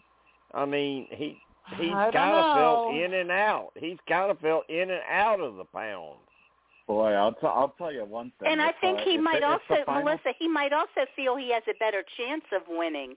[0.52, 1.36] I mean, he
[1.78, 3.70] he's I don't kind of felt in and out.
[3.76, 6.18] He's kind of felt in and out of the pound.
[6.86, 8.50] boy, I'll t- I'll tell you one thing.
[8.52, 10.72] And I think uh, he if might the- if the also, final- Melissa, he might
[10.72, 13.14] also feel he has a better chance of winning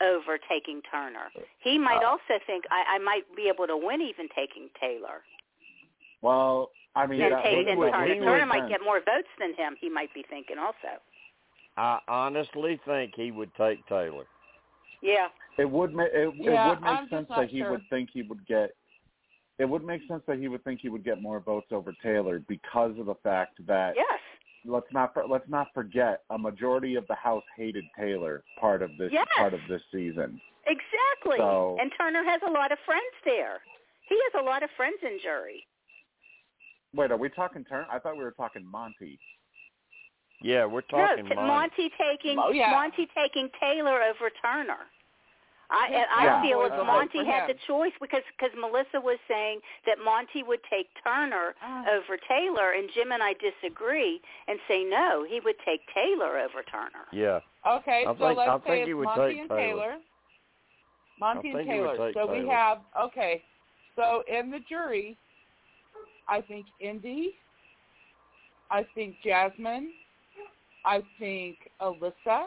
[0.00, 1.30] over taking Turner.
[1.60, 5.22] He might Uh, also think I, I might be able to win even taking Taylor
[6.22, 8.20] Well, I mean, than that, take he Turner.
[8.20, 9.76] Turner might get more votes than him.
[9.80, 10.98] He might be thinking also.
[11.76, 14.24] I honestly think he would take Taylor.
[15.02, 15.28] Yeah.
[15.58, 17.70] It would make it, Yeah, it would make I'm sense that he sure.
[17.72, 18.70] would think he would get.
[19.58, 22.40] It would make sense that he would think he would get more votes over Taylor
[22.48, 24.20] because of the fact that Yes.
[24.64, 28.96] let's not for- let's not forget a majority of the House hated Taylor part of
[28.96, 29.26] this Yes.
[29.36, 30.40] part of this season.
[30.66, 31.36] Exactly.
[31.38, 33.62] So- and Turner has a lot of friends there.
[34.08, 35.66] He has a lot of friends in jury.
[36.94, 37.86] Wait, are we talking turn?
[37.90, 39.18] I thought we were talking Monte.
[40.42, 41.48] Yeah, we're talking no, t- Monte.
[41.48, 42.70] Monte taking Oh, yeah.
[42.70, 44.78] Monte taking Taylor over Turner.
[45.70, 46.42] I and I Yeah.
[46.42, 50.42] feel if Uh, Monte for had the choice because because Melissa was saying that Monte
[50.42, 51.88] would take Turner Ah.
[51.88, 56.62] over Taylor, and Jim and I disagree and say no, he would take Taylor over
[56.64, 57.06] Turner.
[57.10, 59.58] Yeah, Okay, I so think- let's I say think it's Monte take and Taylor.
[59.92, 60.00] Taylor.
[61.20, 62.12] Monte I and think he would Taylor.
[62.12, 63.42] so we have okay.
[63.96, 65.16] So in the jury,
[66.28, 67.38] I think Indy.
[68.70, 69.92] I think Jasmine.
[70.84, 72.46] I think Alyssa.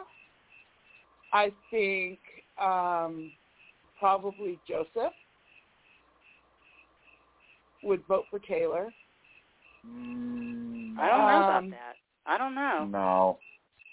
[1.32, 2.18] I think
[2.60, 3.32] um,
[3.98, 5.12] probably Joseph
[7.82, 8.92] would vote for Taylor.
[9.86, 11.96] Mm, I don't know Um, about that.
[12.26, 12.84] I don't know.
[12.90, 13.38] No.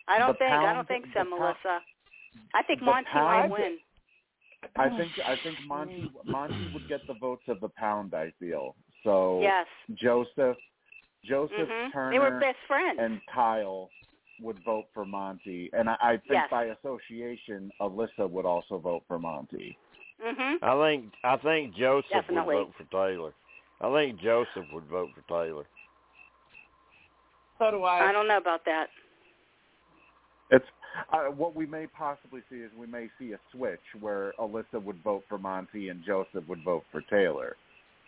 [0.08, 0.52] I don't the think.
[0.52, 1.80] I don't think so, the pound- Melissa.
[2.54, 3.78] I think the Monte might win.
[4.78, 8.14] I think I think Monte Monte would get the votes of the pound.
[8.14, 9.40] I feel so.
[9.42, 9.68] Yes.
[9.96, 10.58] Joseph,
[11.26, 12.98] Joseph hmm Turner, They were best friends.
[13.02, 13.90] and Kyle
[14.42, 16.50] would vote for Monte, and I, I think Yes.
[16.50, 19.78] by association, Alyssa would also vote for Monte.
[20.24, 20.58] mhm.
[20.62, 22.56] I think I think Joseph Definitely.
[22.56, 23.34] would vote for Taylor.
[23.82, 25.66] I think Joseph would vote for Taylor.
[27.60, 28.10] So do I.
[28.10, 28.90] I don't know about that.
[30.50, 30.66] It's
[31.12, 35.02] uh, what we may possibly see is we may see a switch where Alyssa would
[35.04, 37.56] vote for Monte and Joseph would vote for Taylor,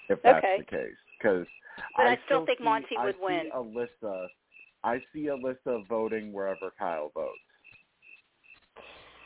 [0.09, 0.57] if that's Okay.
[0.59, 0.95] the case.
[1.17, 1.47] Because
[1.97, 3.49] But I still think see, Monte I would see win.
[3.55, 4.27] Alyssa,
[4.85, 7.31] I see Alyssa voting wherever Kyle votes.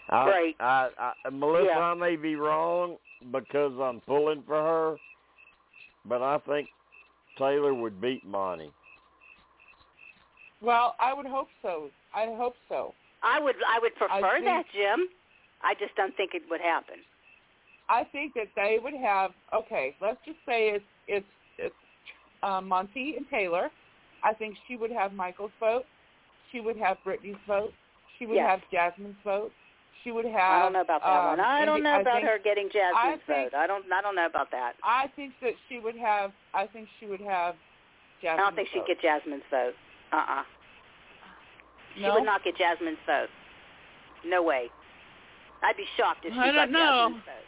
[0.10, 0.56] I, Right.
[0.60, 0.90] I,
[1.26, 1.80] I, Melissa, Yeah.
[1.80, 2.98] I may be wrong
[3.32, 4.96] because I'm pulling for her,
[6.06, 6.70] but I think
[7.38, 8.72] Taylor would beat Monte.
[10.62, 11.90] Well, I would hope so.
[12.16, 12.94] I hope so.
[13.22, 13.56] I would.
[13.68, 15.08] I would prefer think- that, Jim.
[15.62, 16.96] I just don't think it would happen.
[17.90, 19.32] I think that they would have.
[19.54, 21.26] Okay, let's just say it's it's
[21.58, 21.76] it's
[22.44, 23.70] uh, Monte and Taylor.
[24.24, 25.84] I think she would have Michael's vote.
[26.52, 27.72] She would have Brittany's vote.
[28.18, 28.50] She would Yes.
[28.50, 29.52] have Jasmine's vote.
[30.04, 30.34] She would have.
[30.36, 31.40] I don't know about that um, one.
[31.42, 33.58] I don't know I about think, her getting I Jasmine's think- vote.
[33.58, 33.86] I don't.
[33.92, 34.74] I don't know about that.
[34.84, 36.32] I think that she would have.
[36.54, 37.56] I think she would have.
[38.22, 39.74] Jasmine's I don't think she'd get Jasmine's vote.
[40.12, 40.44] Uh-uh.
[41.96, 42.14] She No?
[42.16, 43.30] would not get Jasmine's vote.
[44.26, 44.70] No way.
[45.64, 46.80] I'd be shocked if she I got don't know.
[47.10, 47.46] Jasmine's vote.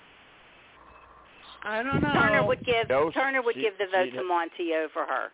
[1.64, 2.14] I don't know.
[2.14, 5.32] Turner would give Joseph- Turner would she- give the vote to Monte over her,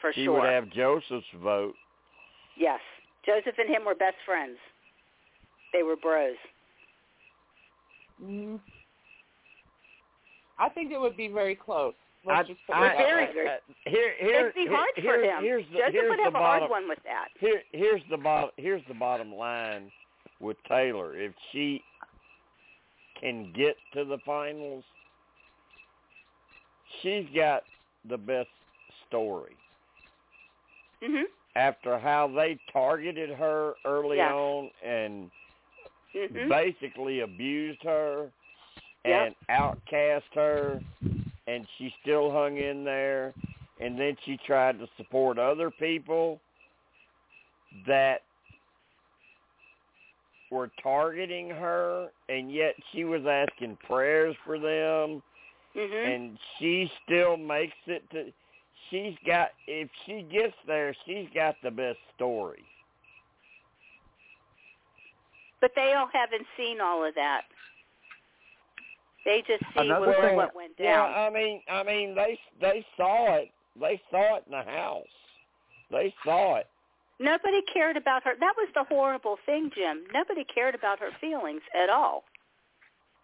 [0.00, 0.40] for she sure.
[0.40, 1.74] would have Joseph's vote.
[2.56, 2.80] Yes,
[3.24, 4.56] Joseph and him were best friends.
[5.72, 6.36] They were bros.
[8.22, 8.60] Mm.
[10.58, 11.94] I think it would be very close.
[12.28, 12.56] I- I- it
[12.98, 13.32] very way.
[13.32, 13.46] good.
[13.46, 13.56] uh,
[13.86, 15.42] here, here, It'd be here- hard for here- him.
[15.42, 17.28] Here's the, Joseph here's would the have a bottom, hard one with that.
[17.38, 18.50] Here, here's the bottom.
[18.58, 19.90] Here's the bottom line
[20.38, 21.16] with Taylor.
[21.16, 21.82] If she
[23.18, 24.84] can get to the finals,
[27.00, 27.64] she's got
[28.04, 28.50] the best
[29.08, 29.56] story.
[31.02, 31.24] Mhm.
[31.56, 34.32] After how they targeted her early Yes.
[34.32, 35.30] on and
[36.14, 36.48] Mhm.
[36.48, 38.30] basically abused her
[39.04, 39.26] Yep.
[39.26, 40.82] and outcast her,
[41.46, 43.34] and she still hung in there.
[43.78, 46.40] And then she tried to support other people
[47.86, 48.22] that
[50.50, 55.22] were targeting her, and yet she was asking prayers for them,
[55.74, 56.06] Mhm.
[56.06, 58.32] and she still makes it to.
[58.90, 62.64] She's got if she gets there, she's got the best story.
[65.60, 67.42] But they all haven't seen all of that.
[69.24, 70.86] They just see Another what, thing- what went down.
[70.86, 71.02] Yeah.
[71.02, 73.50] I mean, I mean, they they saw it.
[73.78, 75.04] They saw it in the house.
[75.90, 76.66] They saw it.
[77.18, 78.32] Nobody cared about her.
[78.40, 80.04] That was the horrible thing, Jim.
[80.14, 82.24] Nobody cared about her feelings at all.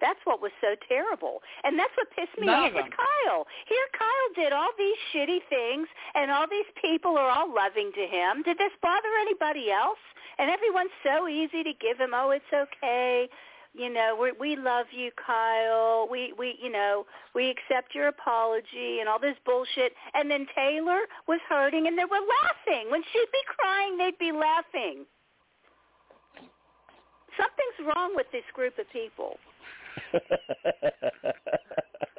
[0.01, 1.41] That's what was so terrible.
[1.65, 2.93] And that's what pissed me off of with.
[2.93, 3.47] Kyle.
[3.69, 8.05] Here Kyle did all these shitty things and all these people are all loving to
[8.07, 8.43] him.
[8.43, 10.01] Did this bother anybody else?
[10.39, 13.29] And everyone's so easy to give him, oh, it's okay.
[13.73, 16.09] You know, we we love you, Kyle.
[16.11, 19.93] We we you know, we accept your apology and all this bullshit.
[20.15, 22.91] And then Taylor was hurting and they were laughing.
[22.91, 25.05] When she'd be crying, they'd be laughing.
[27.37, 29.37] Something's wrong with this group of people.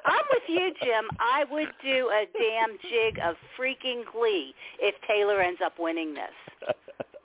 [0.06, 1.06] I'm with you, Jim.
[1.20, 6.74] I would do a damn jig of freaking glee if Taylor ends up winning this.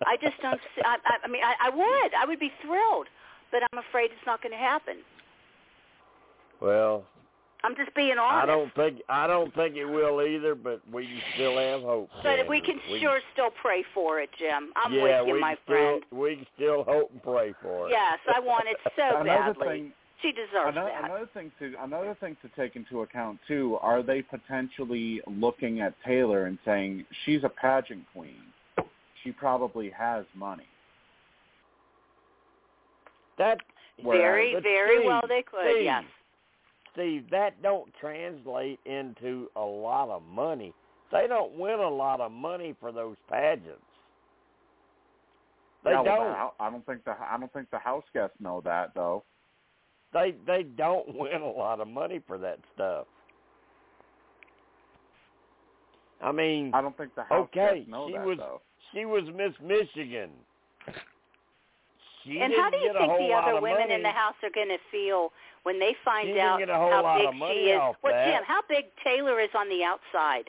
[0.04, 0.60] I just don't.
[0.74, 2.14] See, I, I, I mean, I, I would.
[2.20, 3.06] I would be thrilled,
[3.52, 4.96] but I'm afraid it's not going to happen.
[6.60, 7.04] well,
[7.64, 8.42] I'm just being honest.
[8.42, 12.10] I don't think I don't think it will either, but we can still have hope.
[12.24, 12.80] But we Sandra.
[12.88, 14.72] can sure still pray for it, Jim.
[14.74, 16.02] I'm yeah, with you, my can friend.
[16.10, 17.92] We can still hope and pray for it.
[17.92, 19.68] Yes, I want it so another badly.
[19.68, 19.92] thing,
[20.22, 21.04] she deserves another, that.
[21.04, 23.78] another thing to another thing to take into account too.
[23.82, 28.42] Are they potentially looking at Taylor and saying she's a pageant queen?
[29.22, 30.66] She probably has money.
[33.38, 33.58] That
[34.02, 35.70] very, very Steve, well they could.
[35.70, 36.04] Steve, yes.
[36.92, 40.72] Steve, that don't translate into a lot of money.
[41.10, 43.80] They don't win a lot of money for those pageants.
[45.84, 46.66] They Yeah, well, don't.
[46.66, 49.24] I don't think the I don't think the house guests know that though.
[50.12, 53.06] They they don't win a lot of money for that stuff.
[56.22, 58.60] I mean, I don't think the house Okay, guests know she that was- though.
[58.92, 60.30] she was Miss Michigan.
[62.24, 63.94] She and how do you think the other women money.
[63.94, 65.32] in the house are going to feel
[65.64, 67.78] when they find She out get a whole how big she is?
[67.78, 68.26] Well, What that.
[68.30, 68.42] Jim?
[68.46, 70.48] How big Taylor is on the outside,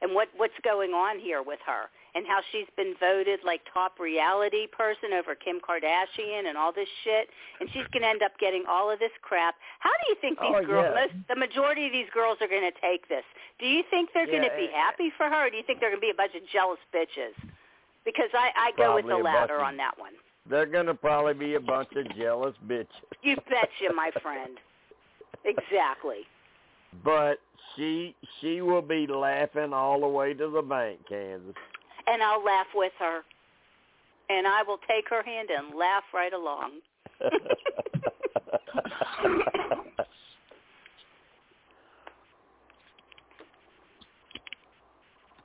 [0.00, 3.98] and what what's going on here with her, and how she's been voted like top
[4.00, 7.28] reality person over Kim Kardashian and all this shit,
[7.60, 9.54] and she's going to end up getting all of this crap.
[9.80, 10.88] How do you think these Oh, girls?
[10.94, 11.06] yeah.
[11.06, 13.24] Most, the majority of these girls are going to take this.
[13.60, 15.80] Do you think they're going to be eh, happy for her, or do you think
[15.80, 17.36] they're going to be a bunch of jealous bitches?
[18.04, 20.12] Because I I go with the Probably a bunch latter on that one.
[20.48, 22.86] They're gonna probably be a bunch of jealous bitches.
[23.22, 24.56] You betcha, my friend.
[25.44, 26.24] Exactly.
[27.04, 27.38] But
[27.76, 31.54] she she will be laughing all the way to the bank, Kansas.
[32.10, 33.20] And I'll laugh with her.
[34.30, 36.72] And I will take her hand and laugh right along.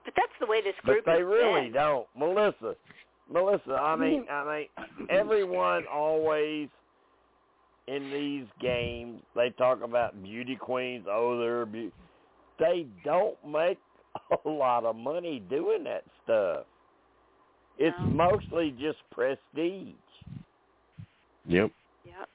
[0.05, 1.05] But that's the way this group.
[1.05, 1.73] but group they really been.
[1.73, 2.75] don't, Melissa.
[3.31, 6.67] Melissa, I mean, I mean, everyone always
[7.87, 11.05] in these games they talk about beauty queens.
[11.09, 11.91] Oh, they're be-
[12.59, 13.79] they don't make
[14.45, 16.65] a lot of money doing that stuff.
[17.77, 18.31] It's No.
[18.31, 19.95] mostly just prestige.
[21.45, 21.71] Yep.
[22.05, 22.29] Yep.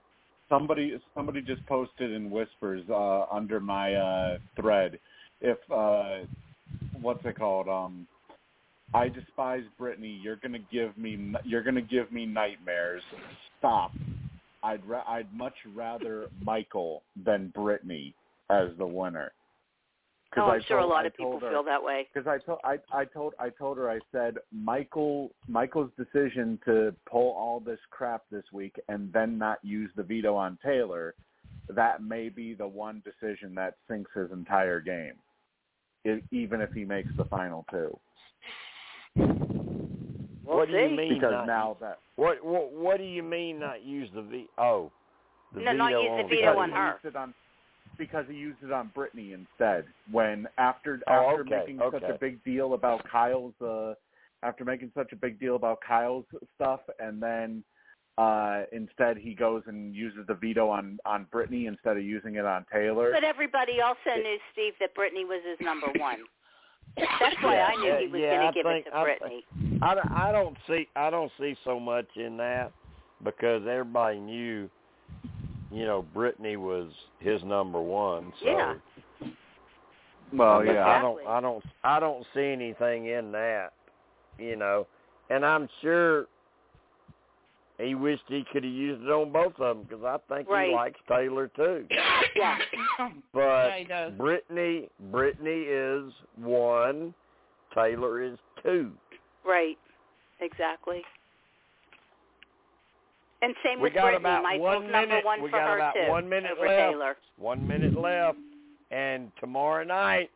[0.48, 4.98] Somebody somebody just posted in whispers uh, under my uh, thread.
[5.40, 6.26] If uh,
[7.00, 7.66] what's it called?
[7.66, 8.06] Um,
[8.92, 10.20] I despise Brittany.
[10.22, 13.02] You're gonna give me you're gonna give me nightmares.
[13.58, 13.92] Stop.
[14.64, 18.14] I'd ra- I'd much rather Michael than Brittany
[18.50, 19.30] as the winner.
[20.36, 22.08] Oh, I'm sure a lot I of people her- feel that way.
[22.12, 26.92] because I told I I told I told her I said Michael Michael's decision to
[27.08, 31.14] pull all this crap this week and then not use the veto on Taylor,
[31.68, 35.14] that may be the one decision that sinks his entire game,
[36.32, 37.96] even if he makes the final two.
[40.46, 41.14] We'll what do you mean?
[41.14, 44.46] Because not, now that what, what what do you mean not use the V?
[44.58, 44.90] Oh,
[45.54, 46.92] the No, veto not use the on veto because on he her.
[46.92, 47.34] used it on
[47.96, 49.84] because he used it on Brittany instead.
[50.10, 53.94] When after Oh, after okay, making such a big deal about Kyle's uh
[54.42, 57.64] after making such a big deal about Kyle's stuff and then
[58.18, 62.44] uh instead he goes and uses the veto on on Brittany instead of using it
[62.44, 63.10] on Taylor.
[63.12, 66.18] But everybody also knew, Steve, that Brittany was his number one.
[66.96, 69.02] That's why Yeah, I knew he was yeah, going to give think- it to I
[69.04, 69.44] Brittany.
[69.84, 72.72] I, don't- I don't see I don't see so much in that
[73.22, 74.68] because everybody knew,
[75.70, 76.90] you know, Brittany was
[77.20, 78.32] his number one.
[78.42, 78.74] So Yeah.
[80.32, 80.86] well, But yeah.
[80.86, 83.72] I don't I don't I don't see anything in that,
[84.38, 84.86] you know.
[85.30, 86.26] And I'm sure
[87.78, 90.68] he wished he could have used it on both of them because I think Right.
[90.68, 91.86] he likes Taylor too.
[92.36, 92.58] Yeah.
[93.32, 94.12] But Yeah, he does.
[94.14, 97.14] Brittany Brittany is one,
[97.74, 98.90] Taylor is two.
[99.46, 99.76] Right.
[100.40, 101.02] Exactly.
[103.42, 104.20] And same We with got Brittany.
[104.22, 105.24] about Michael's one number minute.
[105.24, 106.10] one We for got her about too.
[106.10, 106.70] one minute left.
[106.92, 107.16] Taylor.
[107.38, 108.38] One minute left.
[108.90, 110.30] And tomorrow night,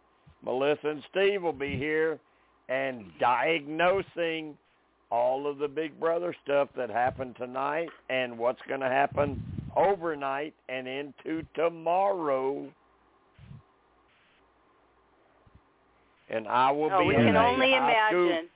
[0.44, 2.18] Melissa and Steve will be here
[2.68, 4.56] and diagnosing
[5.10, 9.42] all of the Big Brother stuff that happened tonight and what's going to happen
[9.74, 12.66] overnight and into tomorrow.
[16.28, 18.48] And I will Oh, be we at can a only imagine.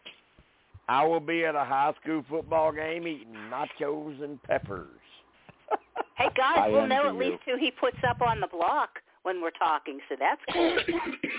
[0.92, 4.88] I will be at a high school football game eating nachos and peppers.
[6.18, 7.20] Hey guys, we'll know at you.
[7.20, 8.90] least who he puts up on the block
[9.22, 10.76] when we're talking, so that's cool.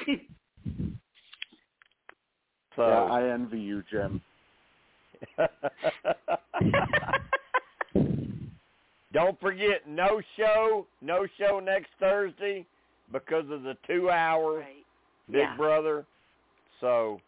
[2.76, 4.20] So yeah, I envy you, Jim.
[9.14, 12.66] Don't forget, no show, no show next Thursday
[13.12, 14.84] because of the two hour right.
[15.30, 15.56] Big Yeah.
[15.56, 16.04] Brother.
[16.82, 17.22] So